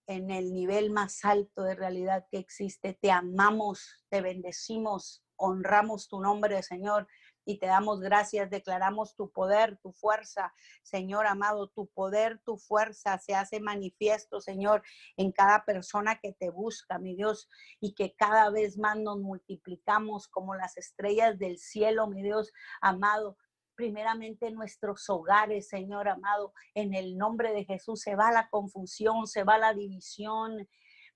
en 0.06 0.30
el 0.30 0.52
nivel 0.52 0.90
más 0.90 1.24
alto 1.24 1.62
de 1.62 1.74
realidad 1.74 2.26
que 2.30 2.36
existe. 2.36 2.92
Te 2.92 3.10
amamos, 3.10 4.04
te 4.10 4.20
bendecimos, 4.20 5.24
honramos 5.36 6.08
tu 6.08 6.20
nombre, 6.20 6.62
Señor 6.62 7.08
y 7.44 7.58
te 7.58 7.66
damos 7.66 8.00
gracias. 8.00 8.50
Declaramos 8.50 9.14
tu 9.14 9.30
poder, 9.30 9.78
tu 9.78 9.92
fuerza, 9.92 10.52
Señor 10.82 11.26
amado, 11.26 11.68
tu 11.68 11.86
poder, 11.88 12.40
tu 12.44 12.56
fuerza 12.56 13.18
se 13.18 13.34
hace 13.34 13.60
manifiesto, 13.60 14.40
Señor, 14.40 14.82
en 15.16 15.32
cada 15.32 15.64
persona 15.64 16.18
que 16.20 16.32
te 16.32 16.50
busca, 16.50 16.98
mi 16.98 17.16
Dios, 17.16 17.48
y 17.80 17.94
que 17.94 18.14
cada 18.14 18.50
vez 18.50 18.78
más 18.78 18.98
nos 18.98 19.18
multiplicamos 19.18 20.28
como 20.28 20.54
las 20.54 20.76
estrellas 20.76 21.38
del 21.38 21.58
cielo, 21.58 22.06
mi 22.06 22.22
Dios 22.22 22.52
amado 22.80 23.36
primeramente 23.74 24.46
en 24.46 24.54
nuestros 24.54 25.08
hogares, 25.10 25.68
Señor 25.68 26.08
amado. 26.08 26.52
En 26.74 26.94
el 26.94 27.16
nombre 27.16 27.52
de 27.52 27.64
Jesús 27.64 28.00
se 28.00 28.14
va 28.14 28.32
la 28.32 28.48
confusión, 28.48 29.26
se 29.26 29.44
va 29.44 29.58
la 29.58 29.74
división. 29.74 30.68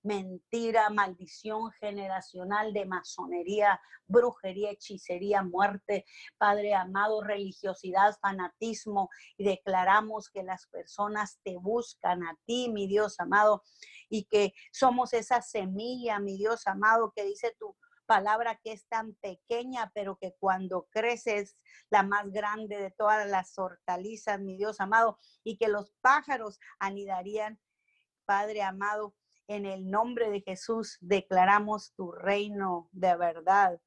Mentira, 0.02 0.90
maldición 0.90 1.70
generacional 1.72 2.72
de 2.72 2.86
masonería, 2.86 3.80
brujería, 4.06 4.70
hechicería, 4.70 5.42
muerte, 5.42 6.04
Padre 6.38 6.74
amado, 6.74 7.22
religiosidad, 7.22 8.16
fanatismo, 8.20 9.10
y 9.36 9.44
declaramos 9.44 10.30
que 10.30 10.42
las 10.42 10.66
personas 10.66 11.38
te 11.44 11.56
buscan 11.56 12.22
a 12.24 12.38
ti, 12.46 12.70
mi 12.70 12.86
Dios 12.86 13.20
amado, 13.20 13.62
y 14.08 14.24
que 14.24 14.54
somos 14.72 15.12
esa 15.12 15.42
semilla, 15.42 16.18
mi 16.18 16.36
Dios 16.36 16.66
amado, 16.66 17.12
que 17.14 17.24
dice 17.24 17.54
tu 17.58 17.76
palabra 18.06 18.58
que 18.64 18.72
es 18.72 18.88
tan 18.88 19.14
pequeña, 19.16 19.92
pero 19.94 20.16
que 20.16 20.34
cuando 20.40 20.88
crece 20.90 21.38
es 21.38 21.58
la 21.90 22.02
más 22.02 22.30
grande 22.32 22.78
de 22.78 22.90
todas 22.90 23.28
las 23.28 23.58
hortalizas, 23.58 24.40
mi 24.40 24.56
Dios 24.56 24.80
amado, 24.80 25.18
y 25.44 25.58
que 25.58 25.68
los 25.68 25.92
pájaros 26.00 26.58
anidarían, 26.78 27.60
Padre 28.24 28.62
amado, 28.62 29.14
en 29.48 29.64
el 29.64 29.90
nombre 29.90 30.30
de 30.30 30.42
Jesús 30.42 30.98
declaramos 31.00 31.94
tu 31.94 32.12
reino 32.12 32.88
de 32.92 33.16
verdad, 33.16 33.80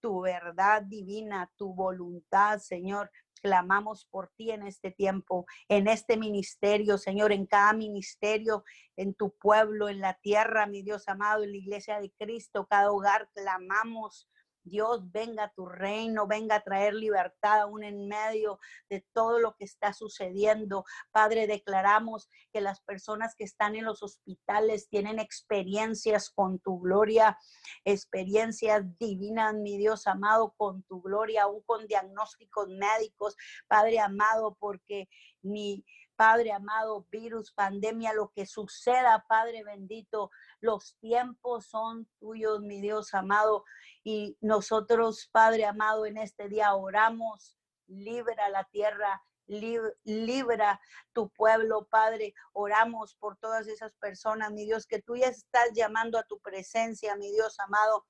tu 0.00 0.20
verdad 0.20 0.82
divina, 0.82 1.50
tu 1.56 1.72
voluntad, 1.72 2.58
Señor, 2.58 3.10
clamamos 3.40 4.06
por 4.10 4.30
ti 4.36 4.50
en 4.50 4.66
este 4.66 4.90
tiempo, 4.90 5.46
en 5.68 5.86
este 5.86 6.16
ministerio, 6.16 6.98
Señor, 6.98 7.32
en 7.32 7.46
cada 7.46 7.72
ministerio, 7.72 8.64
en 8.96 9.14
tu 9.14 9.36
pueblo, 9.36 9.88
en 9.88 10.00
la 10.00 10.14
tierra, 10.14 10.66
mi 10.66 10.82
Dios 10.82 11.08
amado, 11.08 11.44
en 11.44 11.52
la 11.52 11.58
iglesia 11.58 12.00
de 12.00 12.10
Cristo, 12.18 12.66
cada 12.68 12.90
hogar, 12.90 13.30
clamamos 13.34 14.28
Dios, 14.64 15.10
venga 15.12 15.44
a 15.44 15.52
tu 15.52 15.66
reino, 15.66 16.26
venga 16.26 16.56
a 16.56 16.62
traer 16.62 16.94
libertad 16.94 17.60
aún 17.60 17.84
en 17.84 18.08
medio 18.08 18.58
de 18.88 19.04
todo 19.12 19.38
lo 19.38 19.54
que 19.56 19.64
está 19.64 19.92
sucediendo. 19.92 20.84
Padre, 21.10 21.46
declaramos 21.46 22.28
que 22.52 22.60
las 22.60 22.80
personas 22.80 23.34
que 23.36 23.44
están 23.44 23.76
en 23.76 23.84
los 23.84 24.02
hospitales 24.02 24.88
tienen 24.88 25.18
experiencias 25.18 26.30
con 26.30 26.58
tu 26.58 26.80
gloria, 26.80 27.38
experiencias 27.84 28.84
divinas, 28.98 29.54
mi 29.54 29.76
Dios 29.76 30.06
amado, 30.06 30.54
con 30.56 30.82
tu 30.84 31.02
gloria, 31.02 31.44
aún 31.44 31.62
con 31.62 31.86
diagnósticos 31.86 32.68
médicos, 32.68 33.36
Padre 33.68 34.00
amado, 34.00 34.56
porque 34.58 35.08
ni 35.42 35.84
Padre 36.16 36.52
amado, 36.52 37.06
virus, 37.10 37.52
pandemia, 37.52 38.12
lo 38.12 38.30
que 38.30 38.46
suceda, 38.46 39.24
Padre 39.28 39.64
bendito, 39.64 40.30
los 40.60 40.96
tiempos 40.98 41.66
son 41.66 42.08
tuyos, 42.18 42.60
mi 42.60 42.80
Dios 42.80 43.14
amado. 43.14 43.64
Y 44.02 44.36
nosotros, 44.40 45.28
Padre 45.32 45.64
amado, 45.64 46.06
en 46.06 46.18
este 46.18 46.48
día 46.48 46.74
oramos, 46.74 47.58
libra 47.86 48.48
la 48.48 48.64
tierra, 48.64 49.22
libra 49.46 50.80
tu 51.12 51.28
pueblo, 51.30 51.86
Padre. 51.90 52.34
Oramos 52.52 53.16
por 53.16 53.36
todas 53.36 53.66
esas 53.68 53.94
personas, 53.96 54.52
mi 54.52 54.64
Dios, 54.64 54.86
que 54.86 55.02
tú 55.02 55.16
ya 55.16 55.28
estás 55.28 55.70
llamando 55.74 56.18
a 56.18 56.24
tu 56.24 56.38
presencia, 56.40 57.16
mi 57.16 57.30
Dios 57.30 57.58
amado 57.60 58.06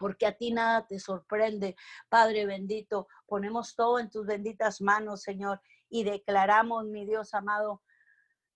porque 0.00 0.24
a 0.24 0.34
ti 0.34 0.50
nada 0.50 0.86
te 0.86 0.98
sorprende, 0.98 1.76
Padre 2.08 2.46
bendito. 2.46 3.06
Ponemos 3.26 3.74
todo 3.76 3.98
en 3.98 4.08
tus 4.08 4.24
benditas 4.26 4.80
manos, 4.80 5.20
Señor, 5.20 5.60
y 5.90 6.04
declaramos, 6.04 6.86
mi 6.86 7.04
Dios 7.04 7.34
amado, 7.34 7.82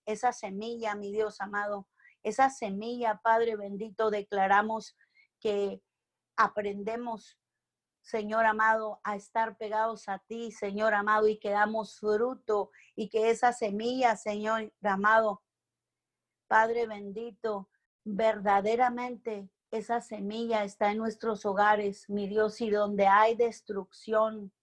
esa 0.05 0.31
semilla, 0.31 0.95
mi 0.95 1.11
Dios 1.11 1.41
amado, 1.41 1.87
esa 2.23 2.49
semilla, 2.49 3.21
Padre 3.23 3.55
bendito, 3.55 4.09
declaramos 4.09 4.97
que 5.39 5.83
aprendemos, 6.37 7.37
Señor 8.01 8.45
amado, 8.45 8.99
a 9.03 9.15
estar 9.15 9.57
pegados 9.57 10.07
a 10.09 10.19
ti, 10.19 10.51
Señor 10.51 10.93
amado, 10.93 11.27
y 11.27 11.37
que 11.37 11.51
damos 11.51 11.99
fruto 11.99 12.71
y 12.95 13.09
que 13.09 13.29
esa 13.29 13.51
semilla, 13.51 14.15
Señor 14.15 14.71
amado, 14.81 15.43
Padre 16.47 16.87
bendito, 16.87 17.69
verdaderamente 18.03 19.49
esa 19.71 19.99
semilla 19.99 20.63
está 20.63 20.91
en 20.91 20.99
nuestros 20.99 21.45
hogares, 21.45 22.09
mi 22.09 22.27
Dios, 22.27 22.61
y 22.61 22.69
donde 22.69 23.07
hay 23.07 23.35
destrucción, 23.35 24.53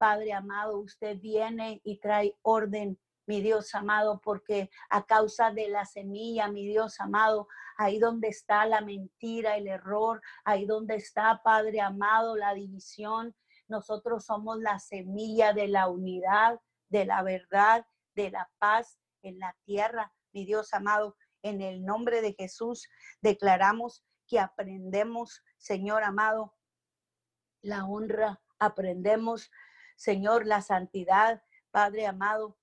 Padre 0.00 0.32
amado, 0.32 0.78
usted 0.78 1.20
viene 1.20 1.82
y 1.84 1.98
trae 1.98 2.34
orden, 2.40 2.98
mi 3.26 3.42
Dios 3.42 3.74
amado, 3.74 4.18
porque 4.24 4.70
a 4.88 5.04
causa 5.04 5.50
de 5.50 5.68
la 5.68 5.84
semilla, 5.84 6.48
mi 6.48 6.66
Dios 6.66 6.98
amado, 7.00 7.48
ahí 7.76 7.98
donde 7.98 8.28
está 8.28 8.64
la 8.64 8.80
mentira, 8.80 9.58
el 9.58 9.68
error, 9.68 10.22
ahí 10.42 10.64
donde 10.64 10.94
está, 10.94 11.42
Padre 11.44 11.82
amado, 11.82 12.34
la 12.34 12.54
división, 12.54 13.36
nosotros 13.68 14.24
somos 14.24 14.58
la 14.58 14.78
semilla 14.78 15.52
de 15.52 15.68
la 15.68 15.88
unidad, 15.88 16.58
de 16.88 17.04
la 17.04 17.22
verdad, 17.22 17.84
de 18.14 18.30
la 18.30 18.50
paz 18.58 18.98
en 19.22 19.38
la 19.38 19.54
tierra, 19.66 20.14
mi 20.32 20.46
Dios 20.46 20.72
amado. 20.72 21.14
En 21.42 21.60
el 21.60 21.84
nombre 21.84 22.22
de 22.22 22.32
Jesús 22.32 22.88
declaramos 23.20 24.02
que 24.26 24.40
aprendemos, 24.40 25.44
Señor 25.58 26.04
amado, 26.04 26.54
la 27.60 27.84
honra, 27.84 28.40
aprendemos 28.58 29.50
Señor, 30.00 30.46
la 30.46 30.62
santidad, 30.62 31.42
Padre 31.70 32.06
amado, 32.06 32.56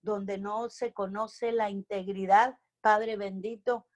donde 0.00 0.38
no 0.38 0.70
se 0.70 0.94
conoce 0.94 1.52
la 1.52 1.68
integridad, 1.68 2.58
Padre 2.80 3.18
bendito, 3.18 3.86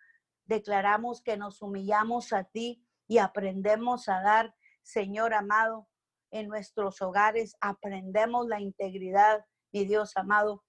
declaramos 0.45 1.23
que 1.23 1.39
nos 1.39 1.63
humillamos 1.63 2.35
a 2.35 2.45
ti 2.45 2.87
y 3.07 3.19
aprendemos 3.19 4.11
a 4.11 4.21
dar, 4.21 4.55
Señor 4.83 5.33
amado, 5.33 5.89
en 6.31 6.49
nuestros 6.49 7.01
hogares, 7.01 7.57
aprendemos 7.63 8.47
la 8.49 8.61
integridad, 8.61 9.47
mi 9.73 9.87
Dios 9.87 10.15
amado, 10.19 10.63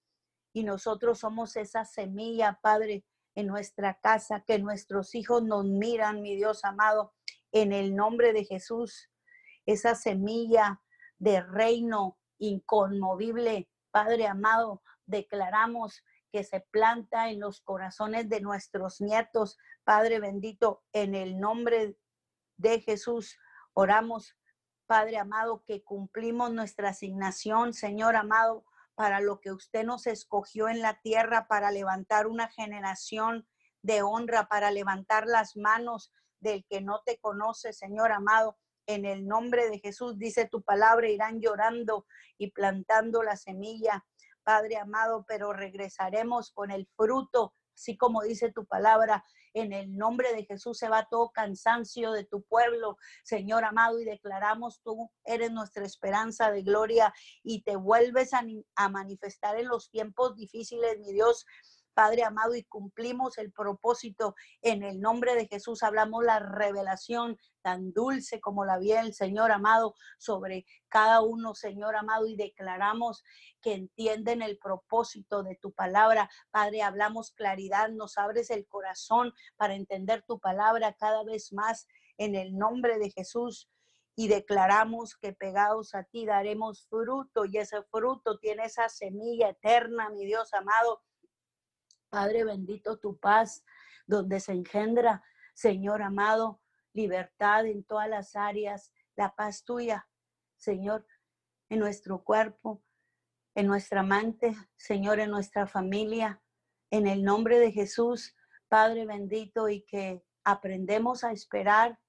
y 0.53 0.63
nosotros 0.63 1.19
somos 1.19 1.57
esa 1.57 1.83
semilla, 1.83 2.59
Padre, 2.61 3.03
en 3.35 3.47
nuestra 3.47 3.99
casa, 3.99 4.45
que 4.47 4.57
nuestros 4.57 5.15
hijos 5.15 5.43
nos 5.43 5.65
miran, 5.65 6.21
mi 6.21 6.37
Dios 6.37 6.63
amado, 6.63 7.13
en 7.51 7.73
el 7.73 7.93
nombre 7.93 8.31
de 8.31 8.45
Jesús, 8.45 9.11
esa 9.65 9.95
semilla 9.95 10.81
de 11.19 11.41
reino 11.41 12.17
inconmovible. 12.39 13.69
Padre 13.91 14.27
amado, 14.27 14.81
declaramos 15.05 16.03
que 16.31 16.43
se 16.43 16.61
planta 16.61 17.29
en 17.29 17.39
los 17.39 17.61
corazones 17.61 18.29
de 18.29 18.41
nuestros 18.41 19.01
nietos. 19.01 19.57
Padre 19.83 20.19
bendito, 20.19 20.83
en 20.93 21.15
el 21.15 21.39
nombre 21.39 21.97
de 22.57 22.81
Jesús, 22.81 23.37
oramos, 23.73 24.35
Padre 24.87 25.17
amado, 25.17 25.63
que 25.65 25.83
cumplimos 25.83 26.51
nuestra 26.51 26.89
asignación, 26.89 27.73
Señor 27.73 28.15
amado, 28.15 28.65
para 28.95 29.21
lo 29.21 29.39
que 29.39 29.51
usted 29.51 29.85
nos 29.85 30.07
escogió 30.07 30.67
en 30.67 30.81
la 30.81 30.99
tierra, 31.01 31.47
para 31.47 31.71
levantar 31.71 32.27
una 32.27 32.49
generación 32.49 33.47
de 33.81 34.01
honra, 34.01 34.47
para 34.47 34.71
levantar 34.71 35.25
las 35.25 35.55
manos 35.55 36.11
del 36.39 36.65
que 36.65 36.81
no 36.81 37.01
te 37.05 37.17
conoce, 37.19 37.71
Señor 37.73 38.11
amado 38.11 38.57
en 38.89 39.05
el 39.05 39.27
nombre 39.27 39.69
de 39.69 39.77
Jesús, 39.77 40.17
dice 40.17 40.47
tu 40.49 40.63
palabra, 40.63 41.07
irán 41.07 41.39
llorando 41.39 42.07
y 42.39 42.49
plantando 42.49 43.21
la 43.21 43.37
semilla, 43.37 44.03
Padre 44.43 44.77
amado, 44.77 45.25
pero 45.27 45.53
regresaremos 45.53 46.51
con 46.51 46.71
el 46.71 46.87
fruto, 46.97 47.53
así 47.75 47.95
como 47.95 48.23
dice 48.23 48.51
tu 48.51 48.65
palabra. 48.65 49.23
En 49.53 49.73
el 49.73 49.95
nombre 49.95 50.33
de 50.33 50.45
Jesús 50.45 50.79
se 50.79 50.89
va 50.89 51.07
todo 51.07 51.29
cansancio 51.29 52.13
de 52.13 52.25
tu 52.25 52.41
pueblo, 52.43 52.97
Señor 53.23 53.63
amado, 53.63 53.99
y 53.99 54.05
declaramos 54.05 54.81
tú 54.83 55.11
eres 55.23 55.51
nuestra 55.51 55.85
esperanza 55.85 56.49
de 56.51 56.63
gloria 56.63 57.13
y 57.43 57.61
te 57.61 57.75
vuelves 57.75 58.33
a, 58.33 58.41
a 58.75 58.89
manifestar 58.89 59.59
en 59.59 59.67
los 59.67 59.91
tiempos 59.91 60.35
difíciles, 60.35 60.97
mi 60.97 61.13
Dios. 61.13 61.45
Padre 61.99 62.23
amado, 62.23 62.55
y 62.55 62.63
cumplimos 62.63 63.37
el 63.39 63.51
propósito 63.51 64.33
en 64.61 64.83
el 64.83 65.01
nombre 65.01 65.35
de 65.35 65.47
Jesús. 65.47 65.83
Hablamos 65.83 66.23
la 66.23 66.39
revelación 66.39 67.37
tan 67.61 67.91
dulce 67.91 68.39
como 68.39 68.63
la 68.63 68.77
el 68.77 69.13
Señor 69.13 69.51
amado 69.51 69.95
sobre 70.17 70.65
cada 70.87 71.21
uno, 71.21 71.55
Señor 71.55 71.97
amado, 71.97 72.25
y 72.25 72.37
declaramos 72.37 73.21
que 73.61 73.73
entienden 73.73 74.41
el 74.41 74.57
propósito 74.59 75.43
de 75.43 75.57
tu 75.57 75.73
palabra. 75.73 76.29
Padre, 76.51 76.83
hablamos 76.83 77.31
claridad, 77.31 77.89
nos 77.89 78.17
abres 78.17 78.49
el 78.49 78.65
corazón 78.65 79.33
para 79.57 79.75
entender 79.75 80.23
tu 80.25 80.39
palabra 80.39 80.93
cada 80.93 81.25
vez 81.25 81.51
más 81.51 81.85
en 82.17 82.35
el 82.35 82.57
nombre 82.57 82.97
de 82.97 83.11
Jesús 83.11 83.69
y 84.15 84.29
declaramos 84.29 85.17
que 85.17 85.33
pegados 85.33 85.95
a 85.95 86.05
ti 86.05 86.25
daremos 86.25 86.87
fruto 86.87 87.43
y 87.43 87.57
ese 87.57 87.83
fruto 87.83 88.37
tiene 88.37 88.63
esa 88.63 88.87
semilla 88.87 89.49
eterna, 89.49 90.09
mi 90.09 90.25
Dios 90.25 90.53
amado, 90.53 91.01
Padre 92.09 92.43
bendito, 92.43 92.97
tu 92.97 93.17
paz, 93.17 93.63
donde 94.07 94.39
se 94.39 94.51
engendra, 94.51 95.23
Señor 95.53 96.01
amado, 96.01 96.61
libertad 96.93 97.65
en 97.65 97.83
todas 97.83 98.09
las 98.09 98.35
áreas, 98.35 98.91
la 99.15 99.35
paz 99.35 99.63
tuya, 99.63 100.07
Señor, 100.57 101.05
en 101.69 101.79
nuestro 101.79 102.23
cuerpo, 102.23 102.83
en 103.55 103.67
nuestra 103.67 104.03
mente, 104.03 104.55
Señor, 104.77 105.19
en 105.19 105.29
nuestra 105.29 105.67
familia, 105.67 106.41
en 106.89 107.07
el 107.07 107.23
nombre 107.23 107.59
de 107.59 107.71
Jesús, 107.71 108.35
Padre 108.67 109.05
bendito, 109.05 109.69
y 109.69 109.83
que 109.83 110.23
aprendemos 110.43 111.23
a 111.23 111.31
esperar, 111.31 111.99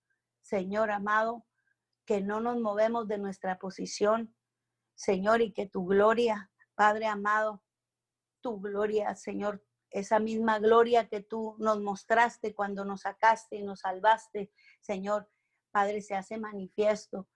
Señor 0.40 0.90
amado, 0.90 1.46
que 2.06 2.20
no 2.20 2.40
nos 2.40 2.58
movemos 2.58 3.06
de 3.08 3.18
nuestra 3.18 3.58
posición, 3.58 4.34
Señor, 4.94 5.42
y 5.42 5.52
que 5.52 5.66
tu 5.66 5.86
gloria, 5.86 6.50
Padre 6.74 7.06
amado, 7.06 7.62
tu 8.40 8.60
gloria, 8.60 9.14
Señor, 9.14 9.62
esa 9.90 10.18
misma 10.18 10.58
gloria 10.58 11.08
que 11.08 11.20
tú 11.20 11.56
nos 11.58 11.80
mostraste 11.80 12.54
cuando 12.54 12.84
nos 12.84 13.02
sacaste 13.02 13.56
y 13.56 13.62
nos 13.62 13.80
salvaste, 13.80 14.52
Señor, 14.80 15.28
Padre, 15.70 16.02
se 16.02 16.14
hace 16.14 16.38
manifiesto. 16.38 17.28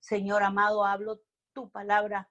Señor 0.00 0.42
amado, 0.42 0.84
hablo 0.84 1.22
tu 1.52 1.70
palabra 1.70 2.30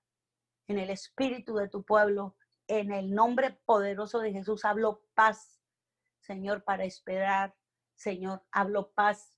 en 0.68 0.80
el 0.80 0.90
espíritu 0.90 1.56
de 1.56 1.70
tu 1.70 1.84
pueblo. 1.84 2.36
En 2.68 2.92
el 2.92 3.14
nombre 3.14 3.60
poderoso 3.66 4.20
de 4.20 4.32
Jesús 4.32 4.66
hablo 4.66 5.04
paz, 5.14 5.60
Señor, 6.22 6.64
para 6.64 6.86
esperar. 6.86 7.56
Señor, 7.96 8.44
hablo 8.52 8.92
paz 8.92 9.36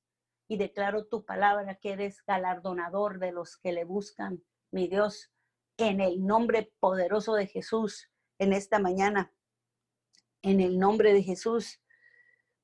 y 0.47 0.57
declaro 0.57 1.07
tu 1.07 1.25
palabra 1.25 1.75
que 1.75 1.93
eres 1.93 2.23
galardonador 2.25 3.19
de 3.19 3.31
los 3.31 3.57
que 3.57 3.71
le 3.71 3.83
buscan, 3.83 4.43
mi 4.71 4.87
Dios, 4.87 5.31
en 5.77 6.01
el 6.01 6.25
nombre 6.25 6.73
poderoso 6.79 7.33
de 7.33 7.47
Jesús 7.47 8.11
en 8.37 8.53
esta 8.53 8.79
mañana. 8.79 9.33
En 10.45 10.61
el 10.61 10.77
nombre 10.77 11.11
de 11.11 11.23
Jesús, 11.23 11.81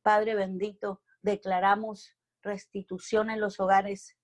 Padre 0.04 0.36
bendito, 0.36 1.02
declaramos 1.24 2.16
restitución 2.44 3.32
en 3.32 3.42
los 3.42 3.60
hogares 3.60 4.20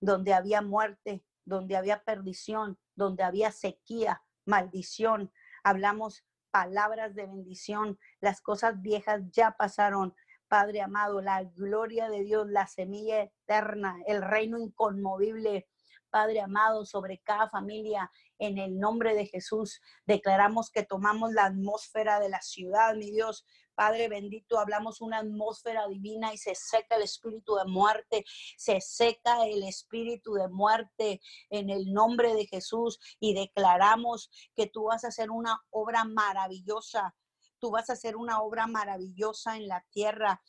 donde 0.00 0.34
había 0.34 0.62
muerte, 0.62 1.24
donde 1.44 1.76
había 1.76 2.02
perdición, 2.02 2.76
donde 2.96 3.22
había 3.22 3.52
sequía, 3.52 4.24
maldición. 4.44 5.32
Hablamos 5.62 6.24
palabras 6.50 7.14
de 7.14 7.26
bendición. 7.26 8.00
Las 8.18 8.40
cosas 8.40 8.82
viejas 8.82 9.22
ya 9.30 9.52
pasaron. 9.52 10.12
Padre 10.48 10.80
amado, 10.80 11.20
la 11.20 11.44
gloria 11.44 12.08
de 12.08 12.24
Dios, 12.24 12.48
la 12.48 12.66
semilla 12.66 13.22
eterna, 13.22 13.96
el 14.08 14.22
reino 14.22 14.58
inconmovible, 14.58 15.68
Padre 16.10 16.40
amado, 16.40 16.84
sobre 16.84 17.18
cada 17.18 17.48
familia. 17.48 18.10
En 18.38 18.58
el 18.58 18.78
nombre 18.78 19.14
de 19.14 19.26
Jesús, 19.26 19.80
declaramos 20.06 20.70
que 20.70 20.84
tomamos 20.84 21.32
la 21.32 21.46
atmósfera 21.46 22.20
de 22.20 22.28
la 22.28 22.40
ciudad, 22.40 22.94
mi 22.94 23.10
Dios. 23.10 23.44
Padre 23.78 24.08
bendito, 24.08 24.58
hablamos 24.58 25.00
una 25.00 25.18
atmósfera 25.18 25.86
divina 25.86 26.34
y 26.34 26.36
se 26.36 26.56
seca 26.56 26.96
el 26.96 27.02
espíritu 27.02 27.54
de 27.54 27.64
muerte, 27.64 28.24
se 28.56 28.80
seca 28.80 29.46
el 29.46 29.62
espíritu 29.62 30.34
de 30.34 30.48
muerte 30.48 31.20
en 31.48 31.70
el 31.70 31.92
nombre 31.92 32.34
de 32.34 32.46
Jesús 32.46 32.98
y 33.20 33.34
declaramos 33.34 34.30
que 34.56 34.66
tú 34.66 34.86
vas 34.86 35.04
a 35.04 35.08
hacer 35.08 35.30
una 35.30 35.62
obra 35.70 36.02
maravillosa. 36.02 37.14
Tú 37.60 37.70
vas 37.70 37.88
a 37.88 37.92
hacer 37.92 38.16
una 38.16 38.40
obra 38.40 38.66
maravillosa 38.66 39.56
en 39.56 39.68
la 39.68 39.84
tierra 39.90 40.42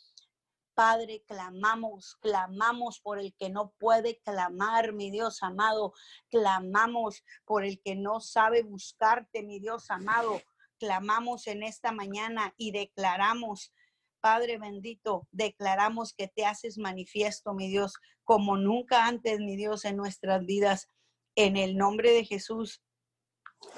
Padre, 0.80 1.26
clamamos, 1.28 2.16
clamamos 2.22 3.02
por 3.02 3.20
el 3.20 3.36
que 3.36 3.50
no 3.50 3.74
puede 3.80 4.22
clamar, 4.22 4.94
mi 4.94 5.12
Dios 5.12 5.44
amado. 5.44 5.92
Clamamos 6.30 7.22
por 7.44 7.66
el 7.66 7.82
que 7.82 7.98
no 7.98 8.22
sabe 8.22 8.64
buscarte, 8.64 9.44
mi 9.44 9.60
Dios 9.60 9.92
amado. 9.92 10.42
Clamamos 10.80 11.48
en 11.48 11.64
esta 11.64 11.92
mañana 11.92 12.54
y 12.56 12.72
declaramos, 12.72 13.74
Padre 14.22 14.58
bendito, 14.58 15.28
declaramos 15.32 16.14
que 16.14 16.30
te 16.30 16.46
haces 16.46 16.78
manifiesto, 16.78 17.54
mi 17.54 17.68
Dios, 17.68 17.96
como 18.24 18.56
nunca 18.56 19.06
antes, 19.06 19.42
mi 19.42 19.58
Dios, 19.58 19.84
en 19.84 19.98
nuestras 19.98 20.46
vidas. 20.46 20.88
En 21.36 21.58
el 21.58 21.76
nombre 21.76 22.14
de 22.14 22.24
Jesús, 22.24 22.82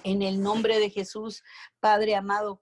en 0.03 0.21
el 0.21 0.39
nombre 0.39 0.77
de 0.77 0.91
Jesús, 0.91 1.41
Padre 1.79 2.13
amado, 2.13 2.61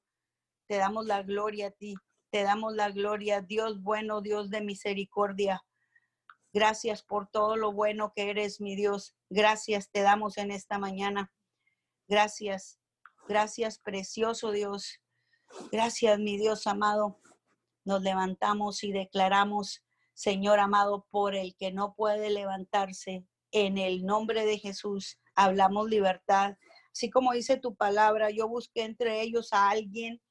te 0.66 0.78
damos 0.78 1.08
la 1.08 1.24
gloria 1.24 1.68
a 1.68 1.72
ti. 1.72 1.98
Te 2.32 2.44
damos 2.44 2.76
la 2.76 2.92
gloria, 2.92 3.42
Dios 3.42 3.82
bueno, 3.82 4.22
Dios 4.22 4.50
de 4.50 4.62
misericordia. 4.62 5.64
Gracias 6.54 7.04
por 7.04 7.28
todo 7.28 7.56
lo 7.56 7.72
bueno 7.72 8.14
que 8.16 8.30
eres, 8.30 8.62
mi 8.62 8.76
Dios. 8.76 9.16
Gracias 9.30 9.90
te 9.92 10.02
damos 10.02 10.38
en 10.38 10.52
esta 10.52 10.78
mañana. 10.78 11.32
Gracias, 12.08 12.80
gracias, 13.28 13.80
precioso 13.80 14.52
Dios. 14.52 15.00
Gracias, 15.72 16.20
mi 16.20 16.38
Dios 16.38 16.68
amado. 16.68 17.20
Nos 17.84 18.02
levantamos 18.02 18.84
y 18.84 18.92
declaramos, 18.92 19.84
Señor 20.14 20.60
amado, 20.60 21.08
por 21.10 21.36
el 21.36 21.56
que 21.56 21.72
no 21.72 21.94
puede 21.96 22.30
levantarse, 22.30 23.26
en 23.52 23.78
el 23.78 24.06
nombre 24.06 24.46
de 24.46 24.60
Jesús, 24.60 25.20
hablamos 25.36 25.90
libertad. 25.90 26.58
Así 26.92 27.10
como 27.10 27.34
dice 27.34 27.58
tu 27.58 27.76
palabra, 27.76 28.30
yo 28.30 28.48
busqué 28.48 28.84
entre 28.84 29.22
ellos 29.22 29.54
a 29.54 29.70
alguien 29.70 30.22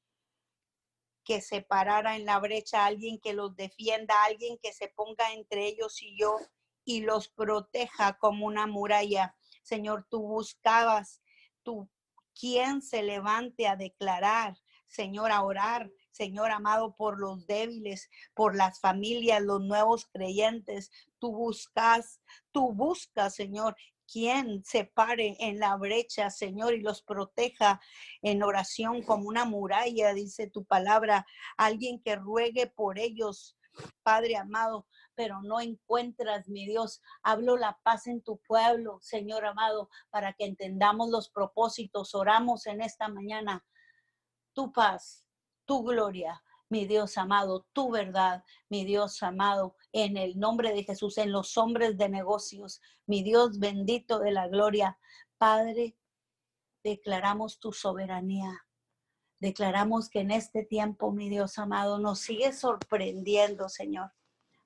que 1.29 1.41
se 1.41 1.61
parara 1.61 2.15
en 2.15 2.25
la 2.25 2.39
brecha, 2.39 2.87
alguien 2.87 3.19
que 3.19 3.33
los 3.33 3.55
defienda, 3.55 4.15
alguien 4.23 4.57
que 4.63 4.73
se 4.73 4.87
ponga 4.87 5.31
entre 5.31 5.67
ellos 5.67 6.01
y 6.01 6.17
yo 6.17 6.37
y 6.83 7.01
los 7.01 7.27
proteja 7.27 8.17
como 8.17 8.47
una 8.47 8.65
muralla. 8.65 9.35
Señor, 9.61 10.07
tú 10.09 10.23
buscabas, 10.23 11.21
tú, 11.61 11.87
quien 12.33 12.81
se 12.81 13.03
levante 13.03 13.67
a 13.67 13.75
declarar, 13.75 14.57
Señor, 14.87 15.31
a 15.31 15.43
orar, 15.43 15.91
Señor 16.09 16.49
amado, 16.49 16.95
por 16.95 17.19
los 17.19 17.45
débiles, 17.45 18.09
por 18.33 18.55
las 18.55 18.79
familias, 18.79 19.39
los 19.43 19.61
nuevos 19.61 20.07
creyentes. 20.07 20.89
Tú 21.19 21.31
buscas, 21.31 22.21
tú 22.51 22.73
buscas, 22.73 23.35
Señor, 23.35 23.75
quien 24.11 24.63
se 24.63 24.85
pare 24.85 25.35
en 25.39 25.59
la 25.59 25.75
brecha, 25.75 26.29
Señor, 26.29 26.73
y 26.73 26.81
los 26.81 27.01
proteja 27.01 27.79
en 28.21 28.43
oración 28.43 29.03
como 29.03 29.27
una 29.27 29.45
muralla, 29.45 30.13
dice 30.13 30.49
tu 30.49 30.65
palabra, 30.65 31.25
alguien 31.57 32.01
que 32.01 32.15
ruegue 32.15 32.67
por 32.67 32.99
ellos, 32.99 33.57
Padre 34.03 34.35
amado, 34.35 34.87
pero 35.15 35.41
no 35.41 35.59
encuentras, 35.59 36.47
mi 36.47 36.65
Dios. 36.65 37.01
Hablo 37.23 37.57
la 37.57 37.79
paz 37.83 38.07
en 38.07 38.21
tu 38.21 38.37
pueblo, 38.39 38.99
Señor 39.01 39.45
amado, 39.45 39.89
para 40.09 40.33
que 40.33 40.45
entendamos 40.45 41.09
los 41.09 41.29
propósitos. 41.29 42.15
Oramos 42.15 42.65
en 42.67 42.81
esta 42.81 43.07
mañana. 43.07 43.65
Tu 44.53 44.71
paz, 44.71 45.25
tu 45.65 45.83
gloria, 45.83 46.41
mi 46.69 46.85
Dios 46.85 47.17
amado, 47.17 47.65
tu 47.73 47.91
verdad, 47.91 48.43
mi 48.69 48.85
Dios 48.85 49.21
amado, 49.23 49.75
en 49.91 50.17
el 50.17 50.39
nombre 50.39 50.71
de 50.71 50.83
Jesús, 50.83 51.17
en 51.17 51.31
los 51.31 51.57
hombres 51.57 51.97
de 51.97 52.09
negocios, 52.09 52.79
mi 53.07 53.23
Dios 53.23 53.59
bendito 53.59 54.19
de 54.19 54.31
la 54.31 54.47
gloria. 54.47 54.97
Padre, 55.37 55.97
declaramos 56.83 57.59
tu 57.59 57.73
soberanía. 57.73 58.65
Declaramos 59.39 60.09
que 60.09 60.19
en 60.19 60.31
este 60.31 60.63
tiempo, 60.63 61.11
mi 61.11 61.29
Dios 61.29 61.57
amado, 61.57 61.97
nos 61.97 62.19
sigue 62.19 62.53
sorprendiendo, 62.53 63.69
Señor. 63.69 64.11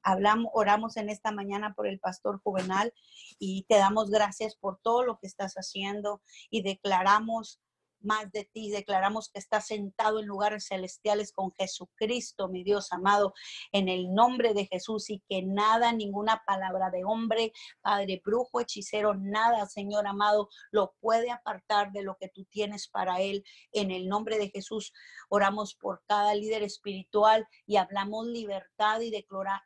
Hablamos, 0.02 0.52
oramos 0.54 0.98
en 0.98 1.10
esta 1.10 1.32
mañana 1.32 1.74
por 1.74 1.88
el 1.88 2.00
pastor 2.00 2.42
juvenal 2.44 2.94
y 3.40 3.64
te 3.70 3.78
damos 3.78 4.10
gracias 4.10 4.56
por 4.56 4.80
todo 4.82 5.04
lo 5.04 5.18
que 5.20 5.28
estás 5.28 5.54
haciendo 5.54 6.22
y 6.50 6.62
declaramos 6.62 7.62
más 8.04 8.32
de 8.32 8.46
ti. 8.46 8.70
Declaramos 8.70 9.30
que 9.30 9.40
estás 9.40 9.68
sentado 9.68 10.20
en 10.20 10.26
lugares 10.26 10.68
celestiales 10.68 11.32
con 11.32 11.52
Jesucristo, 11.54 12.50
mi 12.50 12.64
Dios 12.64 12.92
amado, 12.92 13.34
en 13.72 13.90
el 13.90 14.14
nombre 14.14 14.54
de 14.54 14.66
Jesús 14.66 15.10
y 15.10 15.22
que 15.28 15.42
nada, 15.44 15.92
ninguna 15.92 16.44
palabra 16.46 16.90
de 16.90 17.04
hombre, 17.06 17.54
Padre 17.82 18.22
brujo, 18.24 18.60
hechicero, 18.60 19.16
nada, 19.16 19.66
Señor 19.68 20.08
amado, 20.08 20.50
lo 20.72 20.94
puede 21.00 21.32
apartar 21.32 21.92
de 21.92 22.04
lo 22.04 22.18
que 22.18 22.30
tú 22.30 22.46
tienes 22.46 22.88
para 22.88 23.22
él. 23.22 23.44
En 23.72 23.92
el 23.92 24.08
nombre 24.08 24.38
de 24.38 24.50
Jesús 24.50 24.94
oramos 25.30 25.76
por 25.76 26.04
cada 26.08 26.36
líder 26.36 26.64
espiritual 26.64 27.48
y 27.66 27.78
hablamos 27.78 28.28
libertad 28.28 29.02
y 29.02 29.12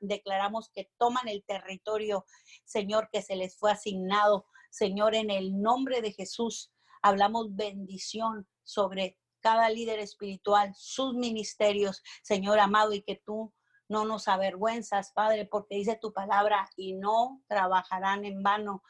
declaramos 0.01 0.69
que 0.69 0.89
toman 0.97 1.27
el 1.27 1.43
territorio, 1.43 2.25
Señor, 2.65 3.09
que 3.11 3.21
se 3.21 3.35
les 3.35 3.57
fue 3.57 3.71
asignado. 3.71 4.45
Señor, 4.69 5.15
en 5.15 5.31
el 5.31 5.59
nombre 5.61 6.01
de 6.01 6.11
Jesús, 6.11 6.71
Hablamos 7.01 7.55
bendición 7.55 8.47
sobre 8.63 9.17
cada 9.39 9.69
líder 9.69 9.99
espiritual, 9.99 10.73
sus 10.75 11.13
ministerios, 11.13 12.03
Señor 12.21 12.59
amado, 12.59 12.93
y 12.93 13.01
que 13.01 13.21
tú 13.23 13.53
no 13.87 14.05
nos 14.05 14.27
avergüenzas, 14.27 15.11
Padre, 15.13 15.45
porque 15.45 15.75
dice 15.75 15.97
tu 16.01 16.11
palabra, 16.11 16.69
y 16.75 16.93
no 16.93 17.41
trabajarán 17.47 18.25
en 18.25 18.43
vano, 18.43 18.83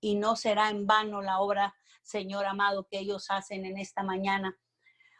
y 0.00 0.16
no 0.16 0.34
será 0.36 0.70
en 0.70 0.86
vano 0.86 1.20
la 1.22 1.40
obra, 1.40 1.74
Señor 2.02 2.46
amado, 2.46 2.86
que 2.90 2.98
ellos 2.98 3.26
hacen 3.30 3.64
en 3.64 3.78
esta 3.78 4.02
mañana. 4.02 4.58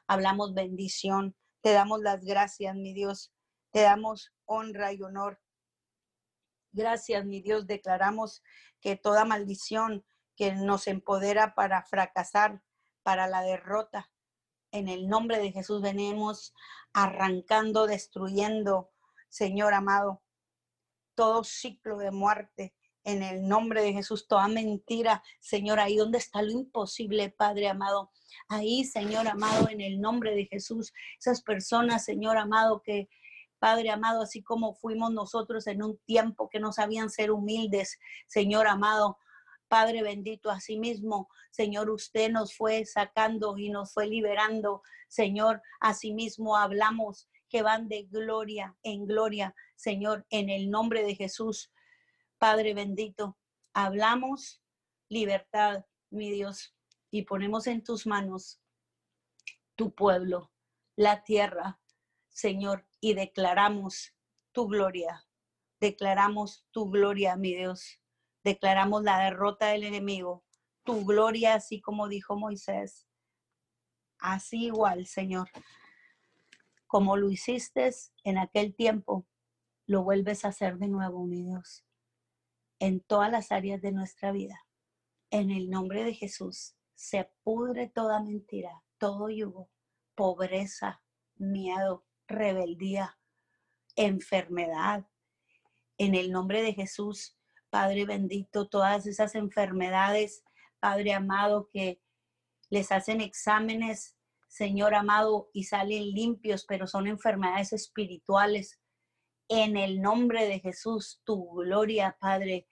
Hablamos 0.06 0.54
bendición, 0.54 1.36
te 1.60 1.72
damos 1.72 2.00
las 2.00 2.24
gracias, 2.24 2.74
mi 2.74 2.92
Dios, 2.92 3.32
te 3.70 3.82
damos 3.82 4.32
honra 4.46 4.92
y 4.92 5.02
honor. 5.02 5.40
Gracias, 6.72 7.24
mi 7.24 7.42
Dios, 7.42 7.66
declaramos 7.66 8.42
que 8.80 8.96
toda 8.96 9.24
maldición 9.24 10.04
que 10.40 10.54
nos 10.54 10.86
empodera 10.86 11.54
para 11.54 11.82
fracasar, 11.82 12.62
para 13.02 13.26
la 13.26 13.42
derrota. 13.42 14.10
En 14.72 14.88
el 14.88 15.06
nombre 15.06 15.38
de 15.38 15.52
Jesús 15.52 15.82
venimos 15.82 16.54
arrancando, 16.94 17.86
destruyendo, 17.86 18.90
Señor 19.28 19.74
amado, 19.74 20.22
todo 21.14 21.44
ciclo 21.44 21.98
de 21.98 22.10
muerte. 22.10 22.74
En 23.04 23.22
el 23.22 23.48
nombre 23.48 23.82
de 23.82 23.92
Jesús, 23.92 24.26
toda 24.28 24.48
mentira, 24.48 25.22
Señor, 25.40 25.78
ahí 25.78 25.98
donde 25.98 26.16
está 26.16 26.40
lo 26.40 26.52
imposible, 26.52 27.28
Padre 27.28 27.68
amado. 27.68 28.10
Ahí, 28.48 28.86
Señor 28.86 29.28
amado, 29.28 29.68
en 29.68 29.82
el 29.82 30.00
nombre 30.00 30.34
de 30.34 30.46
Jesús, 30.46 30.94
esas 31.18 31.42
personas, 31.42 32.06
Señor 32.06 32.38
amado, 32.38 32.80
que 32.82 33.10
Padre 33.58 33.90
amado, 33.90 34.22
así 34.22 34.42
como 34.42 34.72
fuimos 34.72 35.12
nosotros 35.12 35.66
en 35.66 35.82
un 35.82 35.98
tiempo 36.06 36.48
que 36.48 36.60
no 36.60 36.72
sabían 36.72 37.10
ser 37.10 37.30
humildes, 37.30 37.98
Señor 38.26 38.68
amado, 38.68 39.18
Padre 39.70 40.02
bendito, 40.02 40.50
asimismo, 40.50 41.28
Señor, 41.52 41.90
usted 41.90 42.28
nos 42.28 42.56
fue 42.56 42.84
sacando 42.84 43.56
y 43.56 43.70
nos 43.70 43.92
fue 43.94 44.08
liberando. 44.08 44.82
Señor, 45.08 45.62
asimismo 45.78 46.56
hablamos 46.56 47.28
que 47.48 47.62
van 47.62 47.86
de 47.86 48.02
gloria 48.02 48.76
en 48.82 49.06
gloria, 49.06 49.54
Señor, 49.76 50.26
en 50.30 50.50
el 50.50 50.70
nombre 50.70 51.04
de 51.04 51.14
Jesús. 51.14 51.72
Padre 52.36 52.74
bendito, 52.74 53.38
hablamos 53.72 54.60
libertad, 55.08 55.84
mi 56.10 56.32
Dios, 56.32 56.74
y 57.12 57.22
ponemos 57.22 57.68
en 57.68 57.84
tus 57.84 58.08
manos 58.08 58.60
tu 59.76 59.94
pueblo, 59.94 60.50
la 60.96 61.22
tierra, 61.22 61.80
Señor, 62.28 62.88
y 63.00 63.14
declaramos 63.14 64.16
tu 64.50 64.66
gloria. 64.66 65.24
Declaramos 65.78 66.66
tu 66.72 66.90
gloria, 66.90 67.36
mi 67.36 67.54
Dios. 67.54 68.00
Declaramos 68.42 69.02
la 69.02 69.18
derrota 69.24 69.68
del 69.68 69.84
enemigo, 69.84 70.44
tu 70.84 71.04
gloria, 71.04 71.54
así 71.54 71.80
como 71.80 72.08
dijo 72.08 72.36
Moisés. 72.36 73.06
Así 74.18 74.66
igual, 74.66 75.06
Señor. 75.06 75.48
Como 76.86 77.16
lo 77.16 77.30
hiciste 77.30 77.90
en 78.24 78.38
aquel 78.38 78.74
tiempo, 78.74 79.26
lo 79.86 80.02
vuelves 80.04 80.44
a 80.44 80.48
hacer 80.48 80.78
de 80.78 80.88
nuevo, 80.88 81.26
mi 81.26 81.42
Dios, 81.42 81.84
en 82.78 83.00
todas 83.00 83.30
las 83.30 83.52
áreas 83.52 83.80
de 83.80 83.92
nuestra 83.92 84.32
vida. 84.32 84.60
En 85.30 85.50
el 85.50 85.70
nombre 85.70 86.04
de 86.04 86.14
Jesús, 86.14 86.76
se 86.94 87.30
pudre 87.42 87.88
toda 87.88 88.22
mentira, 88.22 88.82
todo 88.98 89.30
yugo, 89.30 89.70
pobreza, 90.14 91.02
miedo, 91.36 92.04
rebeldía, 92.26 93.18
enfermedad. 93.96 95.06
En 95.98 96.14
el 96.14 96.30
nombre 96.30 96.62
de 96.62 96.74
Jesús, 96.74 97.39
Padre 97.70 98.04
bendito, 98.04 98.68
todas 98.68 99.06
esas 99.06 99.34
enfermedades, 99.34 100.44
Padre 100.80 101.12
amado, 101.12 101.68
que 101.72 102.00
les 102.68 102.92
hacen 102.92 103.20
exámenes, 103.20 104.16
Señor 104.48 104.94
amado, 104.94 105.48
y 105.52 105.64
salen 105.64 106.10
limpios, 106.10 106.64
pero 106.66 106.86
son 106.86 107.06
enfermedades 107.06 107.72
espirituales. 107.72 108.80
En 109.48 109.76
el 109.76 110.00
nombre 110.00 110.46
de 110.46 110.60
Jesús, 110.60 111.22
tu 111.24 111.52
gloria, 111.54 112.16
Padre, 112.20 112.68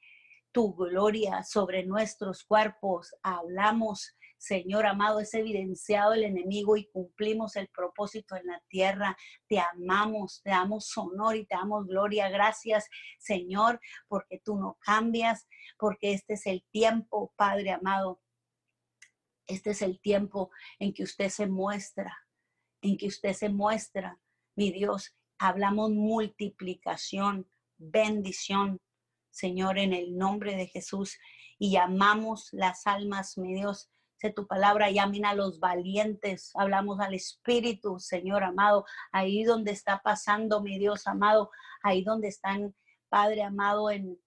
tu 0.52 0.74
gloria 0.74 1.44
sobre 1.44 1.84
nuestros 1.84 2.44
cuerpos. 2.44 3.14
Hablamos 3.22 4.16
Señor 4.38 4.86
amado, 4.86 5.18
es 5.18 5.34
evidenciado 5.34 6.12
el 6.12 6.22
enemigo 6.22 6.76
y 6.76 6.86
cumplimos 6.86 7.56
el 7.56 7.68
propósito 7.68 8.36
en 8.36 8.46
la 8.46 8.62
tierra. 8.68 9.16
Te 9.48 9.58
amamos, 9.58 10.40
te 10.44 10.50
damos 10.50 10.96
honor 10.96 11.36
y 11.36 11.44
te 11.44 11.56
damos 11.56 11.86
gloria. 11.86 12.30
Gracias, 12.30 12.88
Señor, 13.18 13.80
porque 14.06 14.40
tú 14.44 14.56
no 14.56 14.78
cambias, 14.80 15.48
porque 15.76 16.12
este 16.12 16.34
es 16.34 16.46
el 16.46 16.64
tiempo, 16.70 17.32
Padre 17.36 17.72
amado. 17.72 18.22
Este 19.48 19.70
es 19.70 19.82
el 19.82 20.00
tiempo 20.00 20.50
en 20.78 20.94
que 20.94 21.02
usted 21.02 21.30
se 21.30 21.48
muestra, 21.48 22.16
en 22.80 22.96
que 22.96 23.06
usted 23.08 23.32
se 23.32 23.48
muestra, 23.48 24.20
mi 24.54 24.70
Dios. 24.70 25.16
Hablamos 25.38 25.90
multiplicación, 25.90 27.50
bendición, 27.76 28.80
Señor, 29.30 29.78
en 29.78 29.92
el 29.92 30.16
nombre 30.16 30.54
de 30.54 30.66
Jesús. 30.68 31.18
Y 31.58 31.72
llamamos 31.72 32.50
las 32.52 32.86
almas, 32.86 33.36
mi 33.36 33.54
Dios, 33.54 33.90
Dice 34.20 34.34
tu 34.34 34.48
palabra, 34.48 34.90
llamen 34.90 35.24
a 35.26 35.34
los 35.34 35.60
valientes, 35.60 36.50
hablamos 36.56 36.98
al 36.98 37.14
Espíritu, 37.14 38.00
Señor 38.00 38.42
amado, 38.42 38.84
ahí 39.12 39.44
donde 39.44 39.70
está 39.70 40.00
pasando, 40.02 40.60
mi 40.60 40.76
Dios 40.76 41.06
amado, 41.06 41.52
ahí 41.84 42.02
donde 42.02 42.26
están, 42.26 42.74
Padre 43.08 43.44
amado, 43.44 43.92
en, 43.92 44.18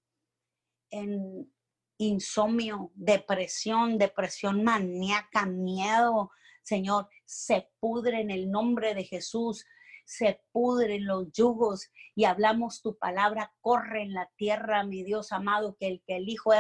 en 0.92 1.54
insomnio, 1.98 2.92
depresión, 2.96 3.98
depresión 3.98 4.64
maníaca, 4.64 5.46
miedo, 5.46 6.32
Señor, 6.64 7.10
se 7.26 7.70
pudre 7.82 8.22
en 8.22 8.32
el 8.32 8.50
nombre 8.50 8.96
de 8.96 9.04
Jesús 9.04 9.66
se 10.12 10.42
pudren 10.52 11.06
los 11.06 11.32
yugos 11.32 11.90
y 12.16 12.26
hablamos 12.26 12.82
tu 12.82 12.98
palabra, 12.98 13.54
corre 13.62 14.04
en 14.04 14.14
la 14.14 14.30
tierra, 14.36 14.84
mi 14.84 15.04
Dios 15.04 15.32
amado, 15.32 15.78
que 15.80 15.88
el 15.88 16.04
que 16.06 16.18
el 16.18 16.28
Hijo 16.28 16.52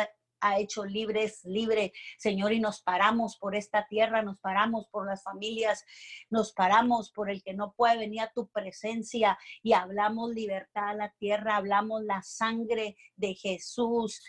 ha 0.41 0.59
hecho 0.59 0.83
libres, 0.83 1.43
libre, 1.45 1.93
Señor, 2.17 2.51
y 2.51 2.59
nos 2.59 2.81
paramos 2.81 3.37
por 3.37 3.55
esta 3.55 3.87
tierra, 3.87 4.21
nos 4.21 4.39
paramos 4.39 4.87
por 4.89 5.05
las 5.05 5.23
familias, 5.23 5.85
nos 6.29 6.51
paramos 6.51 7.11
por 7.11 7.29
el 7.29 7.43
que 7.43 7.53
no 7.53 7.73
puede 7.73 7.97
venir 7.97 8.21
a 8.21 8.31
tu 8.33 8.49
presencia 8.49 9.37
y 9.63 9.73
hablamos 9.73 10.31
libertad 10.33 10.89
a 10.89 10.93
la 10.95 11.13
tierra, 11.17 11.55
hablamos 11.55 12.03
la 12.03 12.21
sangre 12.23 12.97
de 13.15 13.35
Jesús. 13.35 14.21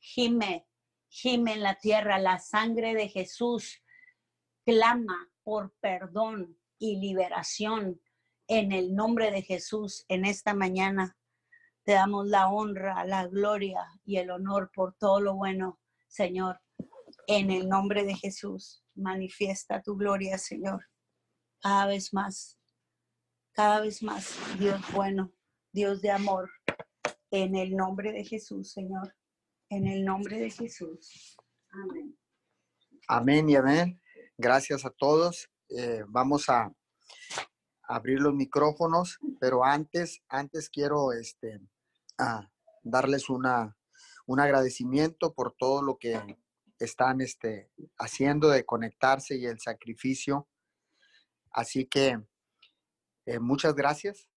Gime, 0.00 0.66
gime 1.08 1.54
en 1.54 1.62
la 1.62 1.74
tierra, 1.74 2.18
la 2.18 2.38
sangre 2.38 2.94
de 2.94 3.08
Jesús 3.08 3.82
clama 4.64 5.28
por 5.42 5.74
perdón 5.80 6.56
y 6.78 6.96
liberación 6.96 8.00
en 8.46 8.72
el 8.72 8.94
nombre 8.94 9.30
de 9.30 9.42
Jesús 9.42 10.04
en 10.08 10.24
esta 10.24 10.54
mañana. 10.54 11.16
Te 11.90 11.94
damos 11.94 12.28
la 12.28 12.48
honra, 12.48 13.04
la 13.04 13.26
gloria 13.26 13.84
y 14.04 14.18
el 14.18 14.30
honor 14.30 14.70
por 14.72 14.94
todo 14.94 15.20
lo 15.20 15.34
bueno, 15.34 15.80
Señor. 16.06 16.60
En 17.26 17.50
el 17.50 17.68
nombre 17.68 18.04
de 18.04 18.14
Jesús, 18.14 18.84
manifiesta 18.94 19.82
tu 19.82 19.96
gloria, 19.96 20.38
Señor. 20.38 20.86
Cada 21.60 21.86
vez 21.86 22.14
más, 22.14 22.60
cada 23.50 23.80
vez 23.80 24.04
más, 24.04 24.36
Dios 24.60 24.80
bueno, 24.92 25.32
Dios 25.72 26.00
de 26.00 26.12
amor. 26.12 26.48
En 27.32 27.56
el 27.56 27.74
nombre 27.74 28.12
de 28.12 28.24
Jesús, 28.24 28.70
Señor. 28.70 29.16
En 29.68 29.88
el 29.88 30.04
nombre 30.04 30.38
de 30.38 30.50
Jesús. 30.50 31.36
Amén. 31.72 32.16
Amén 33.08 33.50
y 33.50 33.56
amén. 33.56 34.00
Gracias 34.38 34.84
a 34.84 34.90
todos. 34.90 35.50
Eh, 35.70 36.04
vamos 36.06 36.48
a 36.48 36.72
abrir 37.82 38.20
los 38.20 38.32
micrófonos, 38.32 39.18
pero 39.40 39.64
antes, 39.64 40.22
antes 40.28 40.70
quiero 40.70 41.12
este, 41.12 41.58
darles 42.82 43.28
una, 43.28 43.76
un 44.26 44.40
agradecimiento 44.40 45.34
por 45.34 45.54
todo 45.56 45.82
lo 45.82 45.98
que 45.98 46.38
están 46.78 47.20
este, 47.20 47.70
haciendo 47.98 48.48
de 48.48 48.64
conectarse 48.64 49.36
y 49.36 49.46
el 49.46 49.60
sacrificio. 49.60 50.48
Así 51.50 51.84
que 51.86 52.20
eh, 53.26 53.38
muchas 53.38 53.74
gracias. 53.74 54.29